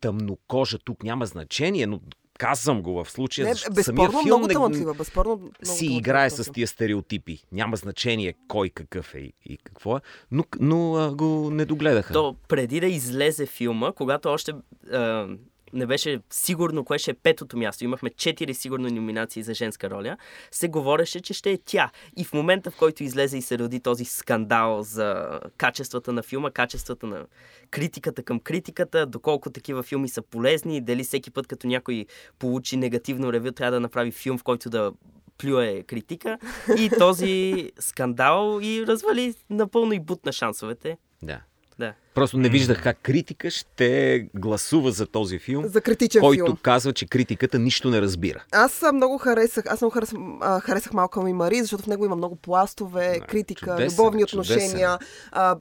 тъмнокожа. 0.00 0.78
Тук 0.78 1.02
няма 1.02 1.26
значение, 1.26 1.86
но 1.86 2.00
казвам 2.40 2.82
го 2.82 3.04
в 3.04 3.10
случая, 3.10 3.46
Не, 3.46 3.52
защото 3.52 3.74
безспорно 3.74 3.98
самия 3.98 4.10
филм 4.10 4.24
много 4.26 4.46
не- 4.46 4.54
талантлива. 4.54 4.94
Безспорно 4.94 5.36
много 5.36 5.52
си 5.64 5.86
играе 5.86 6.30
точно. 6.30 6.44
с 6.44 6.50
тия 6.50 6.66
стереотипи. 6.66 7.44
Няма 7.52 7.76
значение 7.76 8.34
кой 8.48 8.70
какъв 8.70 9.14
е 9.14 9.18
и, 9.18 9.32
и 9.44 9.58
какво 9.58 9.96
е, 9.96 10.00
но, 10.30 10.44
но 10.60 10.94
а, 10.96 11.14
го 11.14 11.50
не 11.50 11.64
догледаха. 11.64 12.12
То 12.12 12.36
преди 12.48 12.80
да 12.80 12.86
излезе 12.86 13.46
филма, 13.46 13.92
когато 13.92 14.28
още 14.28 14.52
а, 14.92 15.28
не 15.72 15.86
беше 15.86 16.20
сигурно 16.30 16.84
кое 16.84 16.98
ще 16.98 17.10
е 17.10 17.14
петото 17.14 17.56
място, 17.56 17.84
имахме 17.84 18.10
четири 18.10 18.54
сигурно 18.54 18.88
номинации 18.88 19.42
за 19.42 19.54
женска 19.54 19.90
роля, 19.90 20.16
се 20.50 20.68
говореше, 20.68 21.20
че 21.20 21.34
ще 21.34 21.50
е 21.50 21.58
тя. 21.64 21.90
И 22.16 22.24
в 22.24 22.32
момента, 22.32 22.70
в 22.70 22.76
който 22.76 23.02
излезе 23.02 23.38
и 23.38 23.42
се 23.42 23.58
роди 23.58 23.80
този 23.80 24.04
скандал 24.04 24.82
за 24.82 25.40
качествата 25.56 26.12
на 26.12 26.22
филма, 26.22 26.50
качествата 26.50 27.06
на 27.06 27.26
критиката 27.70 28.22
към 28.22 28.40
критиката, 28.40 29.06
доколко 29.06 29.50
такива 29.50 29.82
филми 29.82 30.08
са 30.08 30.22
полезни, 30.22 30.80
дали 30.80 31.04
всеки 31.04 31.30
път, 31.30 31.46
като 31.46 31.66
някой 31.66 32.06
получи 32.38 32.76
негативно 32.76 33.32
ревю, 33.32 33.52
трябва 33.52 33.72
да 33.72 33.80
направи 33.80 34.10
филм, 34.10 34.38
в 34.38 34.42
който 34.42 34.70
да 34.70 34.92
плюе 35.38 35.82
критика. 35.82 36.38
И 36.78 36.90
този 36.98 37.70
скандал 37.78 38.60
и 38.62 38.86
развали 38.86 39.34
напълно 39.50 39.92
и 39.92 40.00
бутна 40.00 40.32
шансовете. 40.32 40.98
Да. 41.22 41.40
Да. 41.78 41.94
Просто 42.14 42.38
не 42.38 42.48
виждах 42.48 42.82
как 42.82 42.98
критика 42.98 43.50
ще 43.50 43.90
гласува 44.34 44.90
за 44.90 45.06
този 45.06 45.38
филм, 45.38 45.64
За 45.66 45.80
критичен 45.80 46.20
който 46.20 46.44
филм. 46.44 46.56
казва, 46.56 46.92
че 46.92 47.06
критиката 47.06 47.58
нищо 47.58 47.90
не 47.90 48.00
разбира. 48.00 48.44
Аз 48.52 48.82
много 48.94 49.18
харесах, 49.18 49.64
аз 49.66 49.80
много 49.80 49.92
харесах, 49.92 50.18
а, 50.40 50.60
харесах 50.60 50.92
Малкълм 50.92 51.26
и 51.26 51.32
Мари, 51.32 51.60
защото 51.60 51.82
в 51.82 51.86
него 51.86 52.04
има 52.04 52.16
много 52.16 52.36
пластове, 52.36 53.16
Да, 53.20 53.26
критика, 53.26 53.70
чудесен 53.70 53.92
любовни 53.92 54.22
чудесен 54.22 54.54
отношения, 54.56 54.98
а, 55.32 55.56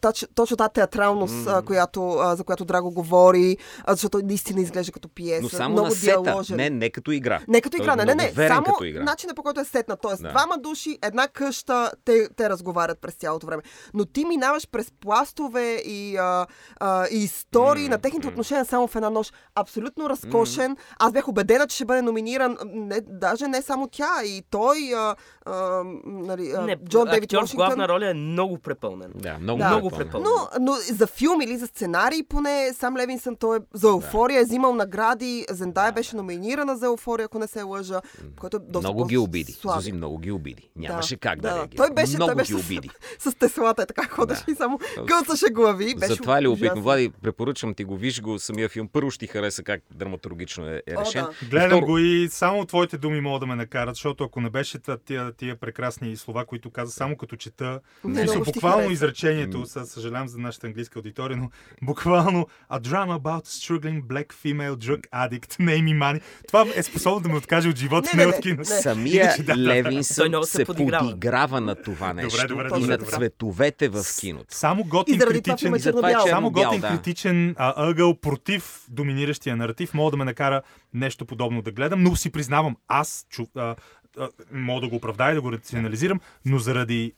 точ, 0.00 0.26
точно 0.34 0.56
тази 0.56 0.70
театралност, 0.70 1.46
а, 1.46 1.62
която, 1.62 2.10
а, 2.10 2.36
за 2.36 2.44
която 2.44 2.64
Драго 2.64 2.90
говори, 2.90 3.56
а, 3.84 3.92
защото 3.92 4.18
наистина 4.18 4.60
изглежда 4.60 4.92
като 4.92 5.08
пиеса, 5.08 5.42
Но 5.42 5.48
само 5.48 5.72
много 5.72 5.88
на 5.88 5.94
сета, 5.94 6.22
диаложен. 6.22 6.56
не, 6.56 6.70
не 6.70 6.90
като 6.90 7.10
игра. 7.10 7.40
Не 7.48 7.60
като 7.60 7.76
игра, 7.76 7.96
не, 7.96 8.04
не, 8.04 8.14
не. 8.14 8.32
Само 8.48 8.64
като 8.64 8.84
игра. 8.84 9.02
начинът 9.02 9.36
по 9.36 9.42
който 9.42 9.60
е 9.60 9.64
сетна. 9.64 9.96
Тоест, 9.96 10.22
Да. 10.22 10.28
двама 10.30 10.58
души, 10.58 10.98
една 11.02 11.28
къща, 11.28 11.90
те, 12.04 12.28
те 12.36 12.48
разговарят 12.48 12.98
през 13.00 13.14
цялото 13.14 13.46
време. 13.46 13.62
Но 13.94 14.04
ти 14.04 14.24
минаваш 14.24 14.68
през 14.68 14.92
пластове 14.92 15.82
и, 15.92 16.16
а, 16.16 16.46
а, 16.76 17.06
и 17.08 17.16
истории 17.16 17.88
на 17.88 17.98
техните 17.98 18.28
отношения 18.28 18.64
само 18.64 18.86
в 18.86 18.96
една 18.96 19.10
нощ. 19.10 19.34
Абсолютно 19.54 20.10
разкошен. 20.10 20.76
Аз 20.98 21.12
бях 21.12 21.28
убедена, 21.28 21.66
че 21.66 21.76
ще 21.76 21.84
бъде 21.84 22.02
номиниран. 22.02 22.56
Не, 22.66 23.00
даже 23.02 23.48
не 23.48 23.62
само 23.62 23.88
тя, 23.88 24.24
и 24.24 24.42
той, 24.50 24.92
а, 24.94 25.16
а, 25.46 25.82
нали, 26.04 26.52
а, 26.52 26.60
Не, 26.62 26.76
Джон 26.78 27.08
Дейвид 27.08 27.30
с 27.30 27.34
Вашингтон. 27.34 27.56
главна 27.58 27.88
роля 27.88 28.10
е 28.10 28.14
много 28.14 28.58
препълнен. 28.58 29.12
Да, 29.14 29.38
много, 29.38 29.58
Да. 29.58 29.68
Много 29.68 29.90
препълнен. 29.90 30.28
Но, 30.30 30.62
но 30.62 30.72
за 30.90 31.06
филм 31.06 31.40
или 31.40 31.56
за 31.56 31.66
сценарий 31.66 32.22
поне 32.22 32.70
сам 32.72 32.96
Левинсън 32.96 33.36
той 33.36 33.56
е 33.56 33.60
за 33.74 33.88
Еуфория 33.88 34.40
е 34.40 34.44
взимал 34.44 34.74
награди. 34.74 35.46
Зендая 35.50 35.92
беше 35.92 36.16
номинирана 36.16 36.76
за 36.76 36.86
Еуфория, 36.86 37.24
ако 37.24 37.38
не 37.38 37.46
се 37.46 37.62
лъжа. 37.62 38.00
Което 38.40 38.56
е 38.56 38.60
доста 38.60 38.88
Много 38.88 39.04
ги 39.04 39.18
обиди. 39.18 39.52
Зузи 39.64 39.92
много 39.92 40.18
ги 40.18 40.32
обиди. 40.32 40.70
Нямаше 40.76 41.16
как 41.16 41.40
да, 41.40 41.50
да. 41.50 41.56
реагира. 41.56 41.76
Той 41.76 41.90
беше, 41.92 42.16
много 42.16 42.28
той 42.28 42.34
беше 42.34 42.54
ги 42.54 42.58
с- 42.58 42.64
обиди. 42.64 42.90
С, 43.18 43.34
теслата 43.34 43.82
е 43.82 43.86
така 43.86 44.06
ходеше 44.06 44.44
Да. 44.44 44.52
и 44.52 44.54
само 44.54 44.78
гълцаше 45.06 45.46
глави. 45.46 45.81
Беше 45.86 46.06
Затова 46.06 46.42
любопитно. 46.42 46.66
ужасно. 46.66 46.82
Влади, 46.82 47.10
препоръчвам 47.22 47.74
ти 47.74 47.84
го, 47.84 47.96
виж 47.96 48.20
го 48.20 48.38
самия 48.38 48.68
филм. 48.68 48.88
Първо 48.88 49.10
ще 49.10 49.18
ти 49.18 49.26
хареса 49.28 49.62
как 49.62 49.80
драматургично 49.92 50.66
е, 50.66 50.82
е 50.86 50.94
О, 50.96 51.00
решен. 51.00 51.24
да. 51.42 51.46
Гледам 51.48 51.70
Второ- 51.72 51.84
го 51.84 51.98
и 51.98 52.28
само 52.28 52.64
твоите 52.64 52.98
думи 52.98 53.20
могат 53.20 53.40
да 53.40 53.46
ме 53.46 53.54
накарат, 53.56 53.94
защото 53.94 54.24
ако 54.24 54.40
не 54.40 54.50
беше 54.50 54.78
тия, 54.98 55.32
тия 55.32 55.56
прекрасни 55.56 56.16
слова, 56.16 56.44
които 56.44 56.70
каза, 56.70 56.92
само 56.92 57.16
като 57.16 57.36
чета, 57.36 57.80
Не, 58.04 58.26
ще 58.26 58.32
ти 58.34 58.42
буквално 58.44 58.90
изречението, 58.90 59.58
съ- 59.58 59.84
съжалявам 59.84 60.28
за 60.28 60.38
нашата 60.38 60.66
английска 60.66 60.98
аудитория, 60.98 61.36
но 61.36 61.50
буквално 61.82 62.46
a 62.70 62.80
drama 62.80 63.18
about 63.18 63.46
struggling 63.46 64.02
black 64.02 64.32
female 64.34 64.74
drug 64.76 65.00
addict, 65.10 65.52
name 65.52 65.84
me 65.84 65.98
money. 65.98 66.20
Това 66.46 66.66
е 66.74 66.82
способно 66.82 67.20
да 67.20 67.28
ме 67.28 67.36
откаже 67.36 67.68
от 67.68 67.76
живота, 67.76 68.10
Не, 68.14 68.16
не, 68.16 68.26
не, 68.26 68.36
от 68.36 68.42
кино. 68.42 68.64
Самия 68.64 69.34
Левинсън 69.58 70.32
се 70.44 70.64
подиграва. 70.64 71.06
подиграва 71.06 71.60
на 71.60 71.74
това 71.74 72.12
нещо 72.12 72.46
добре, 72.48 72.64
и 72.64 72.68
добре, 72.68 72.80
на 72.80 72.98
добре. 72.98 73.10
цветовете 73.10 73.88
в 73.88 74.04
киното. 74.20 74.46
Само 74.50 74.84
готин 74.84 75.14
И 75.14 75.18
критичен, 75.18 75.71
филм 75.72 75.74
е 75.74 75.78
И 75.78 75.80
затова 75.80 76.10
е 76.10 76.14
черно- 76.14 76.28
само 76.28 76.50
готин 76.50 76.80
да. 76.80 76.88
критичен 76.88 77.54
а, 77.58 77.88
ъгъл 77.88 78.14
против 78.14 78.86
доминиращия 78.88 79.56
наратив 79.56 79.94
мога 79.94 80.10
да 80.10 80.16
ме 80.16 80.24
накара 80.24 80.62
нещо 80.94 81.24
подобно 81.26 81.62
да 81.62 81.72
гледам, 81.72 82.02
но 82.02 82.16
си 82.16 82.30
признавам, 82.32 82.76
аз 82.88 83.26
чу, 83.30 83.46
а, 83.56 83.74
а, 84.18 84.28
мога 84.52 84.80
да 84.80 84.88
го 84.88 84.96
оправдая 84.96 85.32
и 85.32 85.34
да 85.34 85.40
го 85.40 85.52
рационализирам, 85.52 86.20
но 86.44 86.58
заради 86.58 87.12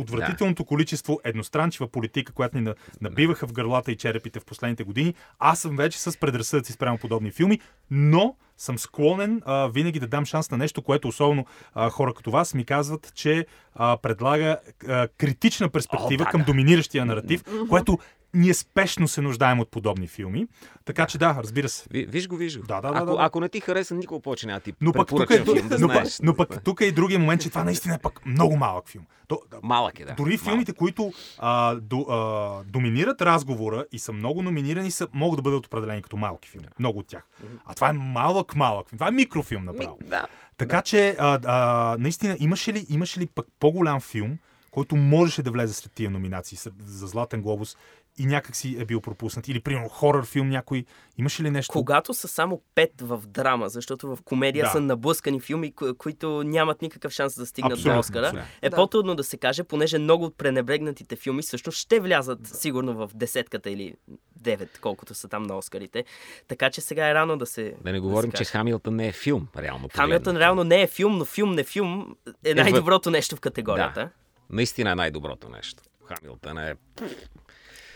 отвратителното 0.00 0.64
количество 0.64 1.20
едностранчива 1.24 1.88
политика, 1.88 2.32
която 2.32 2.56
ни 2.56 2.62
на- 2.62 2.74
набиваха 3.00 3.46
в 3.46 3.52
гърлата 3.52 3.92
и 3.92 3.96
черепите 3.96 4.40
в 4.40 4.44
последните 4.44 4.84
години, 4.84 5.14
аз 5.38 5.60
съм 5.60 5.76
вече 5.76 5.98
с 5.98 6.20
предразсъдъци 6.20 6.72
спрямо 6.72 6.98
подобни 6.98 7.30
филми, 7.30 7.60
но 7.90 8.36
съм 8.56 8.78
склонен 8.78 9.42
а, 9.44 9.68
винаги 9.68 10.00
да 10.00 10.06
дам 10.06 10.26
шанс 10.26 10.50
на 10.50 10.58
нещо, 10.58 10.82
което 10.82 11.08
особено 11.08 11.46
а, 11.74 11.90
хора 11.90 12.14
като 12.14 12.30
вас 12.30 12.54
ми 12.54 12.64
казват, 12.64 13.12
че 13.14 13.46
а, 13.74 13.96
предлага 13.96 14.58
а, 14.88 15.08
критична 15.08 15.68
перспектива 15.68 16.22
О, 16.22 16.24
да, 16.24 16.30
към 16.30 16.40
да. 16.40 16.44
доминиращия 16.44 17.04
наратив, 17.04 17.44
което 17.68 17.98
ние 18.34 18.54
спешно 18.54 19.08
се 19.08 19.20
нуждаем 19.20 19.60
от 19.60 19.70
подобни 19.70 20.06
филми. 20.06 20.46
Така 20.84 21.06
че 21.06 21.18
да, 21.18 21.34
разбира 21.34 21.68
се. 21.68 21.84
Ви- 21.90 22.06
Виж 22.06 22.28
го, 22.28 22.36
виж 22.36 22.58
го. 22.58 22.66
Да, 22.66 22.74
да, 22.74 22.80
да, 22.82 22.96
ако, 22.96 23.06
да, 23.06 23.12
да. 23.12 23.22
ако 23.22 23.40
не 23.40 23.48
ти 23.48 23.60
хареса, 23.60 23.94
никога 23.94 24.20
повече 24.20 24.46
няма 24.46 24.58
да 24.58 24.64
ти 24.64 24.72
Но 24.80 24.92
пък, 24.92 25.08
тук 25.08 25.30
е, 25.30 25.44
филм, 25.44 25.68
да 25.68 25.78
но, 25.78 25.86
знаеш. 25.86 26.18
но 26.22 26.34
пък 26.36 26.64
тук 26.64 26.80
е 26.80 26.84
и 26.84 26.92
другия 26.92 27.18
момент, 27.18 27.42
че 27.42 27.50
това 27.50 27.64
наистина 27.64 27.94
е 27.94 27.98
пък 27.98 28.26
много 28.26 28.56
малък 28.56 28.88
филм. 28.88 29.04
То, 29.28 29.40
да, 29.50 29.56
Малък 29.62 30.00
е, 30.00 30.04
да. 30.04 30.14
дори 30.14 30.30
Малък. 30.30 30.40
филмите, 30.40 30.72
които 30.72 31.12
а, 31.38 31.74
до, 31.74 32.00
а, 32.00 32.62
доминират 32.64 33.22
разговора 33.22 33.84
и 33.92 33.98
са 33.98 34.12
много 34.12 34.42
номинирани, 34.42 34.90
са, 34.90 35.08
могат 35.12 35.38
да 35.38 35.42
бъдат 35.42 35.66
определени 35.66 36.02
като 36.02 36.16
малки 36.16 36.48
филми. 36.48 36.66
Много 36.78 36.98
от 36.98 37.06
тях. 37.06 37.22
А 37.64 37.74
това 37.74 37.88
е 37.88 37.92
малък, 37.92 38.56
малък. 38.56 38.88
филм. 38.88 38.98
Това 38.98 39.08
е 39.08 39.12
микрофилм 39.12 39.64
направо. 39.64 39.98
Ми, 40.02 40.08
да. 40.08 40.26
Така 40.56 40.82
че, 40.82 41.16
а, 41.18 41.38
а, 41.44 41.96
наистина, 41.98 42.36
имаше 42.40 42.72
ли, 42.72 42.86
имаше 42.88 43.20
ли 43.20 43.26
пък 43.26 43.46
по-голям 43.60 44.00
филм, 44.00 44.38
който 44.70 44.96
можеше 44.96 45.42
да 45.42 45.50
влезе 45.50 45.74
сред 45.74 45.92
тия 45.92 46.10
номинации 46.10 46.58
за 46.78 47.06
Златен 47.06 47.42
глобус 47.42 47.76
и 48.18 48.26
някак 48.26 48.56
си 48.56 48.76
е 48.78 48.84
бил 48.84 49.00
пропуснат? 49.00 49.48
Или, 49.48 49.60
примерно, 49.60 49.88
хорър 49.88 50.24
филм 50.24 50.48
някой? 50.48 50.84
Имаше 51.18 51.42
ли 51.42 51.50
нещо? 51.50 51.72
Когато 51.72 52.14
са 52.14 52.28
само 52.28 52.62
пет 52.74 52.92
в 53.00 53.22
драма, 53.26 53.68
защото 53.68 54.16
в 54.16 54.22
комедия 54.22 54.64
Да. 54.64 54.70
са 54.70 54.80
наблъскани 54.80 55.40
филми, 55.40 55.72
ко- 55.72 55.94
които 55.94 56.42
нямат 56.42 56.82
никакъв 56.82 57.12
шанс 57.12 57.34
да 57.34 57.46
стигнат 57.46 57.72
Абсолютно, 57.72 57.92
до 57.92 57.98
Оскара, 57.98 58.26
абсолютно. 58.26 58.48
е 58.62 58.70
Да. 58.70 58.76
по-трудно 58.76 59.14
да 59.14 59.24
се 59.24 59.36
каже, 59.36 59.62
понеже 59.64 59.98
много 59.98 60.24
от 60.24 60.38
пренебрегнатите 60.38 61.16
филми 61.16 61.42
също 61.42 61.70
ще 61.70 62.00
влязат 62.00 62.46
сигурно 62.46 62.94
в 62.94 63.10
десетката 63.14 63.70
или 63.70 63.94
девет, 64.36 64.78
колкото 64.80 65.14
са 65.14 65.28
там 65.28 65.42
на 65.42 65.58
Оскарите. 65.58 66.04
Така 66.48 66.70
че 66.70 66.80
сега 66.80 67.08
е 67.08 67.14
рано 67.14 67.36
да 67.36 67.46
се. 67.46 67.74
Да 67.80 67.92
не 67.92 68.00
говорим, 68.00 68.30
се 68.30 68.36
че. 68.36 68.44
Хамилтън 68.44 68.96
не 68.96 69.08
е 69.08 69.12
филм, 69.12 69.48
реално. 69.58 69.88
Хамилтън 69.88 70.36
реално 70.36 70.64
не 70.64 70.82
е 70.82 70.86
филм, 70.86 71.18
но 71.18 71.24
филм 71.24 71.54
не 71.54 71.64
филм 71.64 72.16
е 72.44 72.54
най-доброто 72.54 73.10
нещо 73.10 73.36
в 73.36 73.40
категорията. 73.40 74.00
Да. 74.00 74.10
Наистина 74.50 74.90
е 74.90 74.94
най-доброто 74.94 75.48
нещо. 75.48 75.82
Хамилтън 76.04 76.58
е... 76.58 76.74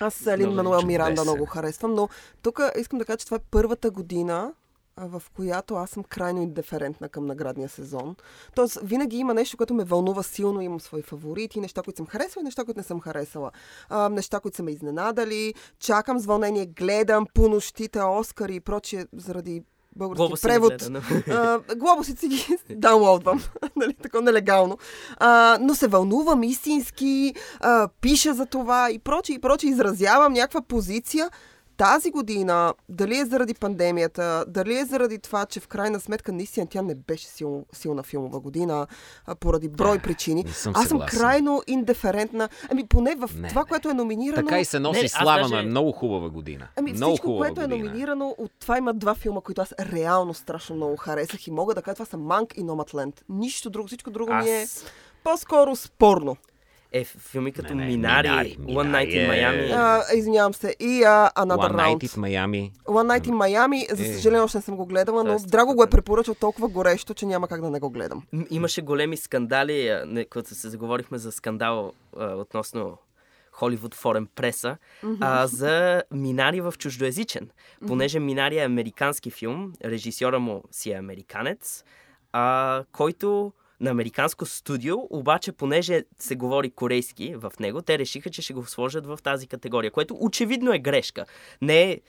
Аз 0.03 0.27
Лин 0.27 0.51
Много 0.51 0.55
Мануел. 0.57 0.87
Миранда 0.87 1.23
много 1.23 1.47
харесвам, 1.47 1.95
но 1.95 2.09
тук 2.43 2.61
искам 2.79 2.99
да 2.99 3.05
кажа, 3.05 3.17
че 3.17 3.25
това 3.25 3.37
е 3.37 3.47
първата 3.51 3.91
година, 3.91 4.53
в 4.97 5.23
която 5.37 5.75
аз 5.75 5.91
съм 5.91 6.05
крайно 6.05 6.43
индиферентна 6.43 7.09
към 7.09 7.27
наградния 7.27 7.69
сезон. 7.69 8.17
Тоест, 8.55 8.79
винаги 8.83 9.17
има 9.17 9.35
нещо, 9.35 9.57
което 9.57 9.75
ме 9.75 9.85
вълнува 9.85 10.23
силно, 10.23 10.61
имам 10.61 10.81
свои 10.81 11.03
фаворити, 11.03 11.61
неща, 11.61 11.83
които 11.83 11.97
съм 11.97 12.07
харесала 12.07 12.43
и 12.43 12.45
неща, 12.45 12.65
които 12.65 12.79
не 12.79 12.85
съм 12.85 13.01
харесала. 13.01 13.51
А, 13.89 14.09
неща, 14.09 14.41
които 14.41 14.57
са 14.57 14.63
ме 14.63 14.71
изненадали, 14.71 15.55
чакам 15.79 16.19
с 16.19 16.27
вълнение, 16.27 16.67
гледам 16.67 17.27
по 17.35 17.49
нощите 17.49 18.03
Оскари 18.03 18.55
и 18.55 18.61
прочие, 18.61 19.07
заради 19.13 19.63
български 19.97 20.17
Глобуси 20.19 20.43
превод. 20.43 20.69
гледа, 20.71 20.91
но- 20.91 21.01
А, 21.31 21.75
глобусите 21.77 22.21
си 22.21 22.29
ги 22.29 22.47
даунлоудвам, 22.71 23.43
нали, 23.77 23.95
така 23.95 24.21
нелегално. 24.21 24.79
А, 25.17 25.59
но 25.61 25.75
се 25.75 25.87
вълнувам 25.87 26.43
истински, 26.43 27.35
а, 27.61 27.89
пиша 28.01 28.35
за 28.35 28.47
това 28.47 28.91
и 28.91 28.99
проче, 28.99 29.33
и 29.33 29.39
проче, 29.39 29.67
изразявам 29.67 30.33
някаква 30.33 30.63
позиция. 30.63 31.31
Тази 31.83 32.11
година, 32.11 32.75
дали 32.89 33.19
е 33.19 33.25
заради 33.25 33.55
пандемията, 33.55 34.45
дали 34.49 34.79
е 34.79 34.85
заради 34.85 35.19
това, 35.19 35.47
че 35.47 35.61
в 35.61 35.69
крайна 35.69 36.01
сметка 36.01 36.33
наистина 36.33 36.67
тя 36.67 36.83
не 36.83 36.95
беше 36.95 37.27
сил, 37.27 37.65
силна 37.73 38.03
филмова 38.03 38.41
година, 38.41 38.87
а, 39.27 39.35
поради 39.35 39.69
брой 39.69 39.99
причини. 39.99 40.43
не 40.43 40.53
съм 40.53 40.73
Аз 40.73 40.79
съм 40.79 40.89
съгласен. 40.89 41.19
крайно 41.21 41.63
индиферентна. 41.67 42.49
Ами 42.71 42.87
поне 42.87 43.15
в 43.15 43.31
Не, 43.37 43.49
това, 43.49 43.61
не. 43.61 43.69
което 43.69 43.89
е 43.89 43.95
номинирано. 43.95 44.43
Така 44.43 44.61
и 44.61 44.65
се 44.65 44.79
носи 44.79 45.01
Не, 45.01 45.05
аз 45.07 45.13
слава, 45.13 45.41
даже- 45.43 45.55
но 45.55 45.61
е 45.61 45.63
много 45.63 45.93
хубава 45.93 46.29
година. 46.31 46.69
Ами 46.77 46.93
много 46.93 47.13
всичко, 47.13 47.27
хубава 47.27 47.47
което 47.47 47.61
е 47.61 47.65
година. 47.65 47.85
номинирано, 47.85 48.35
от 48.39 48.53
това 48.61 48.79
има 48.79 48.95
два 48.95 49.15
филма, 49.15 49.41
които 49.41 49.61
аз 49.61 49.75
реално 49.81 50.35
страшно 50.35 50.77
много 50.77 50.97
харесах 50.97 51.47
и 51.47 51.51
мога 51.51 51.75
да 51.75 51.83
кажа, 51.83 51.95
това 51.95 52.07
са 52.07 52.17
Манк 52.17 52.57
и 52.57 52.63
Номатленд. 52.65 53.25
Нищо 53.29 53.71
друго, 53.71 53.87
всичко 53.87 54.11
друго 54.11 54.35
ми 54.35 54.51
е 54.51 54.63
Аз... 54.63 54.85
по-скоро 55.25 55.77
спорно. 55.77 56.37
Е, 56.93 57.05
филми 57.05 57.53
като 57.53 57.75
Не, 57.75 57.81
не, 57.81 57.87
Минари, 57.87 58.29
Минари, 58.29 58.57
One 58.59 58.91
Night 58.91 59.09
in 59.09 59.25
е- 59.25 59.29
Miami. 59.31 59.73
А, 59.73 60.17
извинявам 60.17 60.55
се. 60.55 60.77
И 60.81 61.03
а, 61.03 61.31
Another 61.31 61.57
One 61.59 61.73
Night 61.73 61.97
Round. 61.97 62.07
in 62.09 62.19
Miami. 62.19 62.73
One 62.85 63.19
Night 63.19 63.27
in 63.27 63.33
Miami, 63.33 63.95
за 63.95 64.03
Е. 64.03 64.07
съжаление 64.07 64.43
още 64.43 64.59
не 64.59 64.63
съм 64.63 64.77
го 64.77 64.87
гледала, 64.87 65.25
но 65.25 65.31
Тоест, 65.31 65.49
Драго 65.49 65.75
го 65.75 65.83
е 65.83 65.91
препоръчал 65.91 66.35
толкова 66.35 66.69
горещо, 66.69 67.15
че 67.15 67.27
няма 67.27 67.49
как 67.49 67.61
да 67.61 67.71
не 67.71 67.81
го 67.81 67.91
гледам. 67.91 68.23
Имаше 68.51 68.83
големи 68.83 69.17
скандали, 69.17 69.99
когато 70.25 70.55
се 70.55 70.69
заговорихме 70.69 71.19
за 71.19 71.33
скандал 71.33 71.93
а, 72.15 72.27
относно 72.27 72.99
Холивуд 73.53 73.95
форен 73.95 74.27
преса, 74.27 74.77
а, 75.21 75.47
за 75.47 76.03
Минари 76.11 76.61
в 76.61 76.75
чуждоязичен. 76.79 77.51
Понеже 77.87 78.19
Минари 78.19 78.59
е 78.59 78.65
американски 78.65 79.31
филм, 79.31 79.73
режисьора 79.85 80.39
му 80.39 80.63
си 80.71 80.91
е 80.91 80.97
американец, 80.97 81.85
а, 82.33 82.85
който 82.93 83.53
на 83.83 83.91
американско 83.91 84.47
студио, 84.47 84.97
обаче 85.11 85.53
понеже 85.53 86.05
се 86.19 86.37
говори 86.37 86.71
корейски 86.71 87.35
в 87.35 87.53
него, 87.61 87.83
те 87.83 87.99
решиха, 87.99 88.31
че 88.31 88.43
ще 88.43 88.53
го 88.53 88.67
сложат 88.67 89.07
в 89.07 89.19
тази 89.23 89.47
категория, 89.47 89.91
което 89.91 90.17
очевидно 90.21 90.73
е 90.73 90.79
грешка. 90.79 91.27
Не 91.63 91.91
е 91.91 92.01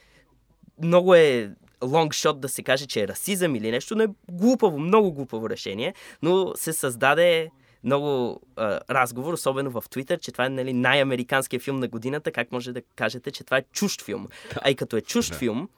много 0.84 1.16
е 1.16 1.52
лонгшот 1.84 2.40
да 2.40 2.50
се 2.50 2.64
каже, 2.64 2.88
че 2.88 3.02
е 3.02 3.08
расизъм 3.08 3.56
или 3.56 3.72
нещо, 3.72 3.96
но 3.96 4.04
е 4.04 4.08
глупаво, 4.32 4.80
много 4.80 5.14
глупаво 5.14 5.50
решение, 5.50 5.94
но 6.22 6.54
се 6.56 6.74
създаде 6.74 7.52
много 7.84 8.42
а, 8.56 8.80
разговор, 8.90 9.34
особено 9.34 9.72
в 9.72 9.84
Твитър, 9.90 10.20
че 10.20 10.32
това 10.32 10.46
е 10.46 10.50
нали, 10.50 10.74
най-американският 10.74 11.64
филм 11.64 11.80
на 11.80 11.88
годината. 11.88 12.32
Как 12.32 12.52
може 12.52 12.72
да 12.72 12.82
кажете, 12.96 13.32
че 13.32 13.44
това 13.44 13.58
е 13.58 13.64
чужд 13.72 14.02
филм? 14.02 14.28
А 14.62 14.70
и 14.70 14.76
като 14.76 14.98
е 14.98 15.02
чужд 15.02 15.36
филм, 15.36 15.70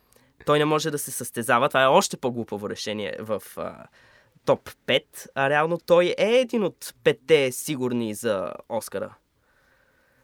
той 0.45 0.59
не 0.59 0.65
може 0.65 0.91
да 0.91 0.97
се 0.97 1.11
състезава. 1.11 1.67
Това 1.69 1.83
е 1.83 1.87
още 1.87 2.17
по-глупаво 2.17 2.69
решение 2.69 3.15
в 3.19 3.43
а, 3.57 3.85
топ 4.45 4.69
5, 4.87 5.03
а 5.35 5.49
реално 5.49 5.77
той 5.77 6.15
е 6.17 6.39
един 6.39 6.63
от 6.63 6.93
петте 7.03 7.51
сигурни 7.51 8.13
за 8.13 8.53
Оскара. 8.69 9.15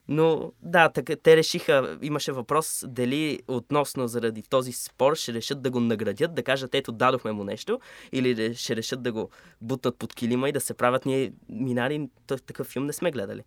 Но 0.08 0.52
да, 0.62 0.90
така, 0.90 1.16
те 1.16 1.38
решиха, 1.38 1.98
имаше 2.02 2.32
въпрос 2.32 2.84
дали 2.88 3.40
относно 3.48 4.08
заради 4.08 4.44
този 4.44 4.72
спор 4.72 5.16
ще 5.16 5.34
решат 5.34 5.62
да 5.62 5.70
го 5.72 5.80
наградят, 5.80 6.36
да 6.36 6.44
кажат 6.44 6.76
ето 6.76 6.92
дадохме 6.92 7.32
му 7.32 7.44
нещо, 7.44 7.80
или 8.12 8.56
ще 8.56 8.76
решат 8.76 9.04
да 9.04 9.12
го 9.12 9.30
бутнат 9.62 9.98
под 9.98 10.14
килима 10.14 10.50
и 10.50 10.52
да 10.52 10.60
се 10.60 10.74
правят 10.74 11.06
ние 11.06 11.34
минари, 11.50 12.10
т- 12.28 12.38
такъв 12.38 12.68
филм 12.68 12.86
не 12.86 12.94
сме 12.94 13.12
гледали. 13.12 13.44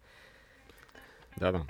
Да, 1.38 1.52
да. 1.52 1.64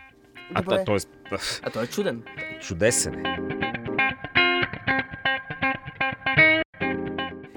А 0.54 0.62
Добре. 0.62 0.84
то, 0.84 0.96
т.е. 1.30 1.36
А 1.62 1.70
той 1.70 1.84
е 1.84 1.86
чуден. 1.86 2.24
чудесен 2.60 3.26
е. 3.26 3.63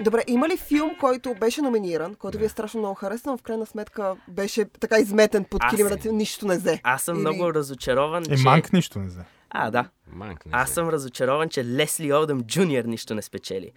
Добре, 0.08 0.24
има 0.26 0.48
ли 0.48 0.56
филм, 0.56 0.90
който 1.00 1.34
беше 1.34 1.62
номиниран, 1.62 2.14
който 2.14 2.38
ви 2.38 2.44
е 2.44 2.48
страшно 2.48 2.80
много 2.80 2.94
харесан, 2.94 3.30
но 3.32 3.36
в 3.36 3.42
крайна 3.42 3.66
сметка 3.66 4.16
беше 4.28 4.64
така 4.80 4.98
изметен 4.98 5.44
под 5.44 5.62
килима, 5.70 5.90
да 5.90 6.12
нищо 6.12 6.46
не 6.46 6.56
взе? 6.58 6.80
Аз 6.84 7.02
съм 7.02 7.14
Или- 7.14 7.20
много 7.20 7.54
разочарован, 7.54 8.22
Е, 8.22 8.36
че... 8.36 8.42
манк 8.42 8.72
нищо 8.72 8.98
не 8.98 9.06
взе. 9.06 9.20
А, 9.50 9.70
да. 9.70 9.88
Манкне 10.12 10.52
Аз 10.54 10.70
съм 10.70 10.88
разочарован, 10.88 11.48
че 11.48 11.64
Лесли 11.64 12.12
Олдъм 12.12 12.42
Джуниор 12.42 12.84
нищо 12.84 13.14
не 13.14 13.22
спечели. 13.22 13.72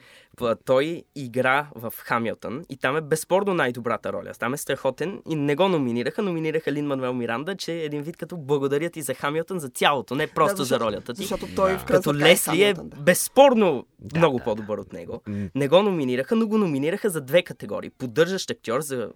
Той 0.65 1.03
игра 1.15 1.67
в 1.75 1.93
Хамилтън 1.97 2.63
и 2.69 2.77
там 2.77 2.97
е 2.97 3.01
безспорно 3.01 3.53
най-добрата 3.53 4.13
роля. 4.13 4.31
Там 4.39 4.53
е 4.53 4.57
страхотен 4.57 5.21
и 5.29 5.35
не 5.35 5.55
го 5.55 5.67
номинираха. 5.67 6.21
Номинираха 6.21 6.71
Лин 6.71 6.87
Мануел 6.87 7.13
Миранда, 7.13 7.55
че 7.55 7.73
е 7.73 7.83
един 7.83 8.01
вид 8.01 8.17
като 8.17 8.37
благодаря 8.37 8.89
ти 8.89 9.01
за 9.01 9.13
Хамилтън 9.13 9.59
за 9.59 9.69
цялото, 9.69 10.15
не 10.15 10.27
просто 10.27 10.57
Да, 10.57 10.65
за 10.65 10.79
ролята 10.79 11.13
ти. 11.13 11.21
Защото 11.21 11.47
той 11.55 11.71
Да. 11.71 11.79
в 11.79 11.85
Като 11.85 12.09
сметка 12.09 12.29
Лесли 12.29 12.63
е 12.63 12.73
Хамилтън, 12.73 12.89
да. 12.89 12.97
безспорно 12.97 13.85
Да, 13.99 14.17
много 14.19 14.37
да. 14.37 14.43
по-добър 14.43 14.77
от 14.77 14.93
него. 14.93 15.21
Не 15.55 15.67
го 15.67 15.81
номинираха, 15.81 16.35
но 16.35 16.47
го 16.47 16.57
номинираха 16.57 17.09
за 17.09 17.21
две 17.21 17.43
категории. 17.43 17.89
Поддържащ 17.89 18.49
актьор 18.51 18.81
за 18.81 19.11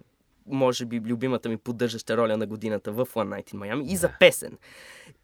може 0.46 0.84
би 0.84 1.00
любимата 1.00 1.48
ми 1.48 1.56
поддържаща 1.56 2.16
роля 2.16 2.36
на 2.36 2.46
годината 2.46 2.92
в 2.92 3.06
One 3.06 3.28
Night 3.40 3.54
in 3.54 3.56
Miami 3.56 3.84
и 3.92 3.96
за 3.96 4.10
песен. 4.20 4.58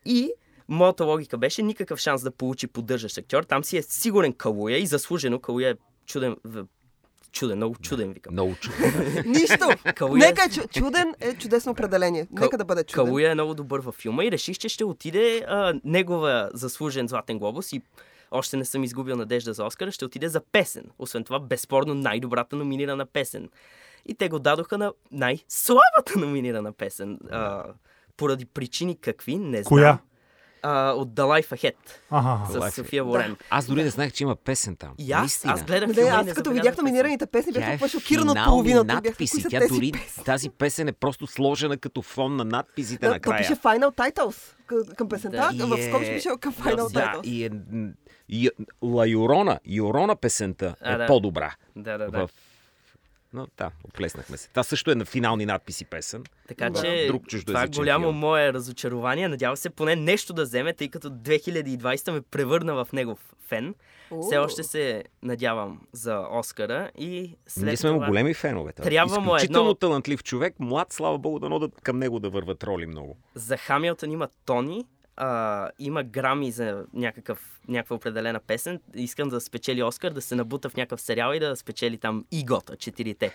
И 0.05 0.33
моята 0.69 1.05
логика 1.05 1.39
беше 1.39 1.63
никакъв 1.63 1.99
шанс 1.99 2.23
да 2.23 2.31
получи 2.31 2.67
поддържащ 2.67 3.19
актьор. 3.19 3.43
Там 3.43 3.65
си 3.65 3.77
е 3.77 3.83
сигурен 3.83 4.33
Калуя 4.33 4.79
и 4.79 4.87
заслужено 4.87 5.39
Калуя 5.39 5.71
е 5.71 5.75
чуден, 6.07 6.37
чуден, 7.33 7.57
много 7.57 7.77
чуден, 7.77 8.13
викам. 8.13 8.33
Много 8.33 8.55
чуден. 8.55 9.23
Нищо! 9.27 9.69
Калуя- 9.87 10.19
Нека 10.19 10.43
е 10.43 10.49
чу- 10.49 10.69
чуден 10.71 11.15
е 11.21 11.35
чудесно 11.35 11.73
определение. 11.73 12.27
Нека 12.33 12.59
да 12.59 12.65
бъде 12.65 12.85
чуден. 12.85 13.05
Калуя 13.05 13.31
е 13.31 13.35
много 13.35 13.55
добър 13.55 13.81
във 13.81 13.95
филма 13.95 14.25
и 14.25 14.31
реших, 14.31 14.59
че 14.59 14.69
ще 14.69 14.85
отиде 14.85 15.45
а, 15.49 15.75
негова 15.85 16.51
заслужен 16.55 17.09
Златен 17.09 17.39
глобус 17.39 17.73
и 17.73 17.83
още 18.31 18.57
не 18.57 18.65
съм 18.65 18.85
изгубил 18.85 19.17
надежда 19.17 19.53
за 19.55 19.65
Оскара, 19.65 19.93
ще 19.93 20.05
отиде 20.05 20.29
за 20.29 20.41
песен. 20.43 20.85
Освен 20.99 21.25
това, 21.25 21.41
безспорно 21.41 21.95
най-добрата 21.95 22.57
номинирана 22.57 23.07
песен. 23.07 23.49
И 24.07 24.15
те 24.15 24.29
го 24.29 24.39
дадоха 24.39 24.79
на 24.79 24.93
най-слабата 25.13 26.19
номинирана 26.19 26.73
песен. 26.73 27.19
А, 27.31 27.65
поради 28.17 28.45
причини 28.47 28.97
какви, 28.97 29.37
не 29.37 29.57
знам. 29.57 29.69
Коя? 29.69 29.99
А, 30.63 30.91
от 30.91 31.09
The 31.09 31.23
Life 31.23 31.49
Ahead 31.49 31.75
Ага. 32.11 32.47
с 32.47 32.55
Life. 32.55 32.71
София 32.71 33.05
Лорен. 33.05 33.37
Аз 33.51 33.67
дори 33.67 33.83
не 33.83 33.91
знаех, 33.91 34.13
че 34.13 34.23
има 34.23 34.37
песен 34.37 34.77
там. 34.77 34.91
И 34.99 35.13
аз, 35.13 35.21
Наистина. 35.21 35.53
аз 35.53 35.65
гледах 35.65 35.89
Не, 35.89 35.95
филма 35.95 36.11
аз 36.11 36.33
като 36.33 36.51
видях 36.51 36.77
номинираните 36.79 37.27
песни, 37.27 37.53
бях 37.53 37.65
е 37.65 37.69
толкова 37.69 37.89
шокирана 37.91 38.33
от 38.33 38.39
половината. 38.45 38.85
Надписи. 38.87 39.45
Тя 39.51 39.61
дори 39.61 39.93
песни? 39.93 40.25
тази 40.25 40.51
песен 40.51 40.89
е 40.89 40.93
просто 40.93 41.27
сложена 41.27 41.77
като 41.77 42.03
фон 42.03 42.37
на 42.37 42.45
надписите 42.45 42.99
Да, 42.99 43.07
то 43.07 43.13
накрая. 43.13 43.39
пише 43.39 43.55
Final 43.55 43.91
Titles 43.91 44.37
към 44.97 45.09
песента. 45.09 45.37
Да. 45.53 45.67
В 45.67 45.79
И 45.79 45.83
скоро 45.83 46.03
е- 46.03 46.05
ще 46.05 46.15
пише 46.15 46.29
към 46.41 46.55
Final 46.55 46.93
Да, 46.93 47.01
Titles. 47.13 47.25
и 47.25 47.45
е... 47.45 47.51
И, 48.29 48.51
Ла 48.83 49.09
Юрона, 49.09 49.59
Юрона 49.67 50.17
песента 50.17 50.75
А, 50.81 50.93
е 50.93 50.97
да. 50.97 51.07
по-добра. 51.07 51.55
Да, 51.77 51.99
да, 51.99 52.11
да. 52.11 52.19
В... 52.19 52.31
Но 53.33 53.47
да, 53.59 53.71
оплеснахме 53.85 54.37
се. 54.37 54.49
Това 54.49 54.63
също 54.63 54.91
е 54.91 54.95
на 54.95 55.05
финални 55.05 55.47
надписи 55.47 55.85
песен. 55.85 56.25
Така 56.49 56.71
Да. 56.71 56.83
че 56.83 57.05
Друг 57.07 57.23
това 57.47 57.63
е 57.63 57.69
голямо 57.69 58.05
филм. 58.05 58.17
мое 58.17 58.53
разочарование. 58.53 59.29
Надявам 59.29 59.57
се 59.57 59.71
поне 59.71 59.97
нещо 59.97 60.33
да 60.33 60.43
вземе, 60.43 60.73
тъй 60.73 60.89
като 60.89 61.11
2020 61.11 62.13
ме 62.13 62.21
превърна 62.23 62.75
в 62.75 62.93
негов 62.93 63.19
фен. 63.41 63.75
Все 64.23 64.39
О. 64.39 64.45
още 64.45 64.63
се 64.63 65.05
надявам 65.23 65.81
за 65.93 66.27
Оскара 66.31 66.91
и 66.97 67.37
след 67.47 67.65
Ние 67.65 67.77
сме 67.77 67.91
му 67.91 67.97
това... 67.97 68.07
големи 68.07 68.35
фенове. 68.35 68.73
Трябва 68.73 69.21
му 69.21 69.27
Изключително 69.27 69.61
едно- 69.63 69.75
талантлив 69.75 70.23
човек, 70.23 70.55
млад, 70.59 70.93
слава 70.93 71.19
богу, 71.19 71.39
да 71.39 71.59
да 71.59 71.69
към 71.73 71.99
него 71.99 72.21
да 72.21 72.31
върват 72.31 72.65
роли 72.65 72.87
много. 72.87 73.17
За 73.35 73.57
Хамилтън 73.57 74.11
има 74.11 74.29
Тони, 74.47 74.85
а, 75.17 75.71
има 75.79 76.03
грами 76.03 76.51
за 76.51 76.85
някакъв, 76.93 77.61
някаква 77.69 77.97
определена 77.97 78.41
песен. 78.41 78.81
Искам 78.95 79.29
да 79.29 79.41
спечели 79.41 79.83
Оскар, 79.83 80.11
да 80.13 80.21
се 80.21 80.35
набута 80.35 80.69
в 80.69 80.77
някакъв 80.77 81.01
сериал 81.01 81.33
и 81.35 81.41
да 81.41 81.57
спечели 81.57 81.99
там 81.99 82.25
Игота, 82.33 82.77
четирите. 82.77 83.33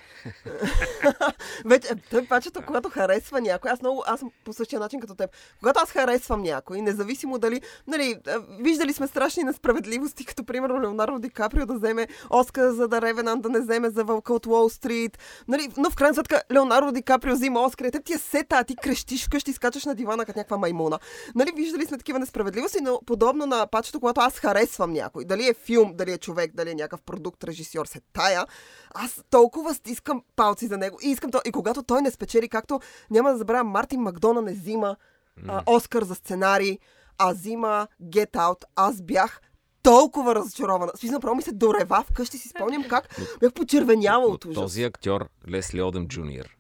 Вече, 1.66 1.88
той 2.10 2.26
пачето, 2.26 2.62
когато 2.68 2.90
харесва 2.90 3.42
някой, 3.42 3.72
аз 3.72 3.82
много, 3.82 4.04
аз 4.08 4.22
по 4.46 4.54
същия 4.54 4.80
начин 4.80 5.00
като 5.00 5.16
теб. 5.16 5.30
Когато 5.60 5.80
аз 5.84 5.92
харесвам 5.92 6.42
някой, 6.42 6.82
независимо 6.82 7.40
дали, 7.40 7.62
нали, 7.88 8.16
виждали 8.60 8.94
сме 8.94 9.08
страшни 9.08 9.44
несправедливости, 9.44 10.26
като 10.26 10.44
примерно 10.44 10.82
Леонардо 10.82 11.20
Ди 11.20 11.30
Каприо 11.30 11.66
да 11.66 11.74
вземе 11.74 12.08
Оскар 12.30 12.72
за 12.72 12.88
да 12.88 13.02
Ревенант, 13.02 13.42
да 13.42 13.50
не 13.50 13.60
вземе 13.60 13.90
за 13.90 14.04
Вълка 14.04 14.34
от 14.34 14.46
Уолл 14.46 14.70
Стрит. 14.70 15.18
Нали, 15.48 15.70
но 15.78 15.90
в 15.90 15.96
крайна 15.96 16.14
сметка 16.14 16.42
Леонардо 16.54 16.92
Ди 16.92 17.02
Каприо 17.02 17.34
взима 17.34 17.62
Оскар 17.62 17.86
и 17.86 17.92
теб 17.92 18.04
ти 18.04 18.14
е 18.14 18.18
сета, 18.18 18.56
а 18.56 18.64
ти 18.64 18.76
крещиш 18.76 19.26
вкъщи, 19.26 19.54
скачаш 19.54 19.86
на 19.86 19.96
дивана 19.96 20.26
като 20.26 20.40
някаква 20.40 20.58
маймуна. 20.58 21.00
Нали, 21.36 21.52
виждали 21.56 21.86
сме 21.86 21.98
такива 21.98 22.20
несправедливости, 22.20 22.82
но 22.82 23.00
подобно 23.06 23.46
на 23.46 23.68
пачето, 23.68 24.00
когато 24.00 24.17
аз 24.20 24.40
харесвам 24.40 24.94
някой, 24.94 25.26
дали 25.26 25.48
е 25.48 25.54
филм, 25.54 25.94
дали 25.96 26.12
е 26.12 26.18
човек, 26.18 26.52
дали 26.56 26.70
е 26.72 26.76
някакъв 26.76 27.02
продукт, 27.02 27.44
режисьор, 27.44 27.86
се 27.86 28.02
тая, 28.14 28.46
аз 28.96 29.24
толкова 29.30 29.74
стискам 29.74 30.24
палци 30.36 30.68
за 30.68 30.78
него 30.78 30.98
и 31.04 31.08
искам 31.08 31.32
то. 31.32 31.42
И 31.46 31.52
когато 31.52 31.84
той 31.84 32.02
не 32.02 32.12
спечели, 32.12 32.50
както 32.50 32.80
няма 33.10 33.32
да 33.32 33.38
забравя, 33.38 33.64
Мартин 33.64 34.02
Макдона 34.02 34.42
не 34.42 34.54
взима 34.54 34.96
а, 35.48 35.64
Оскар 35.66 36.04
за 36.04 36.16
сценарий, 36.16 36.80
а 37.18 37.34
взима 37.34 37.88
Get 38.04 38.32
Out. 38.32 38.64
Аз 38.76 39.02
бях 39.02 39.42
толкова 39.84 40.36
разочарована. 40.36 40.92
Смисъл, 40.96 41.20
право 41.20 41.36
ми 41.36 41.42
се 41.42 41.52
дорева 41.52 42.04
вкъщи, 42.10 42.38
си 42.38 42.50
спомням 42.50 42.84
как 42.90 43.20
бях 43.40 43.54
почервеняла 43.54 44.26
от 44.26 44.46
ужас. 44.46 44.56
този 44.56 44.84
актьор, 44.84 45.30
Лесли 45.50 45.82
Одъм 45.82 46.08
Джуниор, 46.08 46.58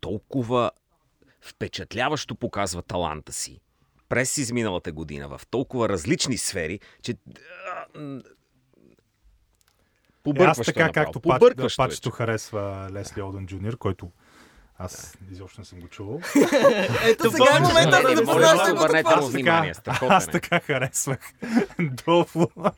толкова 0.00 0.70
впечатляващо 1.40 2.34
показва 2.34 2.82
таланта 2.82 3.32
си 3.32 3.60
през 4.10 4.38
изминалата 4.38 4.92
година 4.92 5.28
в 5.28 5.40
толкова 5.50 5.88
различни 5.88 6.38
сфери, 6.38 6.80
че 7.02 7.12
Е, 7.12 7.14
аз 7.14 8.22
побъркващо 10.22 10.64
така, 10.64 10.86
направо. 10.86 11.04
както 11.04 11.20
пач, 11.20 11.38
Побъркващо 11.40 11.82
е, 11.82 11.86
пачето 11.86 12.10
харесва 12.10 12.88
Лесли 12.92 13.22
Олден 13.22 13.46
Джуниор, 13.46 13.78
който 13.78 14.10
аз 14.82 15.14
изобщо 15.32 15.60
не 15.60 15.64
съм 15.64 15.80
го 15.80 15.88
чувал. 15.88 16.20
Ето 17.04 17.30
сега 17.30 17.56
е 17.56 17.60
момента 17.60 18.02
да 18.02 18.16
запознаеш 18.16 18.60
да 18.60 18.72
обърнете 18.72 19.02
това. 19.04 19.16
му 19.16 19.26
внимание. 19.26 19.72
Аз 20.00 20.26
е. 20.26 20.30
така 20.30 20.60
харесвах 20.60 21.18
Долф, 22.06 22.34
Лу- 22.34 22.72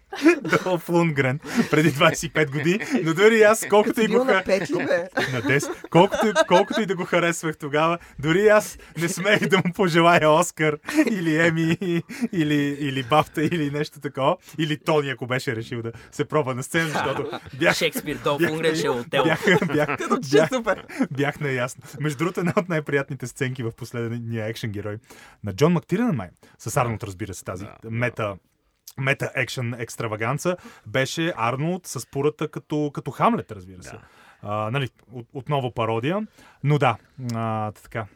Долф 0.64 0.88
Лунгрен 0.88 1.38
преди 1.70 1.92
25 1.92 2.50
години, 2.50 2.78
но 3.02 3.14
дори 3.14 3.42
аз, 3.42 3.66
колкото 3.70 4.00
и 4.00 4.06
го 4.08 4.24
на 4.24 4.32
ха- 4.32 4.42
пет 4.44 4.70
ли, 4.70 4.74
бе? 4.76 5.08
на 5.32 5.42
10, 5.42 5.88
колкото, 5.90 6.26
и- 6.26 6.32
колкото 6.48 6.80
и 6.80 6.86
да 6.86 6.96
го 6.96 7.04
харесвах 7.04 7.56
тогава, 7.56 7.98
дори 8.18 8.48
аз 8.48 8.78
не 8.98 9.08
смех 9.08 9.40
да 9.40 9.56
му 9.56 9.72
пожелая 9.74 10.30
Оскар 10.30 10.76
или 11.08 11.38
Еми, 11.38 11.76
или, 12.32 12.54
или 12.80 13.02
Бафта, 13.02 13.42
или 13.42 13.70
нещо 13.70 14.00
такова, 14.00 14.36
или 14.58 14.76
Тони, 14.76 15.10
ако 15.10 15.26
беше 15.26 15.56
решил 15.56 15.82
да 15.82 15.92
се 16.12 16.24
пробва 16.24 16.54
на 16.54 16.62
сцена, 16.62 16.88
защото 16.88 17.30
бях, 17.54 17.76
Шекспир, 17.76 18.16
Долф 18.16 18.42
Лунгрен 18.42 18.76
ще 18.76 18.86
е 18.86 18.90
отел. 18.90 19.24
бях, 19.24 19.44
бях, 19.66 19.88
Ще 20.22 20.36
е 20.36 20.38
бях, 20.38 20.48
супер. 20.48 20.84
бях 21.10 21.40
наясно. 21.40 21.82
Между 22.00 22.18
другото, 22.18 22.40
една 22.40 22.52
от 22.56 22.68
най-приятните 22.68 23.26
сценки 23.26 23.62
в 23.62 23.72
последния 23.76 24.46
екшен 24.46 24.70
герой 24.70 24.98
на 25.44 25.52
Джон 25.52 25.72
Мактирен 25.72 26.14
май, 26.14 26.28
с 26.58 26.76
Арнолд, 26.76 27.04
разбира 27.04 27.34
се, 27.34 27.44
тази 27.44 27.64
Да, 27.64 27.90
мета 27.90 28.36
мета 28.98 29.30
екшен 29.34 29.74
екстраваганца 29.78 30.56
беше 30.86 31.32
Арнолд 31.36 31.86
с 31.86 32.06
пурата 32.10 32.48
като, 32.48 32.90
като 32.94 33.10
Хамлет, 33.10 33.52
разбира 33.52 33.82
се. 33.82 33.90
Да. 33.90 34.00
А, 34.42 34.70
нали, 34.70 34.88
от, 35.12 35.26
отново 35.32 35.74
пародия, 35.74 36.26
но 36.64 36.78
да, 36.78 36.96
а, 37.34 37.72
така. 37.72 38.06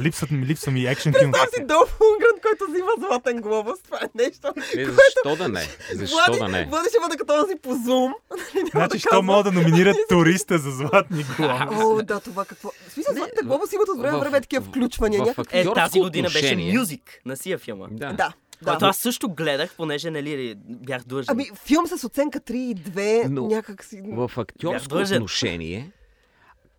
Липсват 0.00 0.30
ми, 0.30 0.46
липсва 0.46 0.72
ми 0.72 0.86
екшен 0.86 1.12
кино. 1.12 1.32
Представям 1.32 1.48
си 1.54 1.64
Долф 1.66 2.00
Лунгрен, 2.00 2.40
който 2.42 2.72
взима 2.72 2.90
златен 2.98 3.40
глобус. 3.40 3.82
Това 3.82 3.98
е 3.98 4.08
нещо. 4.14 4.48
Е, 4.76 4.84
защо 4.84 5.36
да 5.36 5.48
не? 5.48 5.66
Защо 5.94 6.16
Влади, 6.16 6.38
да 6.38 6.48
не? 6.48 6.64
Влади 6.64 6.88
ще 6.88 6.98
бъде 7.02 7.16
като 7.16 7.42
този 7.42 7.56
по 7.56 7.74
Zoom. 7.74 8.12
Значи, 8.70 8.98
що 8.98 9.22
мога 9.22 9.42
да 9.42 9.52
номинират 9.52 9.96
туриста 10.08 10.58
за 10.58 10.70
златни 10.70 11.24
глави? 11.36 11.74
О, 11.74 12.02
да, 12.02 12.20
това 12.20 12.44
какво. 12.44 12.70
В 12.88 12.92
смисъл, 12.92 13.14
златните 13.14 13.44
глобуси 13.44 13.74
имат 13.74 13.88
от 13.88 14.00
време 14.00 14.18
време 14.18 14.40
такива 14.40 14.62
в- 14.62 14.68
включвания. 14.68 15.34
Е, 15.50 15.64
тази 15.64 16.00
година 16.00 16.28
беше 16.32 16.56
мюзик 16.56 17.20
на 17.24 17.36
сия 17.36 17.58
филма. 17.58 17.86
Да. 17.90 18.12
Да, 18.12 18.32
Който 18.64 18.84
аз 18.84 18.96
също 18.96 19.28
гледах, 19.28 19.74
понеже 19.76 20.10
нали, 20.10 20.54
бях 20.58 21.02
длъжен. 21.04 21.26
Ами, 21.28 21.50
филм 21.64 21.86
с 21.86 22.04
оценка 22.04 22.40
3 22.40 22.52
и 22.54 22.76
2, 22.76 23.28
Но 23.28 23.46
някак 23.46 23.84
си... 23.84 24.00
В 24.04 24.30
актьорско 24.36 24.94
отношение, 24.96 25.92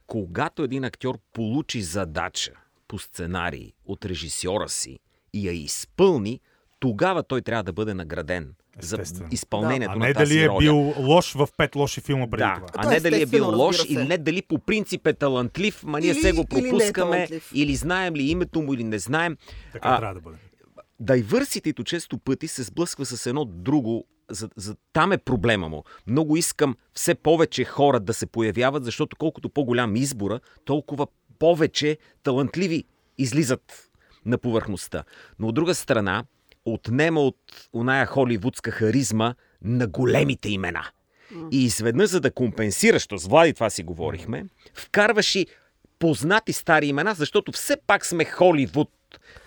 когато 0.07 0.63
един 0.63 0.83
актьор 0.83 1.17
получи 1.33 1.81
задача 1.81 2.51
по 2.89 2.99
сценарий 2.99 3.73
от 3.85 4.05
режисьора 4.05 4.69
си 4.69 4.99
и 5.33 5.47
я 5.47 5.53
изпълни, 5.53 6.39
тогава 6.79 7.23
той 7.23 7.41
трябва 7.41 7.63
да 7.63 7.73
бъде 7.73 7.93
награден 7.93 8.53
за 8.79 8.97
изпълнението 9.31 9.91
А 9.91 9.95
на 9.95 10.07
не 10.07 10.13
тази 10.13 10.29
дали 10.29 10.43
е 10.43 10.47
роля. 10.47 10.57
бил 10.59 10.75
лош 10.99 11.33
в 11.33 11.47
пет 11.57 11.75
лоши 11.75 12.01
филма 12.01 12.27
преди 12.27 12.39
Да, 12.39 12.55
това. 12.57 12.67
а 12.73 12.83
То 12.83 12.89
не 12.89 12.99
дали 12.99 13.21
е 13.21 13.25
бил 13.25 13.57
лош 13.57 13.85
или 13.85 14.03
не 14.03 14.17
дали 14.17 14.41
по 14.41 14.59
принцип 14.59 15.07
е 15.07 15.13
талантлив, 15.13 15.83
ма 15.83 15.99
ние 15.99 16.11
Или- 16.11 16.19
се 16.19 16.31
го 16.31 16.45
или 16.47 16.61
не 16.61 16.67
е 16.67 16.71
пропускаме, 16.71 17.11
талантлив. 17.11 17.51
или 17.53 17.75
знаем 17.75 18.15
ли 18.15 18.23
името 18.23 18.61
му, 18.61 18.73
или 18.73 18.83
не 18.83 18.99
знаем. 18.99 19.37
Така 19.73 19.89
А, 19.89 19.97
трябва 19.97 20.15
да 20.15 20.21
бъде. 20.21 20.37
Diversity 21.03 21.83
често 21.83 22.17
пъти 22.17 22.47
се 22.47 22.63
сблъсква 22.63 23.05
с 23.05 23.25
едно 23.25 23.45
друго. 23.45 24.05
За, 24.31 24.49
за, 24.55 24.75
там 24.93 25.11
е 25.11 25.17
проблема 25.17 25.69
му. 25.69 25.83
Много 26.07 26.37
искам 26.37 26.75
все 26.93 27.15
повече 27.15 27.63
хора 27.63 27.99
да 27.99 28.13
се 28.13 28.25
появяват, 28.25 28.85
защото 28.85 29.15
колкото 29.15 29.49
по-голям 29.49 29.95
избора, 29.95 30.39
толкова 30.65 31.07
повече 31.39 31.97
талантливи 32.23 32.83
излизат 33.17 33.89
на 34.25 34.37
повърхността. 34.37 35.03
Но 35.39 35.47
от 35.47 35.55
друга 35.55 35.75
страна, 35.75 36.23
отнема 36.65 37.21
от 37.21 37.69
оная 37.73 38.05
холивудска 38.05 38.71
харизма 38.71 39.33
на 39.61 39.87
големите 39.87 40.49
имена. 40.49 40.85
И 41.51 41.65
изведнъж, 41.65 42.09
за 42.09 42.19
да 42.19 42.31
компенсираш, 42.31 43.07
то 43.07 43.17
с 43.17 43.27
Влади 43.27 43.53
това 43.53 43.69
си 43.69 43.83
говорихме, 43.83 44.45
вкарваш 44.73 45.35
и 45.35 45.47
познати 45.99 46.53
стари 46.53 46.87
имена, 46.87 47.13
защото 47.13 47.51
все 47.51 47.77
пак 47.87 48.05
сме 48.05 48.25
Холивуд. 48.25 48.91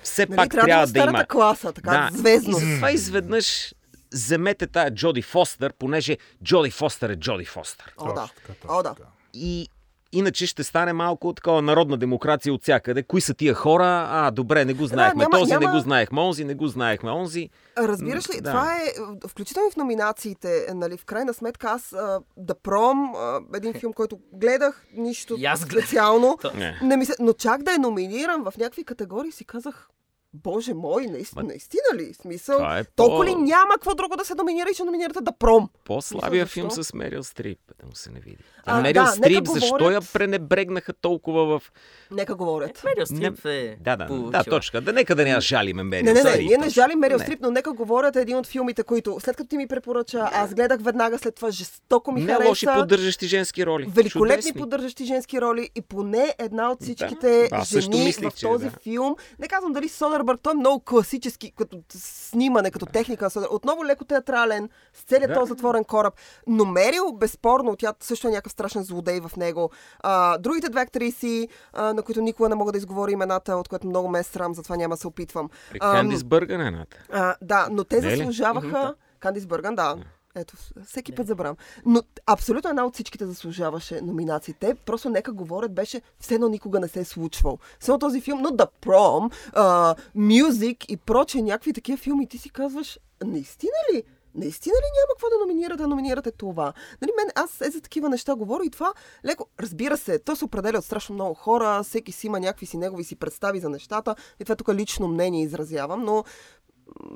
Все 0.03 0.27
Нали, 0.27 0.37
пак 0.37 0.51
трябва 0.51 0.67
трябва 0.67 0.87
да 0.87 0.93
да 0.93 1.11
има 1.11 1.27
класа, 1.27 1.73
така, 1.73 2.09
звездно. 2.13 2.51
И 2.51 2.61
затова 2.61 2.91
изведнъж 2.91 3.75
вземете 4.13 4.67
тая 4.67 4.95
Джоди 4.95 5.23
Фостър, 5.23 5.73
понеже 5.73 6.19
Джоди 6.45 6.71
Фостър 6.71 7.11
е 7.11 7.17
Джоди 7.17 7.45
Фостър. 7.45 7.95
О, 7.99 8.13
да. 8.13 8.29
О, 8.69 8.83
да. 8.83 8.95
И 9.35 9.69
иначе 10.13 10.47
ще 10.47 10.65
стане 10.65 10.93
малко 10.93 11.33
такова 11.33 11.63
народна 11.63 11.97
демокрация 11.97 12.55
от 12.55 12.63
всякъде. 12.63 13.03
Кои 13.03 13.21
са 13.21 13.35
тия 13.35 13.55
хора? 13.55 14.09
А, 14.11 14.31
добре, 14.31 14.65
не 14.65 14.75
го 14.75 14.87
знаехме. 14.87 15.19
няма- 15.19 15.39
Този 15.39 15.53
не 15.53 15.59
няма- 15.59 15.73
го 15.73 15.81
знаехме, 15.81 16.21
онзи 16.21 16.45
не 16.45 16.55
го 16.55 16.67
знаехме, 16.67 17.11
онзи. 17.11 17.49
Разбираш 17.79 18.31
ли, 18.31 18.35
Да. 18.35 18.51
това 18.51 18.75
е, 18.75 18.93
включително 19.29 19.69
и 19.69 19.73
в 19.73 19.77
номинациите, 19.77 20.67
нали, 20.71 20.97
в 20.97 21.05
крайна 21.05 21.35
сметка 21.35 21.69
аз 21.69 21.93
а, 21.93 21.97
The 22.41 22.55
Prom, 22.55 23.17
а, 23.17 23.57
един 23.57 23.73
филм, 23.75 23.93
който 23.93 24.19
гледах, 24.33 24.85
нищо 24.95 25.37
аз 25.47 25.61
специално, 25.61 26.39
Не. 26.55 26.79
не 26.83 26.97
ми 26.97 27.05
се, 27.05 27.13
но 27.21 27.33
чак 27.33 27.63
да 27.63 27.75
е 27.75 27.79
номиниран 27.79 28.43
в 28.43 28.57
някакви 28.59 28.85
категории 28.85 29.33
си 29.33 29.45
казах, 29.45 29.89
Боже 30.35 30.75
мой, 30.75 31.07
наистина, 31.07 31.43
Ма- 31.43 31.47
наистина 31.47 31.83
ли? 31.95 32.15
Смисъл, 32.15 32.57
Това 32.57 32.79
е 32.79 32.85
толкова 32.87 33.19
по- 33.19 33.25
ли 33.25 33.35
няма 33.35 33.75
какво 33.75 33.95
друго 33.95 34.17
да 34.17 34.25
се 34.25 34.35
номинира 34.35 34.69
и 34.71 34.75
ще 34.75 34.85
номинирате 34.85 35.19
The 35.19 35.39
Prom? 35.39 35.69
По-слабия 35.85 36.47
филм 36.47 36.71
с 36.73 36.95
Мерил 36.95 37.23
Стрип, 37.23 37.59
да 37.81 37.87
му 37.87 37.95
се 37.95 38.11
не 38.11 38.21
види. 38.21 38.37
А, 38.65 38.79
А, 38.79 38.83
Мерил 38.83 39.03
да, 39.03 39.09
Стрип, 39.09 39.47
защо 39.47 39.69
говорят- 39.69 39.93
я 39.95 40.13
пренебрегнаха 40.13 40.93
толкова 40.95 41.45
в... 41.51 41.73
Нека 42.11 42.35
говорят. 42.35 42.85
Мерил 42.87 43.07
Стрип 43.07 43.45
е 43.47 43.77
Да, 43.81 43.97
да, 43.97 44.07
получила. 44.07 44.31
да, 44.33 44.45
точка. 44.45 44.81
Да, 44.81 44.93
нека 44.93 45.15
да 45.15 45.25
не 45.25 45.31
я 45.31 45.41
жалиме 45.41 45.83
Мерил 45.83 46.05
Не, 46.05 46.13
не, 46.15 46.31
не, 46.31 46.37
ние 46.39 46.59
не 46.59 46.69
жалим 46.69 46.99
Мерил 46.99 47.19
Не. 47.19 47.25
Стрип, 47.25 47.39
но 47.43 47.51
нека 47.51 47.73
говорят 47.73 48.17
е 48.17 48.21
един 48.21 48.37
от 48.37 48.47
филмите, 48.47 48.83
които 48.83 49.19
след 49.21 49.37
като 49.37 49.49
ти 49.49 49.57
ми 49.57 49.69
препоръча, 49.69 50.31
аз 50.33 50.55
гледах 50.55 50.81
веднага 50.81 51.19
след 51.19 51.35
това, 51.35 51.51
жестоко 51.51 52.13
ми 52.13 52.21
Не 52.21 52.33
хареса. 52.33 52.49
лоши 52.49 52.67
поддържащи 52.69 53.27
женски 53.27 53.67
роли. 53.67 53.87
Великолетни 53.87 54.43
Чудесни. 54.43 54.61
поддържащи 54.61 55.05
женски 55.05 55.41
роли 55.41 55.71
и 55.75 55.83
поне 55.83 56.35
една 56.39 56.71
от 56.71 56.81
всичките 56.83 57.49
също 57.65 57.81
жени 57.83 58.05
мислих, 58.05 58.31
в 58.31 58.41
този 58.41 58.65
да. 58.65 58.71
филм. 58.73 59.17
Не 59.39 59.49
казвам 59.49 59.73
дали 59.73 59.89
Содербърг, 60.23 60.41
той 60.43 60.53
е 60.53 60.57
много 60.57 60.81
класически 60.85 61.53
като 61.59 61.79
снимане, 61.95 62.71
като 62.71 62.87
техника 62.87 63.25
на 63.25 63.31
Содербърг. 63.31 63.55
Отново 63.55 63.85
леко 63.85 64.05
театрален, 64.05 64.69
с 64.95 65.03
целият 65.03 65.31
Да. 65.31 65.35
този 65.35 65.49
затворен 65.49 65.85
кораб. 65.85 66.15
Но 66.47 66.65
Мерил, 66.65 67.13
безспорно, 67.13 67.77
тя 67.77 67.95
също 68.01 68.29
е 68.29 68.31
някакъв 68.31 68.53
страшен 68.53 68.83
злодей 68.83 69.21
в 69.21 69.37
него. 69.37 69.71
А, 70.01 70.39
другите 70.39 70.69
две 70.69 70.81
актриси, 70.81 71.49
а, 71.73 71.95
на 71.95 72.03
които 72.03 72.21
никога 72.21 72.49
не 72.49 72.55
мога 72.55 72.73
да 72.73 72.79
изговоря 72.79 73.11
имената, 73.11 73.57
от 73.57 73.69
което 73.69 73.87
много 73.87 74.09
ме 74.09 74.19
е 74.19 74.23
срам, 74.23 74.55
затова 74.55 74.77
няма 74.77 74.95
да 74.95 75.01
се 75.01 75.07
опитвам. 75.07 75.51
Кандис 75.81 76.25
Бърган 76.25 76.61
е 76.61 76.67
едната. 76.67 76.97
да, 77.43 77.69
но 77.71 77.85
те 77.85 78.01
Не 78.01 78.13
е 78.13 78.17
заслужаваха. 78.17 78.95
Кандис 79.21 79.47
Бърган, 79.47 79.75
да. 79.75 79.97
Ето, 80.35 80.57
всеки 80.87 81.15
път 81.15 81.27
забравям. 81.27 81.57
Но 81.87 82.03
абсолютно 82.27 82.71
една 82.71 82.85
от 82.85 82.95
всичките 82.95 83.27
заслужаваше 83.27 84.01
номинациите. 84.01 84.75
Просто 84.75 85.11
нека 85.11 85.33
говорят, 85.33 85.75
беше 85.75 86.03
все 86.21 86.35
едно 86.35 86.49
никога 86.49 86.81
не 86.81 86.89
се 86.89 87.01
е 87.01 87.05
случвал. 87.05 87.59
Само 87.81 87.99
този 87.99 88.21
филм, 88.21 88.41
но 88.43 88.51
The 88.51 88.69
Prom, 88.83 89.33
uh, 89.53 89.99
Music 90.17 90.87
и 90.87 90.97
проче 90.97 91.43
някакви 91.43 91.73
такива 91.73 91.99
филми, 91.99 92.29
ти 92.29 92.39
си 92.39 92.51
казваш, 92.51 92.99
наистина 93.25 93.73
ли? 93.93 94.03
Наистина 94.35 94.75
ли 94.75 94.89
няма 95.01 95.15
какво 95.15 95.29
да 95.29 95.39
номинирате, 95.47 95.87
номинирате 95.87 96.31
това? 96.31 96.73
Нали, 97.03 97.13
мен, 97.17 97.31
аз 97.35 97.61
е 97.61 97.71
за 97.71 97.81
такива 97.81 98.09
неща 98.09 98.35
говоря 98.35 98.65
и 98.65 98.71
това 98.71 98.93
леко, 99.27 99.47
разбира 99.61 99.97
се, 99.97 100.19
то 100.19 100.37
се 100.37 100.45
определя 100.45 100.79
от 100.79 100.85
страшно 100.85 101.15
много 101.15 101.35
хора, 101.35 101.83
всеки 101.83 102.13
си 102.13 102.27
има 102.27 102.41
някакви 102.41 102.67
си 102.67 102.77
негови 102.77 103.05
си 103.05 103.17
представи 103.17 103.61
за 103.61 103.69
нещата 103.69 104.17
и 104.41 104.45
това 104.45 104.57
тук 104.57 104.69
лично 104.69 105.09
мнение 105.09 105.43
изразявам, 105.43 106.05
но 106.05 106.25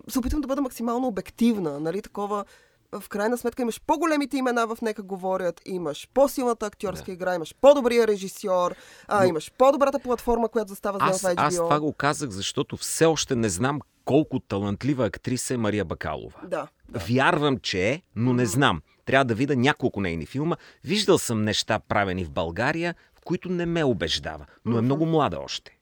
се 0.09 0.19
опитвам 0.19 0.41
да 0.41 0.49
бъда 0.49 0.63
максимално 0.63 1.07
обективна, 1.07 1.81
нали, 1.81 2.03
такова 2.03 2.45
в 2.93 3.09
крайна 3.09 3.39
сметка 3.39 3.63
имаш 3.63 3.81
по-големите 3.81 4.37
имена 4.37 4.67
в 4.67 4.79
Нека 4.83 5.03
говорят, 5.03 5.61
имаш 5.65 6.09
по-силната 6.15 6.67
актьорска 6.67 7.05
Да. 7.07 7.13
игра, 7.13 7.35
имаш 7.35 7.55
по-добрия 7.61 8.07
режисьор, 8.07 8.75
а, 9.09 9.21
Но- 9.21 9.29
имаш 9.29 9.53
по-добрата 9.59 9.99
платформа, 9.99 10.49
която 10.49 10.69
застава 10.69 10.99
Аз, 11.01 11.21
за 11.21 11.35
аз 11.37 11.55
HBO. 11.55 11.57
това 11.57 11.81
го 11.81 11.93
казах, 11.93 12.31
защото 12.31 12.77
все 12.77 13.05
още 13.07 13.37
не 13.37 13.49
знам 13.49 13.81
колко 14.05 14.41
талантлива 14.41 15.07
актриса 15.07 15.55
е 15.55 15.57
Мария 15.57 15.85
Бакалова. 15.85 16.41
Да, 16.45 16.69
да. 16.89 16.99
Вярвам, 16.99 17.59
че 17.59 17.89
е, 17.89 18.03
но 18.17 18.33
не 18.33 18.47
знам. 18.47 18.83
Трябва 19.05 19.25
да 19.25 19.35
видя 19.35 19.57
няколко 19.57 20.01
нейни 20.01 20.27
филма. 20.27 20.57
Виждал 20.85 21.19
съм 21.19 21.43
неща 21.43 21.79
правени 21.79 22.25
в 22.25 22.31
България, 22.31 22.95
в 23.15 23.21
които 23.21 23.49
не 23.49 23.67
ме 23.67 23.85
убеждава, 23.85 24.47
но 24.65 24.79
е 24.79 24.83
много 24.83 25.07
млада 25.07 25.39
още. 25.39 25.79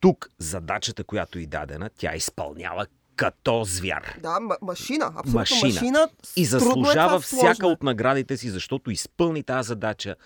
Тук 0.00 0.28
задачата, 0.38 1.04
която 1.04 1.38
и 1.38 1.46
дадена, 1.46 1.90
тя 1.96 2.14
изпълнява 2.14 2.86
като 3.16 3.64
звяр. 3.64 4.18
Да, 4.22 4.28
ма- 4.28 4.58
машина, 4.62 5.06
абсолютно 5.06 5.32
машина. 5.40 5.72
Машина. 5.72 6.08
И 6.36 6.42
е 6.42 6.44
заслужава 6.44 7.22
сложно 7.22 7.38
всяка 7.38 7.66
е. 7.66 7.70
от 7.70 7.82
наградите 7.82 8.36
си, 8.36 8.50
защото 8.50 8.90
изпълни 8.90 9.42
тази 9.42 9.66
задача. 9.66 10.16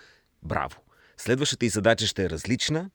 Браво! 0.43 0.77
Следващата 1.17 1.65
и 1.65 1.69
задача 1.69 2.05
ще 2.07 2.23
е 2.23 2.29
различна, 2.29 2.89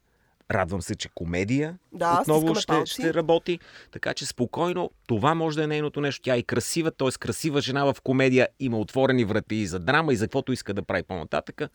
Радвам 0.50 0.82
се, 0.82 0.94
че 0.94 1.08
комедия 1.14 1.78
Да, 1.92 2.18
отново 2.20 2.54
ще, 2.54 2.66
палци. 2.66 2.92
ще 2.92 3.14
работи. 3.14 3.58
Така 3.92 4.14
че 4.14 4.26
спокойно, 4.26 4.90
това 5.06 5.34
може 5.34 5.56
да 5.56 5.64
е 5.64 5.66
нейното 5.66 6.00
нещо. 6.00 6.22
Тя 6.22 6.36
е 6.36 6.42
красива, 6.42 6.90
т.е. 6.90 7.08
красива 7.20 7.60
жена 7.60 7.84
в 7.84 7.96
комедия, 8.02 8.48
има 8.60 8.78
отворени 8.78 9.24
врати 9.24 9.54
и 9.56 9.66
за 9.66 9.78
драма 9.78 10.12
и 10.12 10.16
за 10.16 10.24
каквото 10.24 10.52
иска 10.52 10.74
да 10.74 10.82
прави 10.82 11.02
по-нататъка. 11.02 11.68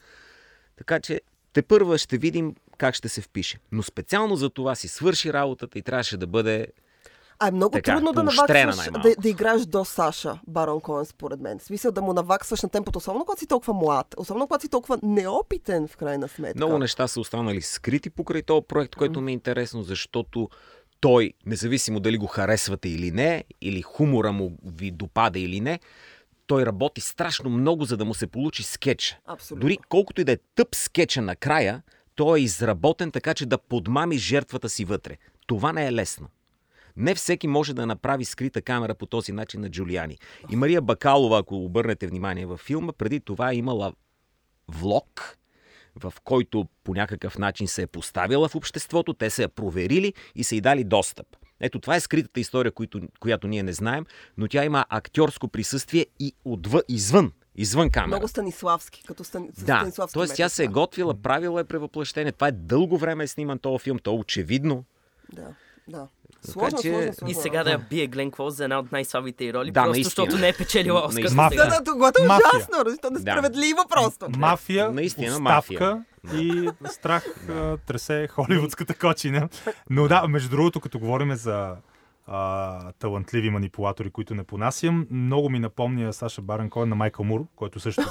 Така 0.78 1.00
че 1.00 1.22
те 1.54 1.62
първа 1.62 1.98
ще 1.98 2.18
видим 2.18 2.56
как 2.78 2.96
ще 2.96 3.10
се 3.10 3.22
впише. 3.22 3.58
Но 3.72 3.84
специално 3.84 4.36
за 4.36 4.50
това 4.50 4.76
си 4.76 4.88
свърши 4.88 5.34
работата 5.34 5.80
и 5.80 5.82
трябваше 5.82 6.18
да 6.18 6.28
бъде 6.28 6.68
А 7.40 7.48
е 7.48 7.52
много 7.52 7.72
Така, 7.72 7.94
трудно 7.94 8.14
да 8.14 8.24
наваксваш, 8.24 8.90
да, 9.04 9.16
да 9.20 9.30
играеш 9.30 9.62
до 9.62 9.86
Саша 9.86 10.40
Барон 10.48 10.82
Коен, 10.82 11.06
според 11.06 11.40
мен. 11.40 11.60
В 11.60 11.64
смисъл 11.64 11.92
да 11.92 12.02
му 12.02 12.14
наваксваш 12.14 12.62
на 12.62 12.70
темпото, 12.70 12.98
особено 12.98 13.26
когато 13.26 13.40
си 13.40 13.48
толкова 13.48 13.74
млад, 13.74 14.16
особено 14.18 14.48
когато 14.48 14.62
си 14.62 14.70
толкова 14.70 15.00
неопитен, 15.04 15.88
в 15.88 15.98
крайна 15.98 16.28
сметка. 16.28 16.58
Много 16.58 16.78
неща 16.78 17.08
са 17.08 17.20
останали 17.20 17.62
скрити 17.62 18.10
покрай 18.10 18.42
този 18.42 18.66
проект, 18.68 18.96
което 18.96 19.22
ми 19.22 19.32
е 19.32 19.34
интересно, 19.34 19.84
защото 19.84 20.50
той, 21.00 21.34
независимо 21.46 22.00
дали 22.00 22.18
го 22.18 22.28
харесвате 22.28 22.90
или 22.90 23.12
не, 23.12 23.44
или 23.62 23.82
хумора 23.82 24.32
му 24.32 24.58
ви 24.66 24.92
допада 24.92 25.40
или 25.40 25.62
не, 25.62 25.80
той 26.48 26.66
работи 26.66 27.02
страшно 27.02 27.50
много, 27.50 27.86
за 27.86 27.98
да 27.98 28.06
му 28.06 28.14
се 28.14 28.28
получи 28.28 28.64
скетч. 28.64 29.18
Абсолютно. 29.26 29.62
Дори 29.62 29.78
колкото 29.90 30.22
и 30.22 30.24
да 30.24 30.32
е 30.32 30.38
тъп 30.56 30.76
скетча 30.76 31.22
накрая, 31.22 31.82
той 32.16 32.40
е 32.40 32.44
изработен 32.44 33.12
така, 33.12 33.34
че 33.34 33.46
да 33.46 33.58
подмами 33.58 34.18
жертвата 34.18 34.70
си 34.70 34.86
вътре. 34.86 35.18
Това 35.48 35.74
не 35.74 35.88
е 35.88 35.94
лесно. 35.94 36.28
Не 37.00 37.16
всеки 37.16 37.48
може 37.48 37.74
да 37.74 37.86
направи 37.86 38.26
скрита 38.26 38.62
камера 38.62 38.96
по 38.96 39.06
този 39.06 39.32
начин 39.32 39.62
на 39.62 39.70
Джулиани. 39.70 40.18
И 40.50 40.56
Мария 40.56 40.82
Бакалова, 40.82 41.40
ако 41.40 41.56
обърнете 41.56 42.08
внимание 42.08 42.46
във 42.46 42.60
филма, 42.60 42.94
преди 42.94 43.20
това 43.20 43.52
е 43.52 43.56
имала 43.56 43.94
влог, 44.68 45.38
в 45.96 46.14
който 46.24 46.68
по 46.84 46.94
някакъв 46.94 47.38
начин 47.38 47.68
се 47.68 47.82
е 47.82 47.88
поставила 47.88 48.50
в 48.50 48.56
обществото, 48.56 49.14
те 49.14 49.30
са 49.30 49.42
я 49.42 49.50
проверили 49.50 50.14
и 50.36 50.44
са 50.44 50.56
й 50.56 50.62
дали 50.62 50.84
достъп. 50.84 51.28
Ето 51.60 51.80
това 51.80 51.96
е 51.96 52.00
скритата 52.00 52.40
история, 52.40 52.72
която, 52.72 53.02
която 53.20 53.48
ние 53.48 53.64
не 53.64 53.74
знаем, 53.74 54.06
но 54.38 54.48
тя 54.48 54.66
има 54.66 54.86
актьорско 54.90 55.48
присъствие 55.48 56.06
и 56.20 56.34
отвън, 56.46 56.82
извън, 56.90 57.32
извън 57.56 57.90
камера. 57.90 58.08
Много 58.08 58.28
Станиславски, 58.28 59.04
като 59.08 59.24
Стани... 59.24 59.50
с 59.58 59.64
Да, 59.64 59.78
Станиславски 59.78 60.20
т.е. 60.20 60.28
тя 60.36 60.50
се 60.50 60.64
е 60.64 60.68
готвила, 60.68 61.14
правила 61.22 61.62
е 61.62 61.64
превъплъщение. 61.64 62.32
Това 62.32 62.48
е 62.48 62.52
дълго 62.52 62.98
време 62.98 63.24
е 63.24 63.28
сниман 63.28 63.60
този 63.60 63.84
филм, 63.84 64.00
то 64.00 64.12
е 64.12 64.18
очевидно. 64.18 64.86
Да, 65.34 65.56
да. 65.88 66.08
Сложно, 66.42 66.80
че- 66.82 66.92
сложно, 66.92 67.10
И 67.10 67.14
сложно. 67.14 67.42
сега 67.42 67.64
да 67.64 67.72
я 67.72 67.78
бие 67.80 68.08
Глен 68.08 68.32
Клоуз 68.32 68.54
за 68.54 68.64
една 68.64 68.80
от 68.80 68.92
най-слабите 68.92 69.54
роли, 69.54 69.72
Да, 69.72 69.74
просто 69.74 69.92
наистина. 69.92 70.26
защото 70.26 70.38
не 70.38 70.48
е 70.50 70.54
печелила 70.54 71.06
Оскар. 71.06 71.32
Мафия. 71.32 71.64
Да, 71.64 71.70
да, 71.70 71.84
това 71.84 72.12
е 72.20 72.28
Мафия. 72.28 72.50
ужасно? 72.56 72.74
То 73.02 73.08
е 73.08 73.12
несправедливо 73.12 73.80
просто. 73.90 74.28
Мафия, 74.30 74.92
Наистина, 74.92 75.32
оставка 75.34 76.04
и 76.34 76.70
страх 76.86 77.26
а, 77.50 77.78
тресе 77.78 78.28
холивудската 78.28 78.94
кочина. 78.96 79.50
Но 79.90 80.08
да, 80.08 80.28
между 80.28 80.50
другото, 80.50 80.80
като 80.80 81.00
говорим 81.00 81.36
за 81.36 81.76
а, 82.28 82.92
талантливи 82.92 83.50
манипулатори, 83.50 84.10
които 84.10 84.36
не 84.36 84.44
понасям, 84.44 85.08
много 85.12 85.50
ми 85.50 85.60
напомня 85.60 86.14
Саша 86.14 86.42
Баран 86.42 86.70
Коен 86.70 86.90
на 86.90 86.96
Майкъл 86.96 87.26
Мур, 87.26 87.46
който 87.56 87.80
също 87.80 88.02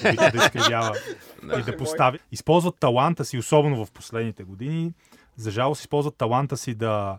обича 0.00 0.30
да 0.30 0.38
изкривява 0.38 0.92
и 1.58 1.62
да 1.62 1.76
постави. 1.76 2.18
Използват 2.32 2.74
таланта 2.76 3.24
си, 3.24 3.38
особено 3.38 3.84
в 3.84 3.90
последните 3.90 4.42
години. 4.44 4.92
За 5.36 5.50
жалост, 5.50 5.80
използват 5.80 6.16
таланта 6.16 6.56
си 6.56 6.74
да, 6.74 7.18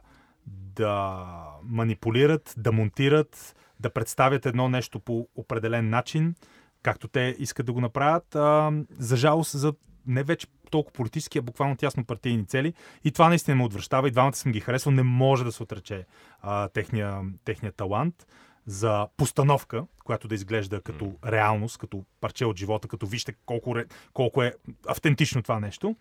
да 0.78 1.26
манипулират, 1.64 2.54
да 2.58 2.72
монтират, 2.72 3.56
да 3.80 3.90
представят 3.90 4.46
едно 4.46 4.70
нещо 4.70 5.00
по 5.00 5.28
определен 5.36 5.90
начин, 5.90 6.36
както 6.84 7.08
те 7.08 7.36
искат 7.40 7.66
да 7.66 7.74
го 7.74 7.82
направят. 7.82 8.36
А, 8.36 8.72
за 9.00 9.16
жалост, 9.16 9.60
за 9.60 9.74
не 10.08 10.24
вече 10.24 10.48
толкова 10.72 10.94
политически, 10.94 11.38
а 11.38 11.42
буквално 11.42 11.76
тясно 11.76 12.06
партийни 12.06 12.46
цели. 12.46 12.74
И 13.04 13.12
това 13.12 13.30
наистина 13.30 13.56
ме 13.56 13.64
отвръщава. 13.64 14.08
И 14.08 14.12
двамата 14.12 14.34
съм 14.34 14.52
ги 14.52 14.60
харесвал. 14.60 14.94
Не 14.94 15.04
може 15.04 15.44
да 15.44 15.52
се 15.52 15.64
отрече 15.64 16.06
а, 16.42 16.68
техния, 16.68 17.22
техния 17.46 17.72
талант 17.72 18.28
за 18.66 19.08
постановка, 19.18 19.86
която 20.04 20.28
да 20.28 20.36
изглежда 20.36 20.82
като 20.82 21.14
реалност, 21.26 21.78
като 21.78 22.04
парче 22.22 22.46
от 22.46 22.58
живота, 22.58 22.88
като 22.88 23.06
вижте 23.06 23.34
колко, 23.46 23.76
колко 24.14 24.44
е 24.44 24.54
автентично 24.88 25.44
това 25.44 25.60
нещо. 25.60 25.96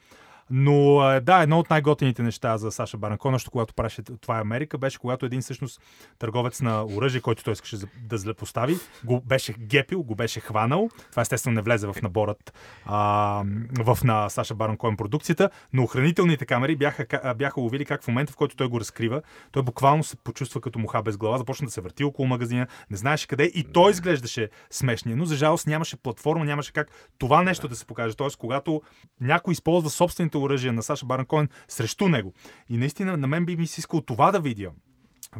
Но 0.50 0.96
да, 1.22 1.42
едно 1.42 1.58
от 1.58 1.70
най-готените 1.70 2.22
неща 2.22 2.58
за 2.58 2.70
Саша 2.70 2.96
Баран 2.96 3.18
Коен, 3.18 3.34
още 3.34 3.50
когато 3.50 3.74
правеше 3.74 4.02
това 4.02 4.38
е 4.38 4.40
Америка, 4.40 4.78
беше 4.78 4.98
когато 4.98 5.26
един 5.26 5.40
всъщност 5.40 5.80
търговец 6.18 6.60
на 6.60 6.84
оръжие, 6.84 7.20
който 7.20 7.44
той 7.44 7.52
искаше 7.52 7.76
да 8.02 8.18
злепостави, 8.18 8.76
го 9.04 9.20
беше 9.20 9.52
гепил, 9.52 10.02
го 10.02 10.14
беше 10.14 10.40
хванал. 10.40 10.88
Това 11.10 11.22
естествено 11.22 11.54
не 11.54 11.62
влезе 11.62 11.86
в 11.86 11.96
наборът 12.02 12.52
а, 12.84 13.42
в 13.78 13.98
на 14.04 14.28
Саша 14.28 14.54
Баран 14.54 14.76
Коен 14.76 14.96
продукцията, 14.96 15.50
но 15.72 15.82
охранителните 15.82 16.46
камери 16.46 16.76
бяха, 16.76 17.34
бяха 17.38 17.60
ловили 17.60 17.84
как 17.84 18.02
в 18.02 18.08
момента, 18.08 18.32
в 18.32 18.36
който 18.36 18.56
той 18.56 18.68
го 18.68 18.80
разкрива, 18.80 19.22
той 19.52 19.62
буквално 19.62 20.04
се 20.04 20.16
почувства 20.16 20.60
като 20.60 20.78
муха 20.78 21.02
без 21.02 21.16
глава, 21.16 21.38
започна 21.38 21.66
да 21.66 21.70
се 21.70 21.80
върти 21.80 22.04
около 22.04 22.28
магазина, 22.28 22.66
не 22.90 22.96
знаеше 22.96 23.26
къде 23.26 23.44
и 23.44 23.64
той 23.64 23.90
изглеждаше 23.90 24.48
смешния, 24.70 25.16
но 25.16 25.24
за 25.24 25.36
жалост 25.36 25.66
нямаше 25.66 25.96
платформа, 25.96 26.44
нямаше 26.44 26.72
как 26.72 26.90
това 27.18 27.42
нещо 27.42 27.68
да 27.68 27.76
се 27.76 27.86
покаже. 27.86 28.16
Тоест, 28.16 28.36
когато 28.36 28.82
някой 29.20 29.52
използва 29.52 29.90
собствените 29.90 30.35
оръжия 30.36 30.72
на 30.72 30.82
Саша 30.82 31.06
Баран 31.06 31.26
Коен 31.26 31.48
срещу 31.68 32.08
него. 32.08 32.32
И 32.70 32.76
наистина 32.76 33.16
на 33.16 33.26
мен 33.26 33.44
би 33.44 33.56
ми 33.56 33.66
се 33.66 33.80
искало 33.80 34.02
това 34.02 34.32
да 34.32 34.40
видя. 34.40 34.70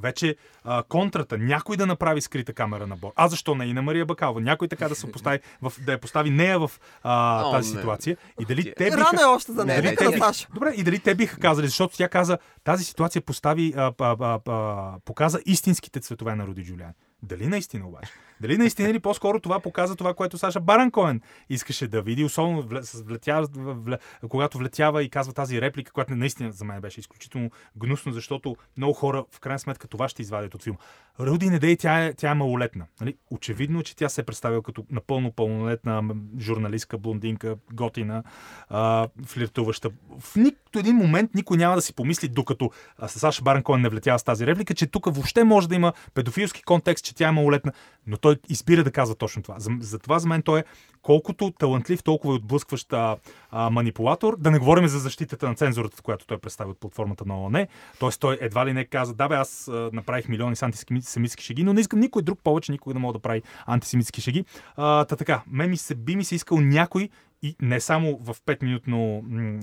Вече 0.02 0.36
а, 0.64 0.82
контрата, 0.82 1.38
някой 1.38 1.76
да 1.76 1.86
направи 1.86 2.20
скрита 2.20 2.52
камера 2.52 2.86
на 2.86 2.96
борд. 2.96 3.12
А 3.16 3.28
защо 3.28 3.54
не 3.54 3.64
и 3.64 3.72
на 3.72 3.82
Мария 3.82 4.06
Бакалова? 4.06 4.40
Някой 4.40 4.68
така 4.68 4.88
да 4.88 4.94
се 4.94 5.12
постави, 5.12 5.40
в, 5.62 5.72
да 5.80 5.92
я 5.92 6.00
постави 6.00 6.30
нея 6.30 6.58
в 6.58 6.70
а, 7.02 7.42
О, 7.44 7.52
тази 7.52 7.74
не. 7.74 7.80
ситуация. 7.80 8.16
И 8.40 8.44
дали 8.44 8.74
те 8.76 8.84
биха... 8.84 8.96
Рано 8.96 9.22
е 9.22 9.24
още 9.24 9.52
за 9.52 9.64
нея. 9.64 9.82
На 9.82 10.10
не. 10.10 10.18
Саша. 10.18 10.48
Добре, 10.54 10.74
и 10.76 10.82
дали 10.82 10.98
те 10.98 11.14
биха 11.14 11.40
казали, 11.40 11.66
защото 11.66 11.96
тя 11.96 12.08
каза, 12.08 12.38
тази 12.64 12.84
ситуация 12.84 13.22
постави, 13.22 13.74
а, 13.76 13.92
а, 14.00 14.16
а, 14.20 14.40
а, 14.46 14.94
показа 15.04 15.38
истинските 15.46 16.00
цветове 16.00 16.34
на 16.34 16.46
Руди 16.46 16.64
Джулиан. 16.64 16.92
Дали 17.26 17.46
наистина 17.46 17.88
обаче? 17.88 18.12
Дали 18.40 18.58
наистина 18.58 18.88
или 18.90 18.98
по-скоро 18.98 19.40
това 19.40 19.60
показа 19.60 19.96
това, 19.96 20.14
което 20.14 20.38
Саша 20.38 20.60
Баран 20.60 20.90
Коен 20.90 21.20
искаше 21.50 21.88
да 21.88 22.02
види, 22.02 22.24
особено 22.24 22.62
вле- 22.62 22.82
с 22.82 23.02
влетява, 23.02 23.48
вле, 23.56 23.98
когато 24.28 24.58
влетява 24.58 25.02
и 25.02 25.10
казва 25.10 25.32
тази 25.32 25.60
реплика, 25.60 25.92
която 25.92 26.14
наистина 26.14 26.52
за 26.52 26.64
мен 26.64 26.80
беше 26.80 27.00
изключително 27.00 27.50
гнусно, 27.76 28.12
защото 28.12 28.56
много 28.76 28.92
хора 28.92 29.24
в 29.30 29.40
крайна 29.40 29.58
сметка 29.58 29.88
това 29.88 30.08
ще 30.08 30.22
извадят 30.22 30.54
от 30.54 30.62
филма. 30.62 30.78
Руди 31.20 31.50
Недей, 31.50 31.76
тя 31.76 32.04
е, 32.04 32.14
тя 32.14 32.30
е 32.30 32.34
малолетна. 32.34 32.86
Нали? 33.00 33.16
Очевидно 33.30 33.82
че 33.82 33.96
тя 33.96 34.08
се 34.08 34.20
е 34.20 34.24
представила 34.24 34.62
като 34.62 34.84
напълно 34.90 35.32
пълнолетна 35.32 36.02
журналистка, 36.40 36.98
блондинка, 36.98 37.56
готина, 37.72 38.22
а, 38.68 39.08
флиртуваща. 39.26 39.90
В 40.20 40.36
нито 40.36 40.78
един 40.78 40.96
момент 40.96 41.30
никой 41.34 41.56
няма 41.56 41.74
да 41.74 41.82
си 41.82 41.94
помисли, 41.94 42.28
докато 42.28 42.70
Саша 43.06 43.42
Баран 43.42 43.62
Коен 43.62 43.80
не 43.80 43.88
влетява 43.88 44.18
с 44.18 44.24
тази 44.24 44.46
реплика, 44.46 44.74
че 44.74 44.86
тук 44.86 45.04
въобще 45.04 45.44
може 45.44 45.68
да 45.68 45.74
има 45.74 45.92
педофилски 46.14 46.62
контекст, 46.62 47.04
че 47.04 47.14
тя 47.16 47.28
е 47.28 47.32
малолетна, 47.32 47.72
но 48.06 48.16
той 48.16 48.36
избира 48.48 48.84
да 48.84 48.90
казва 48.90 49.14
точно 49.14 49.42
това. 49.42 49.54
За, 49.58 49.70
за 49.80 50.28
мен 50.28 50.42
той 50.42 50.60
е 50.60 50.64
колкото 51.02 51.50
талантлив, 51.50 52.02
толкова 52.02 52.34
и 52.34 52.36
отблъскващ 52.36 52.92
а, 52.92 53.16
а, 53.50 53.70
манипулатор. 53.70 54.36
Да 54.38 54.50
не 54.50 54.58
говорим 54.58 54.88
за 54.88 54.98
защитата 54.98 55.48
на 55.48 55.54
цензурата, 55.54 56.02
която 56.02 56.26
той 56.26 56.38
представи 56.38 56.70
от 56.70 56.80
платформата 56.80 57.24
на 57.26 57.40
ООН. 57.42 57.66
Тоест 57.98 58.20
той 58.20 58.38
едва 58.40 58.66
ли 58.66 58.72
не 58.72 58.84
каза, 58.84 59.14
да 59.14 59.28
бе, 59.28 59.34
аз 59.34 59.68
а, 59.68 59.90
направих 59.92 60.28
милиони 60.28 60.56
с 60.56 60.62
антисемитски 60.62 61.44
шеги, 61.44 61.64
но 61.64 61.72
не 61.72 61.80
искам 61.80 62.00
никой 62.00 62.22
друг 62.22 62.40
повече, 62.44 62.72
никой 62.72 62.92
да 62.92 62.98
мога 62.98 63.12
да 63.12 63.18
прави 63.18 63.42
антисемитски 63.66 64.20
шеги. 64.20 64.44
А, 64.76 65.04
та 65.04 65.16
така, 65.16 65.42
мен 65.46 65.70
ми 65.70 65.76
се, 65.76 65.94
би 65.94 66.16
ми 66.16 66.24
се 66.24 66.34
искал 66.34 66.60
някой 66.60 67.08
и 67.42 67.56
не 67.62 67.80
само 67.80 68.18
в 68.22 68.34
5-минутно, 68.46 69.22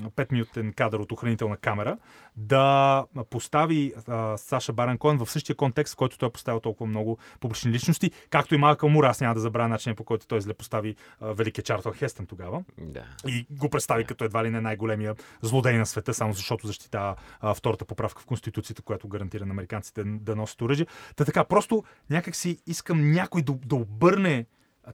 5-минутен 0.10 0.74
кадър 0.74 1.00
от 1.00 1.12
охранителна 1.12 1.58
камера, 1.58 1.98
да 2.36 3.06
постави 3.30 3.94
а, 4.08 4.38
Саша 4.38 4.74
Баран 4.74 4.98
Коен 4.98 5.18
в 5.18 5.32
същия 5.32 5.56
контекст, 5.56 5.94
в 5.94 5.98
който 5.98 6.18
той 6.18 6.30
е 6.30 6.32
поставил 6.32 6.60
толкова 6.60 6.88
много 6.88 7.18
публични 7.40 7.72
личности, 7.72 8.12
както 8.30 8.56
и 8.56 8.58
Малкъл 8.58 8.90
Мур. 8.90 9.04
Аз 9.04 9.22
няма 9.22 9.34
да 9.34 9.40
забравя 9.40 9.68
начинът 9.68 9.98
по 9.98 10.04
който 10.04 10.28
той 10.28 10.42
зле 10.42 10.54
постави 10.54 10.96
а, 11.22 11.34
великия 11.34 11.64
Чартън 11.64 11.94
Хестън 11.94 12.26
тогава 12.26 12.64
Да. 12.78 13.04
и 13.28 13.46
го 13.52 13.70
представи 13.70 14.06
като 14.06 14.24
едва 14.24 14.44
ли 14.44 14.50
не 14.50 14.62
най-големия 14.62 15.16
злодей 15.42 15.78
на 15.78 15.86
света, 15.86 16.14
само 16.14 16.34
защото 16.34 16.68
защитава 16.68 17.16
а, 17.42 17.54
втората 17.54 17.86
поправка 17.86 18.22
в 18.22 18.26
Конституцията, 18.26 18.82
която 18.82 19.08
гарантира 19.08 19.46
на 19.46 19.52
американците 19.52 20.04
да, 20.04 20.10
да 20.20 20.36
носят 20.36 20.62
оръжие. 20.62 20.88
Та 21.16 21.26
така, 21.26 21.44
просто 21.44 21.84
някак 22.10 22.36
си 22.36 22.58
искам 22.68 23.12
някой 23.12 23.42
да, 23.42 23.54
да 23.66 23.76
обърне 23.76 24.46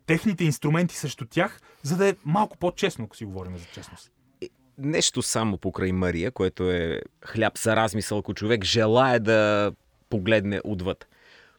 техните 0.05 0.43
инструменти 0.43 0.95
срещу 0.95 1.25
тях, 1.25 1.61
за 1.83 1.97
да 1.97 2.09
е 2.09 2.15
малко 2.25 2.57
по-честно, 2.57 3.05
ако 3.05 3.15
си 3.15 3.25
говорим 3.25 3.57
за 3.57 3.65
честност. 3.65 4.11
Нещо 4.77 5.21
само 5.21 5.57
покрай 5.57 5.91
Мария, 5.91 6.31
което 6.31 6.71
е 6.71 7.01
хляб 7.25 7.57
за 7.57 7.75
размисъл, 7.75 8.17
ако 8.17 8.33
човек 8.33 8.63
желая 8.63 9.19
да 9.19 9.71
погледне 10.09 10.61
отвъд. 10.63 11.07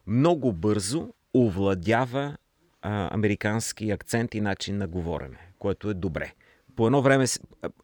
Много 0.06 0.52
бързо 0.52 1.08
овладява 1.34 2.36
а, 2.82 3.14
американски 3.14 3.90
акцент 3.90 4.34
и 4.34 4.40
начин 4.40 4.76
на 4.76 4.88
говорене, 4.88 5.38
което 5.58 5.90
е 5.90 5.94
добре. 5.94 6.32
По 6.76 6.86
едно 6.86 7.02
време 7.02 7.24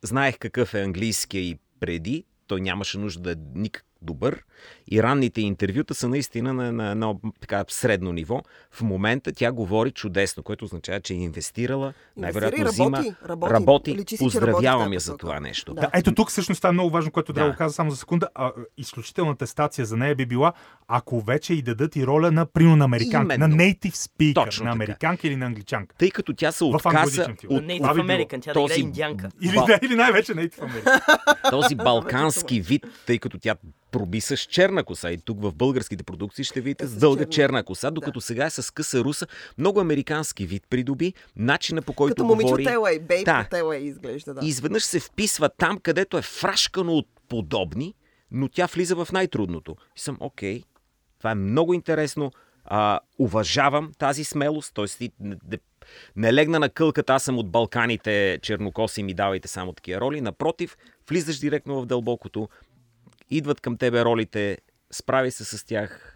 знаех 0.03 0.39
какъв 0.39 0.75
е 0.75 0.83
английския 0.83 1.43
и 1.43 1.59
преди, 1.81 2.25
той 2.47 2.61
нямаше 2.61 2.99
нужда 2.99 3.23
да, 3.23 3.31
е 3.33 3.45
ник, 3.55 3.85
добър 4.07 4.43
и 4.91 5.03
ранните 5.03 5.41
интервюта 5.41 5.95
са 5.95 6.09
наистина 6.09 6.53
на, 6.55 6.73
на 6.73 6.91
едно 6.91 7.21
така 7.41 7.65
средно 7.69 8.13
ниво. 8.13 8.43
В 8.71 8.83
момента 8.83 9.33
тя 9.33 9.53
говори 9.53 9.91
чудесно, 9.91 10.43
което 10.43 10.65
означава, 10.65 11.01
че 11.01 11.15
е 11.15 11.17
инвестирала, 11.17 11.93
най-вероятно 12.17 12.65
взима, 12.65 12.99
работи, 12.99 13.15
работи. 13.29 13.53
работи. 13.55 13.95
Личи 13.97 14.17
Поздравявам 14.19 14.93
я 14.93 15.01
за 15.01 15.17
това 15.17 15.41
нещо. 15.41 15.75
Да. 15.75 15.81
Да, 15.81 15.91
ето 15.95 16.15
тук 16.15 16.31
всъщност 16.31 16.59
това 16.59 16.69
е 16.69 16.73
много 16.73 16.91
важно, 16.91 17.11
което 17.11 17.33
трябва 17.33 17.49
Да. 17.49 17.53
да 17.53 17.59
кажа 17.59 17.73
само 17.73 17.91
за 17.91 17.97
секунда. 17.97 18.29
А, 18.35 18.53
изключителната 18.79 19.47
стация 19.47 19.87
за 19.87 19.97
нея 19.97 20.15
би 20.17 20.27
била, 20.27 20.53
ако 20.89 21.21
вече 21.21 21.55
и 21.55 21.63
дадат 21.63 21.97
и 21.97 22.07
роля 22.07 22.31
на 22.33 22.47
прино 22.47 22.77
на 22.77 22.85
американка, 22.85 23.35
Именно. 23.35 23.57
на 23.57 23.63
native 23.63 23.95
speaker, 23.95 24.35
Точно 24.35 24.65
на 24.65 24.71
така. 24.71 24.75
американка 24.85 25.27
или 25.27 25.37
на 25.37 25.47
англичанка. 25.47 25.95
Тъй 25.99 26.11
като 26.11 26.33
тя 26.33 26.53
се 26.53 26.65
отказа 26.65 27.23
от, 27.23 27.63
Native. 27.63 27.81
American, 27.81 28.43
тя 28.43 28.51
да 28.51 28.55
този 28.55 28.81
индианка. 28.81 29.29
Или, 29.43 29.57
да, 29.67 29.79
или 29.83 29.95
най-вече 29.95 30.35
native 30.35 30.59
American. 30.59 31.51
този 31.51 31.75
балкански 31.85 32.61
вид, 32.61 32.87
тъй 33.07 33.19
като 33.19 33.39
тя 33.39 33.55
проби 33.97 34.21
с 34.21 34.37
черна 34.37 34.85
коса 34.85 35.11
и 35.11 35.19
тук 35.19 35.43
в 35.43 35.53
българските 35.55 36.05
продукции 36.05 36.45
ще 36.45 36.61
видите 36.61 36.87
с 36.87 36.97
дълга 36.97 37.21
черна. 37.25 37.33
черна 37.33 37.65
коса, 37.65 37.91
докато 37.91 38.21
сега 38.21 38.47
е 38.47 38.51
с 38.51 38.75
къса 38.75 39.01
руса. 39.05 39.27
Много 39.59 39.81
американски 39.81 40.47
вид 40.47 40.63
придоби, 40.71 41.15
начина 41.37 41.83
по 41.83 41.93
който 41.93 42.15
Като 42.15 42.25
момиче 42.25 42.47
говори. 42.47 42.63
от 42.63 42.89
Елей, 42.89 42.99
бейб 42.99 43.25
Да. 43.25 43.49
от 43.63 43.75
изглежда, 43.81 44.35
да. 44.35 44.41
И 44.47 44.49
изведнъж 44.49 44.85
се 44.85 45.01
вписва 45.01 45.49
там, 45.49 45.79
където 45.79 46.19
е 46.19 46.23
фрашкано 46.23 46.93
от 46.93 47.07
подобни, 47.29 47.95
но 48.31 48.49
тя 48.49 48.67
влиза 48.67 48.97
в 48.97 49.09
най-трудното. 49.13 49.77
И 49.97 50.01
съм, 50.01 50.17
окей, 50.21 50.63
това 51.19 51.31
е 51.31 51.35
много 51.35 51.75
интересно. 51.75 52.31
А, 52.65 53.01
уважавам 53.19 53.93
тази 53.99 54.25
смелост, 54.25 54.75
т.е. 54.75 55.11
не, 55.21 55.37
не, 55.51 55.59
не 56.17 56.33
легна 56.33 56.59
на 56.59 56.69
кълката, 56.69 57.15
аз 57.15 57.23
съм 57.23 57.39
от 57.39 57.51
Балканите, 57.51 58.39
чернокоси 58.43 59.03
ми 59.03 59.15
давайте 59.15 59.49
само 59.49 59.73
такива 59.73 60.01
роли. 60.01 60.21
Напротив, 60.21 60.77
влизаш 61.09 61.39
директно 61.39 61.83
в 61.83 61.87
дълбокото, 61.87 62.49
идват 63.31 63.61
към 63.61 63.77
тебе 63.77 64.05
ролите, 64.05 64.59
справи 64.91 65.31
се 65.31 65.45
с 65.47 65.67
тях. 65.67 66.13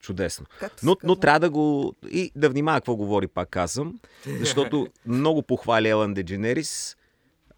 Чудесно. 0.00 0.46
Както 0.60 0.86
Но, 0.86 0.96
но 1.04 1.16
трябва 1.16 1.40
да 1.40 1.50
го... 1.50 1.94
И 2.10 2.32
да 2.36 2.48
внимава 2.48 2.80
какво 2.80 2.96
говори, 2.96 3.26
пак 3.26 3.48
казвам. 3.48 4.00
Защото 4.30 4.86
много 5.06 5.42
похвали 5.42 5.88
Елън 5.88 6.14
Дедженерис. 6.14 6.96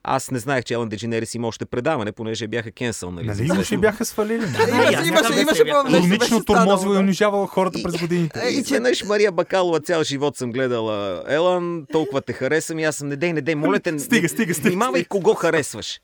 Аз 0.03 0.30
не 0.30 0.38
знаех, 0.38 0.64
че 0.64 0.74
Елън 0.74 0.88
Дедженерис 0.88 1.34
има 1.34 1.49
още 1.49 1.66
предаване, 1.66 2.12
понеже 2.12 2.49
бяха 2.49 2.72
кенсъл. 2.72 3.11
Нали, 3.11 3.26
Нали 3.26 3.64
ще 3.64 3.76
бяха 3.76 4.05
свалили? 4.05 4.34
Имаше, 4.34 4.94
аз 4.94 5.09
имаше, 5.09 5.40
имаше, 5.40 5.62
станало, 5.62 6.44
тормозила 6.44 6.92
и 6.92 6.94
да. 6.94 7.01
унижавала 7.01 7.47
хората 7.47 7.78
през 7.82 7.97
годините. 7.97 8.40
Е, 8.40 8.49
И 8.49 8.55
че- 8.55 8.61
изведнъж 8.61 9.05
Мария 9.05 9.32
Бакалова 9.32 9.80
цял 9.80 10.03
живот 10.03 10.36
съм 10.36 10.53
гледала 10.53 11.24
Елън, 11.28 11.86
толкова 11.92 12.20
те 12.22 12.32
харесвам 12.32 12.78
и 12.78 12.84
аз 12.84 12.97
съм, 12.97 13.09
не 13.09 13.16
дей, 13.16 13.32
не 13.32 13.40
дей, 13.40 13.55
моля 13.55 13.80
те, 13.80 13.99
Стига, 13.99 14.28
стига, 14.28 14.55
стига, 14.55 14.68
Внимавай 14.68 15.01
стига. 15.01 15.09
кого 15.09 15.34
харесваш. 15.34 16.01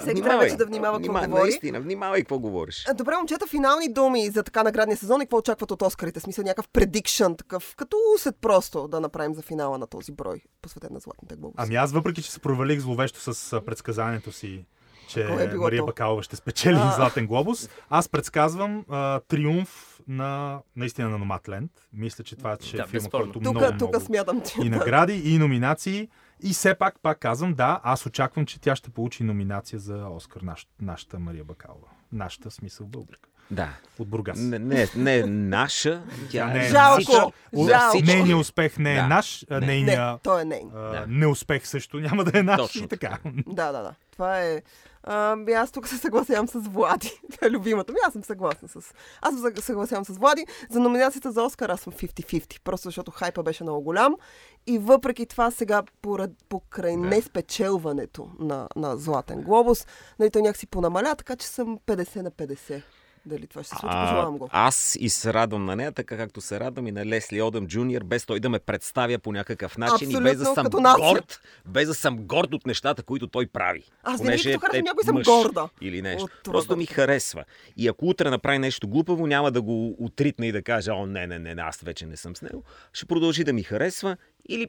Всеки 0.00 0.22
трябва 0.22 0.38
вече 0.42 0.56
да 0.56 0.66
внимава 0.66 0.92
какво 0.92 1.02
Внимавай, 1.02 1.28
говори. 1.28 1.42
Наистина, 1.42 1.80
внимавай 1.80 2.20
какво 2.20 2.38
говориш. 2.38 2.84
А, 2.88 2.94
Добре, 2.94 3.16
момчета, 3.16 3.46
финални 3.46 3.92
думи 3.92 4.30
за 4.30 4.42
така 4.42 4.62
наградния 4.62 4.96
сезон 4.96 5.20
и 5.20 5.24
какво 5.24 5.36
очакват 5.36 5.70
от 5.70 5.82
Оскарите? 5.82 6.20
В 6.20 6.22
Смисъл 6.22 6.44
някакъв 6.44 6.68
предикшън, 6.68 7.36
такъв 7.36 7.74
като 7.76 7.96
усет 8.16 8.36
просто 8.40 8.88
да 8.88 9.00
направим 9.00 9.34
за 9.34 9.42
финала 9.42 9.78
на 9.78 9.86
този 9.86 10.12
брой, 10.12 10.40
посветен 10.62 10.90
на 10.92 11.00
Златните 11.00 11.36
глобуси. 11.36 11.56
Ами 11.58 11.74
аз 11.74 11.92
въпреки, 11.92 12.22
че 12.22 12.30
се 12.32 12.38
провалих 12.40 12.80
зловещо 12.80 13.34
с 13.34 13.60
предсказанието 13.66 14.32
си, 14.32 14.64
че 15.08 15.22
е 15.22 15.54
Мария 15.56 15.80
то? 15.80 15.86
Бакалова 15.86 16.22
ще 16.22 16.36
спечели 16.36 16.78
А. 16.80 16.92
Златен 16.92 17.26
глобус, 17.26 17.68
аз 17.90 18.08
предсказвам 18.08 18.84
а, 18.88 19.20
триумф 19.20 20.00
на 20.08 20.60
наистина 20.76 21.08
на 21.08 21.18
Номатленд. 21.18 21.70
Мисля, 21.92 22.24
че 22.24 22.36
това 22.36 22.56
ще 22.60 22.76
е 22.76 22.80
Да, 22.80 22.86
филм, 22.86 22.92
безспорно. 22.92 23.24
който 23.24 23.32
тук, 23.32 23.42
много, 23.42 23.58
тук 23.78 23.90
много 23.90 24.00
смятам, 24.00 24.40
че... 24.40 24.66
и 24.66 24.68
награди, 24.70 25.22
и 25.24 25.38
номинации. 25.38 26.08
И 26.42 26.52
все 26.52 26.74
пак, 26.74 26.94
пак 27.02 27.18
казвам, 27.18 27.54
да, 27.54 27.80
аз 27.84 28.06
очаквам, 28.06 28.46
че 28.46 28.60
тя 28.60 28.76
ще 28.76 28.90
получи 28.90 29.24
номинация 29.24 29.78
за 29.78 30.06
Оскар, 30.08 30.40
наш, 30.40 30.66
нашата 30.82 31.18
Мария 31.18 31.44
Бакалова. 31.44 31.88
Нашата 32.12 32.50
смисъл 32.50 32.86
българка. 32.86 33.28
Да. 33.50 33.68
От 33.98 34.08
Бургас. 34.08 34.38
Не, 34.40 34.58
не, 34.58 34.86
не 34.96 35.18
е 35.18 35.26
наша, 35.26 36.02
тя 36.30 36.46
Не 36.46 36.66
е 36.66 36.68
Жалко! 36.68 37.32
за 37.52 37.68
Жалко! 37.68 37.88
всички. 37.88 38.06
Нейният 38.16 38.40
успех 38.40 38.78
не 38.78 38.92
е 38.92 38.96
Да. 38.96 39.06
наш, 39.06 39.44
Не. 39.50 39.80
Не, 39.80 40.16
той 40.22 40.42
е 40.42 40.44
нейн. 40.44 40.70
а, 40.74 40.78
Да. 40.78 41.04
неуспех 41.08 41.66
също 41.66 42.00
няма 42.00 42.24
да 42.24 42.38
е 42.38 42.42
наш 42.42 42.56
Точно 42.60 42.84
и 42.84 42.88
така. 42.88 43.18
Да, 43.46 43.72
да, 43.72 43.82
да. 43.82 43.94
Това 44.12 44.40
е... 44.40 44.62
А, 45.04 45.36
аз 45.56 45.72
тук 45.72 45.88
се 45.88 45.96
съгласявам 45.96 46.48
с 46.48 46.58
Влади. 46.58 47.20
Това 47.32 47.46
е 47.46 47.50
любимата 47.50 47.92
ми. 47.92 47.98
Аз 48.06 48.12
съм 48.12 48.24
съгласна 48.24 48.68
с... 48.68 48.94
Аз 49.22 49.34
се 49.54 49.62
съгласявам 49.62 50.04
с 50.04 50.18
Влади. 50.18 50.46
За 50.70 50.80
номинацията 50.80 51.32
за 51.32 51.42
Оскар 51.42 51.68
аз 51.68 51.80
съм 51.80 51.92
50-50. 51.92 52.60
Просто 52.60 52.88
защото 52.88 53.10
хайпа 53.10 53.42
беше 53.42 53.62
много 53.64 53.80
голям. 53.82 54.14
И 54.66 54.78
въпреки 54.78 55.26
това 55.26 55.50
сега 55.50 55.82
поред, 56.02 56.30
покрай 56.48 56.96
Да. 56.96 56.98
неспечелването 57.02 58.30
на, 58.38 58.68
на 58.76 58.96
Златен 58.96 59.42
глобус, 59.42 59.86
нали, 60.18 60.30
той 60.30 60.42
някакси 60.42 60.66
понамаля, 60.66 61.14
така 61.14 61.36
че 61.36 61.46
съм 61.46 61.78
50 61.86 62.22
на 62.22 62.30
50. 62.30 62.82
Дали 63.26 63.46
това 63.46 63.62
ще 63.62 63.68
се 63.74 63.80
случи, 63.80 63.92
пожелавам 64.02 64.38
го. 64.38 64.48
аз 64.52 64.96
и 65.00 65.08
се 65.08 65.34
радвам 65.34 65.64
на 65.64 65.76
нея, 65.76 65.92
така 65.92 66.16
както 66.16 66.40
се 66.40 66.60
радвам 66.60 66.86
и 66.86 66.92
на 66.92 67.06
Лесли 67.06 67.42
Одъм 67.42 67.66
Джуниор, 67.66 68.04
без 68.04 68.26
той 68.26 68.40
да 68.40 68.48
ме 68.48 68.58
представя 68.58 69.18
по 69.18 69.32
някакъв 69.32 69.78
начин 69.78 70.10
и 70.10 70.20
без 70.20 70.38
да 70.38 70.50
Абсолютно, 70.50 70.80
съм 70.80 70.96
горд, 70.96 71.40
без 71.66 71.88
да 71.88 71.94
съм 71.94 72.16
горд 72.16 72.54
от 72.54 72.66
нещата, 72.66 73.02
които 73.02 73.26
той 73.26 73.46
прави. 73.46 73.84
Аз 74.02 74.20
Понеже 74.20 74.58
като 74.58 74.76
е 74.76 74.82
някой 74.82 75.04
съм 75.04 75.22
горда 75.22 75.68
Или 75.80 76.02
нещо. 76.02 76.28
това, 76.42 76.52
Просто 76.52 76.68
което 76.68 76.78
ми 76.78 76.86
харесва. 76.86 77.44
И 77.76 77.88
ако 77.88 78.06
утре 78.06 78.30
направи 78.30 78.58
нещо 78.58 78.88
глупаво, 78.88 79.26
няма 79.26 79.50
да 79.50 79.62
го 79.62 79.96
отритна 80.04 80.46
и 80.46 80.52
да 80.52 80.62
кажа, 80.62 80.92
о, 80.94 81.06
не, 81.06 81.26
не, 81.26 81.38
не, 81.38 81.54
не, 81.54 81.62
аз 81.62 81.80
вече 81.80 82.06
не 82.06 82.16
съм 82.16 82.36
с 82.36 82.42
него. 82.42 82.64
Ще 82.92 83.06
продължи 83.06 83.44
да 83.44 83.52
ми 83.52 83.62
харесва 83.62 84.16
или 84.48 84.68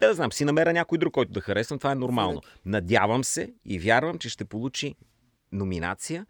да 0.00 0.14
знам, 0.14 0.32
си 0.32 0.44
намеря 0.44 0.72
някой 0.72 0.98
друг, 0.98 1.14
който 1.14 1.32
да 1.32 1.40
харесвам. 1.40 1.78
Това 1.78 1.92
е 1.92 1.94
нормално. 1.94 2.42
Надявам 2.66 3.24
се 3.24 3.52
и 3.64 3.78
вярвам, 3.78 4.18
че 4.18 4.28
ще 4.28 4.44
получи 4.44 4.94
номинация. 5.52 6.26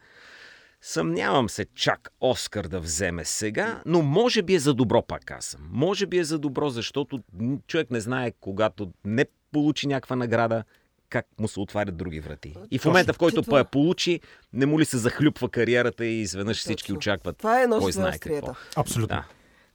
Съмнявам 0.81 1.49
се 1.49 1.67
чак 1.75 2.13
Оскар 2.21 2.69
да 2.69 2.81
вземе 2.81 3.25
сега, 3.25 3.83
но 3.87 4.03
може 4.03 4.43
би 4.43 4.55
е 4.55 4.59
за 4.59 4.75
добро, 4.75 5.03
пак 5.03 5.25
казвам. 5.25 5.69
Може 5.73 6.07
би 6.07 6.19
е 6.19 6.25
за 6.25 6.39
добро, 6.39 6.69
защото 6.69 7.21
човек 7.67 7.91
не 7.91 8.01
знае, 8.01 8.33
когато 8.41 8.93
не 9.05 9.25
получи 9.53 9.87
някаква 9.87 10.17
награда, 10.17 10.65
как 11.09 11.27
му 11.39 11.49
се 11.49 11.61
отварят 11.61 11.97
други 11.97 12.21
врати. 12.21 12.55
И 12.71 12.79
в 12.79 12.85
момента, 12.85 13.13
в 13.13 13.19
който 13.19 13.43
па 13.43 13.59
я 13.59 13.65
получи, 13.65 14.21
не 14.53 14.67
му 14.67 14.81
ли 14.81 14.85
се 14.85 14.99
захлюпва 14.99 15.49
кариерата 15.49 16.07
и 16.07 16.21
изведнъж 16.21 16.59
всички 16.59 16.93
очакват. 16.93 17.37
Това 17.37 17.63
е 17.63 17.67
кой 17.69 17.93
знае 17.93 18.19
какво. 18.19 18.55
Абсолютно. 18.77 19.17
Да. 19.17 19.25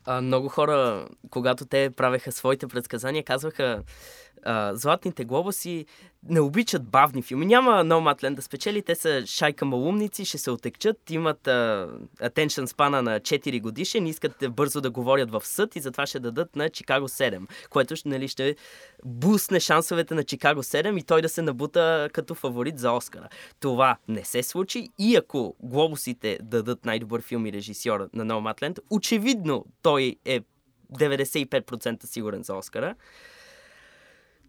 А, 0.05 0.21
много 0.21 0.49
хора, 0.49 1.07
когато 1.29 1.65
те 1.65 1.89
правеха 1.89 2.31
своите 2.31 2.67
предсказания, 2.67 3.23
казваха 3.23 3.83
а, 4.45 4.75
Златните 4.75 5.25
глобуси 5.25 5.85
не 6.29 6.39
обичат 6.39 6.83
бавни 6.83 7.21
филми. 7.21 7.45
Няма 7.45 7.83
Номатлен 7.83 8.35
да 8.35 8.41
спечели, 8.41 8.81
те 8.81 8.95
са 8.95 9.23
шайка 9.25 9.65
малумници, 9.65 10.25
ще 10.25 10.37
се 10.37 10.51
отекчат, 10.51 11.09
имат 11.09 11.47
а, 11.47 11.89
attention 12.21 12.65
спана 12.65 13.01
на 13.01 13.19
4 13.19 13.61
годишен, 13.61 14.07
искат 14.07 14.35
да 14.39 14.49
бързо 14.49 14.81
да 14.81 14.91
говорят 14.91 15.31
в 15.31 15.41
съд 15.45 15.75
и 15.75 15.79
затова 15.79 16.05
ще 16.05 16.19
дадат 16.19 16.55
на 16.55 16.69
Чикаго 16.69 17.07
7, 17.07 17.47
което 17.69 17.95
нали, 18.05 18.27
ще 18.27 18.55
бусне 19.05 19.59
шансовете 19.59 20.15
на 20.15 20.23
Чикаго 20.23 20.63
7 20.63 20.99
и 20.99 21.03
той 21.03 21.21
да 21.21 21.29
се 21.29 21.41
набута 21.41 22.09
като 22.13 22.35
фаворит 22.35 22.79
за 22.79 22.91
Оскара. 22.91 23.29
Това 23.59 23.97
не 24.07 24.23
се 24.23 24.43
случи 24.43 24.89
и 24.99 25.15
ако 25.15 25.55
глобусите 25.59 26.39
дадат 26.41 26.85
най-добър 26.85 27.21
филм 27.21 27.45
и 27.45 27.53
режисьор 27.53 28.09
на 28.13 28.25
Номатленд, 28.25 28.79
очевидно 28.89 29.65
той 29.81 30.15
е 30.25 30.39
95% 30.93 32.05
сигурен 32.05 32.43
за 32.43 32.55
Оскара. 32.55 32.95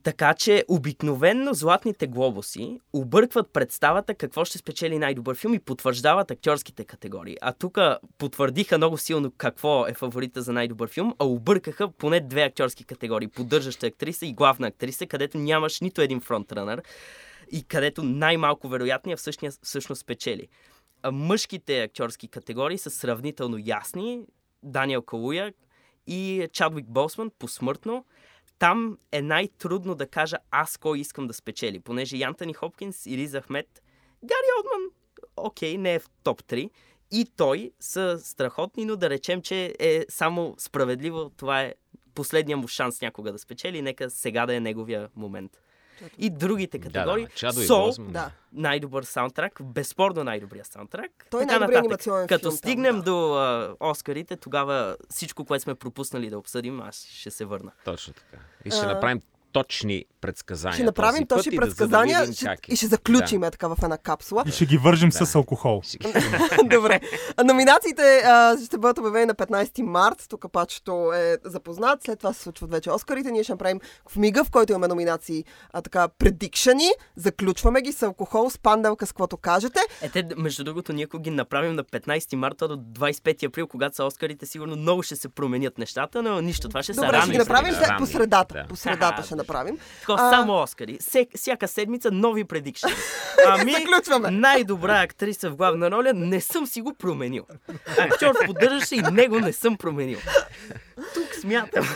Така 0.05 0.35
че 0.35 0.65
обикновенно 0.69 1.55
златните 1.55 2.07
глобуси 2.07 2.81
объркват 2.93 3.53
представата 3.53 4.15
какво 4.15 4.45
ще 4.45 4.59
спечели 4.59 4.99
най-добър 4.99 5.37
филм 5.37 5.55
и 5.55 5.59
потвърждават 5.59 6.31
актьорските 6.31 6.85
категории. 6.85 7.37
А 7.43 7.53
тук 7.53 7.79
потвърдиха 8.19 8.77
много 8.77 8.99
силно 8.99 9.33
какво 9.37 9.87
е 9.87 9.95
фаворита 9.95 10.43
за 10.43 10.53
най-добър 10.53 10.89
филм, 10.89 11.15
а 11.19 11.25
объркаха 11.25 11.91
поне 11.93 12.21
две 12.21 12.43
актьорски 12.43 12.85
категории. 12.85 13.29
Поддържаща 13.29 13.87
актриса 13.87 14.27
и 14.27 14.33
главна 14.33 14.67
актриса, 14.67 15.07
където 15.07 15.39
нямаш 15.39 15.81
нито 15.81 16.01
един 16.01 16.21
фронтранър 16.21 16.83
и 17.53 17.63
където 17.63 18.03
най-малко 18.03 18.69
вероятния 18.69 19.17
всъщност, 19.17 19.61
всъщност 19.63 20.01
спечели. 20.01 20.49
А 21.03 21.11
мъжките 21.11 21.83
актьорски 21.83 22.29
категории 22.29 22.79
са 22.79 22.91
сравнително 22.91 23.59
ясни. 23.67 24.21
Даниел 24.63 25.03
Калуя 25.03 25.53
и 26.07 26.49
Чадвик 26.53 26.87
Босман 26.87 27.31
посмъртно 27.39 28.05
там 28.65 28.99
е 29.13 29.23
най-трудно 29.23 29.95
да 29.95 30.07
кажа 30.07 30.37
аз 30.51 30.77
кой 30.77 30.99
искам 30.99 31.27
да 31.27 31.35
спечели, 31.35 31.81
понеже 31.81 32.17
и 32.17 32.23
Антони 32.23 32.55
Хопкинс 32.55 33.07
и 33.07 33.17
Риз 33.17 33.35
Ахмед, 33.35 33.83
Гари 34.25 34.49
Олдман, 34.59 34.91
окей, 35.37 35.79
не 35.79 35.95
е 35.95 35.99
в 35.99 36.11
топ 36.23 36.43
3, 36.43 36.71
и 37.11 37.27
той 37.37 37.71
са 37.81 38.19
страхотни, 38.23 38.85
но 38.85 38.97
да 38.97 39.11
речем, 39.11 39.43
че 39.43 39.75
е 39.79 40.05
само 40.09 40.55
справедливо, 40.59 41.31
това 41.37 41.63
е 41.63 41.75
последния 42.15 42.57
му 42.57 42.69
шанс 42.69 43.01
някога 43.01 43.33
да 43.33 43.39
спечели, 43.39 43.83
нека 43.83 44.11
сега 44.11 44.47
да 44.47 44.55
е 44.55 44.61
неговия 44.61 45.09
момент. 45.17 45.61
И 46.19 46.31
другите 46.31 46.79
категории, 46.79 47.25
Да, 47.25 47.29
да, 47.31 47.35
Чадо 47.37 47.61
Сол. 47.61 47.93
Да. 47.99 48.31
най-добър 48.53 49.03
саундтрак, 49.03 49.59
безспорно 49.63 50.25
най-добрия 50.25 50.65
саундтрак. 50.65 51.27
Той 51.31 51.43
е 51.43 51.47
нататък. 51.47 51.77
анимационен 51.77 52.27
Като 52.27 52.41
филм 52.43 52.51
там, 52.51 52.57
стигнем 52.59 52.97
да. 52.97 53.03
до 53.03 53.35
а, 53.35 53.77
Оскарите, 53.81 54.37
тогава 54.37 54.97
всичко, 55.11 55.45
което 55.45 55.63
сме 55.63 55.75
пропуснали 55.75 56.31
да 56.31 56.39
обсъдим, 56.39 56.81
аз 56.81 57.07
ще 57.07 57.31
се 57.31 57.45
върна. 57.45 57.73
Точно 57.85 58.13
така. 58.15 58.43
И 58.65 58.71
ще 58.71 58.81
А. 58.87 58.95
направим 58.95 59.21
точни 59.55 60.05
предсказания. 60.21 60.75
Ще 60.75 60.83
направим 60.85 61.27
този 61.27 61.39
точни 61.41 61.51
да- 61.51 61.57
да 61.57 61.63
предсказания 61.63 62.21
видим 62.21 62.35
ще- 62.35 62.47
е. 62.47 62.57
и 62.69 62.77
ще 62.77 62.87
заключим 62.87 63.45
е 63.45 63.51
така 63.51 63.69
в 63.69 63.77
една 63.83 63.99
капсула. 63.99 64.45
И 64.47 64.53
ще 64.53 64.67
ги 64.67 64.77
вържем 64.79 65.09
Да. 65.11 65.27
с 65.27 65.35
алкохол. 65.35 65.83
Добре. 66.67 67.01
Номинациите 67.45 68.03
а, 68.19 68.57
ще 68.59 68.79
бъдат 68.79 68.99
обявени 68.99 69.27
на 69.27 69.35
15 69.35 69.83
март. 69.83 70.27
Тук 70.29 70.47
пачето 70.53 71.13
е 71.13 71.39
запознат. 71.45 72.03
След 72.03 72.19
това 72.19 72.33
се 72.33 72.43
случват 72.43 72.71
вече 72.71 72.91
Оскарите. 72.91 73.31
Ние 73.31 73.43
ще 73.43 73.53
направим 73.53 73.81
в 74.07 74.17
мига, 74.17 74.45
в 74.45 74.51
който 74.51 74.73
имаме 74.73 74.89
номинации, 74.89 75.45
а, 75.73 75.83
така, 75.83 76.09
предикшани. 76.09 76.89
Заключваме 77.17 77.83
ги 77.83 77.93
с 77.93 78.03
алкохол, 78.03 78.51
с 78.51 78.59
панделка, 78.59 79.07
с 79.07 79.13
каквото 79.13 79.37
кажете. 79.37 79.81
Е, 80.03 80.09
те, 80.09 80.25
между 80.37 80.65
другото, 80.65 80.93
ние 80.93 81.05
ако 81.05 81.19
ги 81.19 81.31
направим 81.31 81.75
на 81.75 81.85
15 81.85 82.35
марта 82.35 82.69
до 82.69 82.77
25 82.77 83.43
април, 83.43 83.67
когато 83.67 83.97
са 83.97 84.05
Оскарите, 84.05 84.47
сигурно 84.47 84.77
много 84.77 85.03
ще 85.03 85.17
се 85.17 85.29
променят 85.29 85.79
нещата, 85.79 86.23
но 86.23 86.41
нищо, 86.41 86.69
това 86.69 86.83
ще 86.83 86.95
са 86.95 87.01
Добре, 87.03 87.21
ще 87.21 87.31
ги 87.31 87.39
направим 87.39 87.71
да, 87.71 87.77
след 87.77 87.89
ранни, 87.89 87.99
по 87.99 88.07
средата. 88.09 88.55
да. 88.55 88.65
По 88.65 88.77
средата 88.77 89.17
А, 89.19 89.23
ще 89.23 89.35
направим. 89.45 89.79
Такова, 90.01 90.19
А- 90.21 90.31
само 90.31 90.55
Оскари. 90.55 90.97
Се, 91.01 91.27
всяка 91.37 91.69
седмица 91.69 92.11
нови 92.11 92.45
предикшни. 92.45 92.91
Ами, 93.47 93.73
Заключваме. 93.73 94.31
най-добра 94.31 95.01
актриса 95.01 95.51
в 95.51 95.57
главна 95.57 95.91
роля 95.91 96.13
не 96.15 96.41
съм 96.41 96.67
си 96.67 96.81
го 96.81 96.95
променил. 96.95 97.47
Актьор 97.99 98.47
поддържаше 98.47 98.95
и 98.95 99.03
него 99.03 99.41
не 99.41 99.53
съм 99.53 99.77
променил. 99.77 100.19
Тук 101.15 101.35
смятам. 101.35 101.89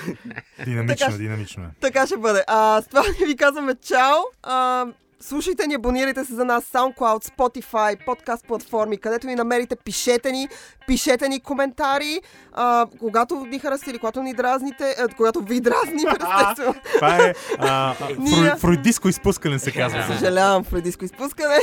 Динамично, 0.64 0.96
Така- 0.98 1.12
динамично 1.12 1.64
е. 1.64 1.68
Така 1.80 2.06
ще 2.06 2.16
бъде. 2.16 2.44
А, 2.46 2.82
с 2.82 2.86
това 2.86 3.02
ви 3.26 3.36
казваме 3.36 3.74
чао. 3.76 4.16
А, 4.42 4.86
слушайте 5.20 5.66
ни, 5.66 5.74
абонирайте 5.74 6.24
се 6.24 6.34
за 6.34 6.44
нас 6.44 6.64
SoundCloud, 6.64 7.30
Spotify, 7.30 8.04
подкаст 8.06 8.46
платформи, 8.46 8.98
където 8.98 9.26
ни 9.26 9.34
намерите, 9.34 9.76
пишете 9.76 10.32
ни, 10.32 10.48
пишете 10.86 11.28
ни 11.28 11.40
коментари. 11.40 12.20
А, 12.52 12.86
когато 12.98 13.34
ни 13.36 13.58
харесате 13.58 13.90
или 13.90 13.98
когато 13.98 14.22
ни 14.22 14.34
дразните, 14.34 14.96
а, 14.98 15.08
когато 15.08 15.40
ви 15.40 15.60
дразним, 15.60 16.08
естествено. 16.08 16.74
Това 16.94 17.16
е 17.16 17.34
а, 17.58 17.94
Ние- 18.18 18.50
фру, 18.50 18.58
фруидиско 18.58 19.08
изпускане 19.08 19.58
се 19.58 19.72
казва. 19.72 20.02
Съжалявам, 20.06 20.64
фрейдиско 20.64 21.04
изпускане. 21.04 21.58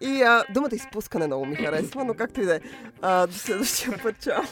И 0.00 0.22
а, 0.22 0.44
думата 0.50 0.70
изпускане 0.72 1.26
много 1.26 1.46
ми 1.46 1.56
харесва, 1.56 2.04
но 2.04 2.14
както 2.14 2.40
и 2.40 2.44
да 2.44 2.54
е. 2.54 2.60
До 3.26 3.32
следващия 3.32 3.98
път, 4.02 4.14
чао. 4.20 4.42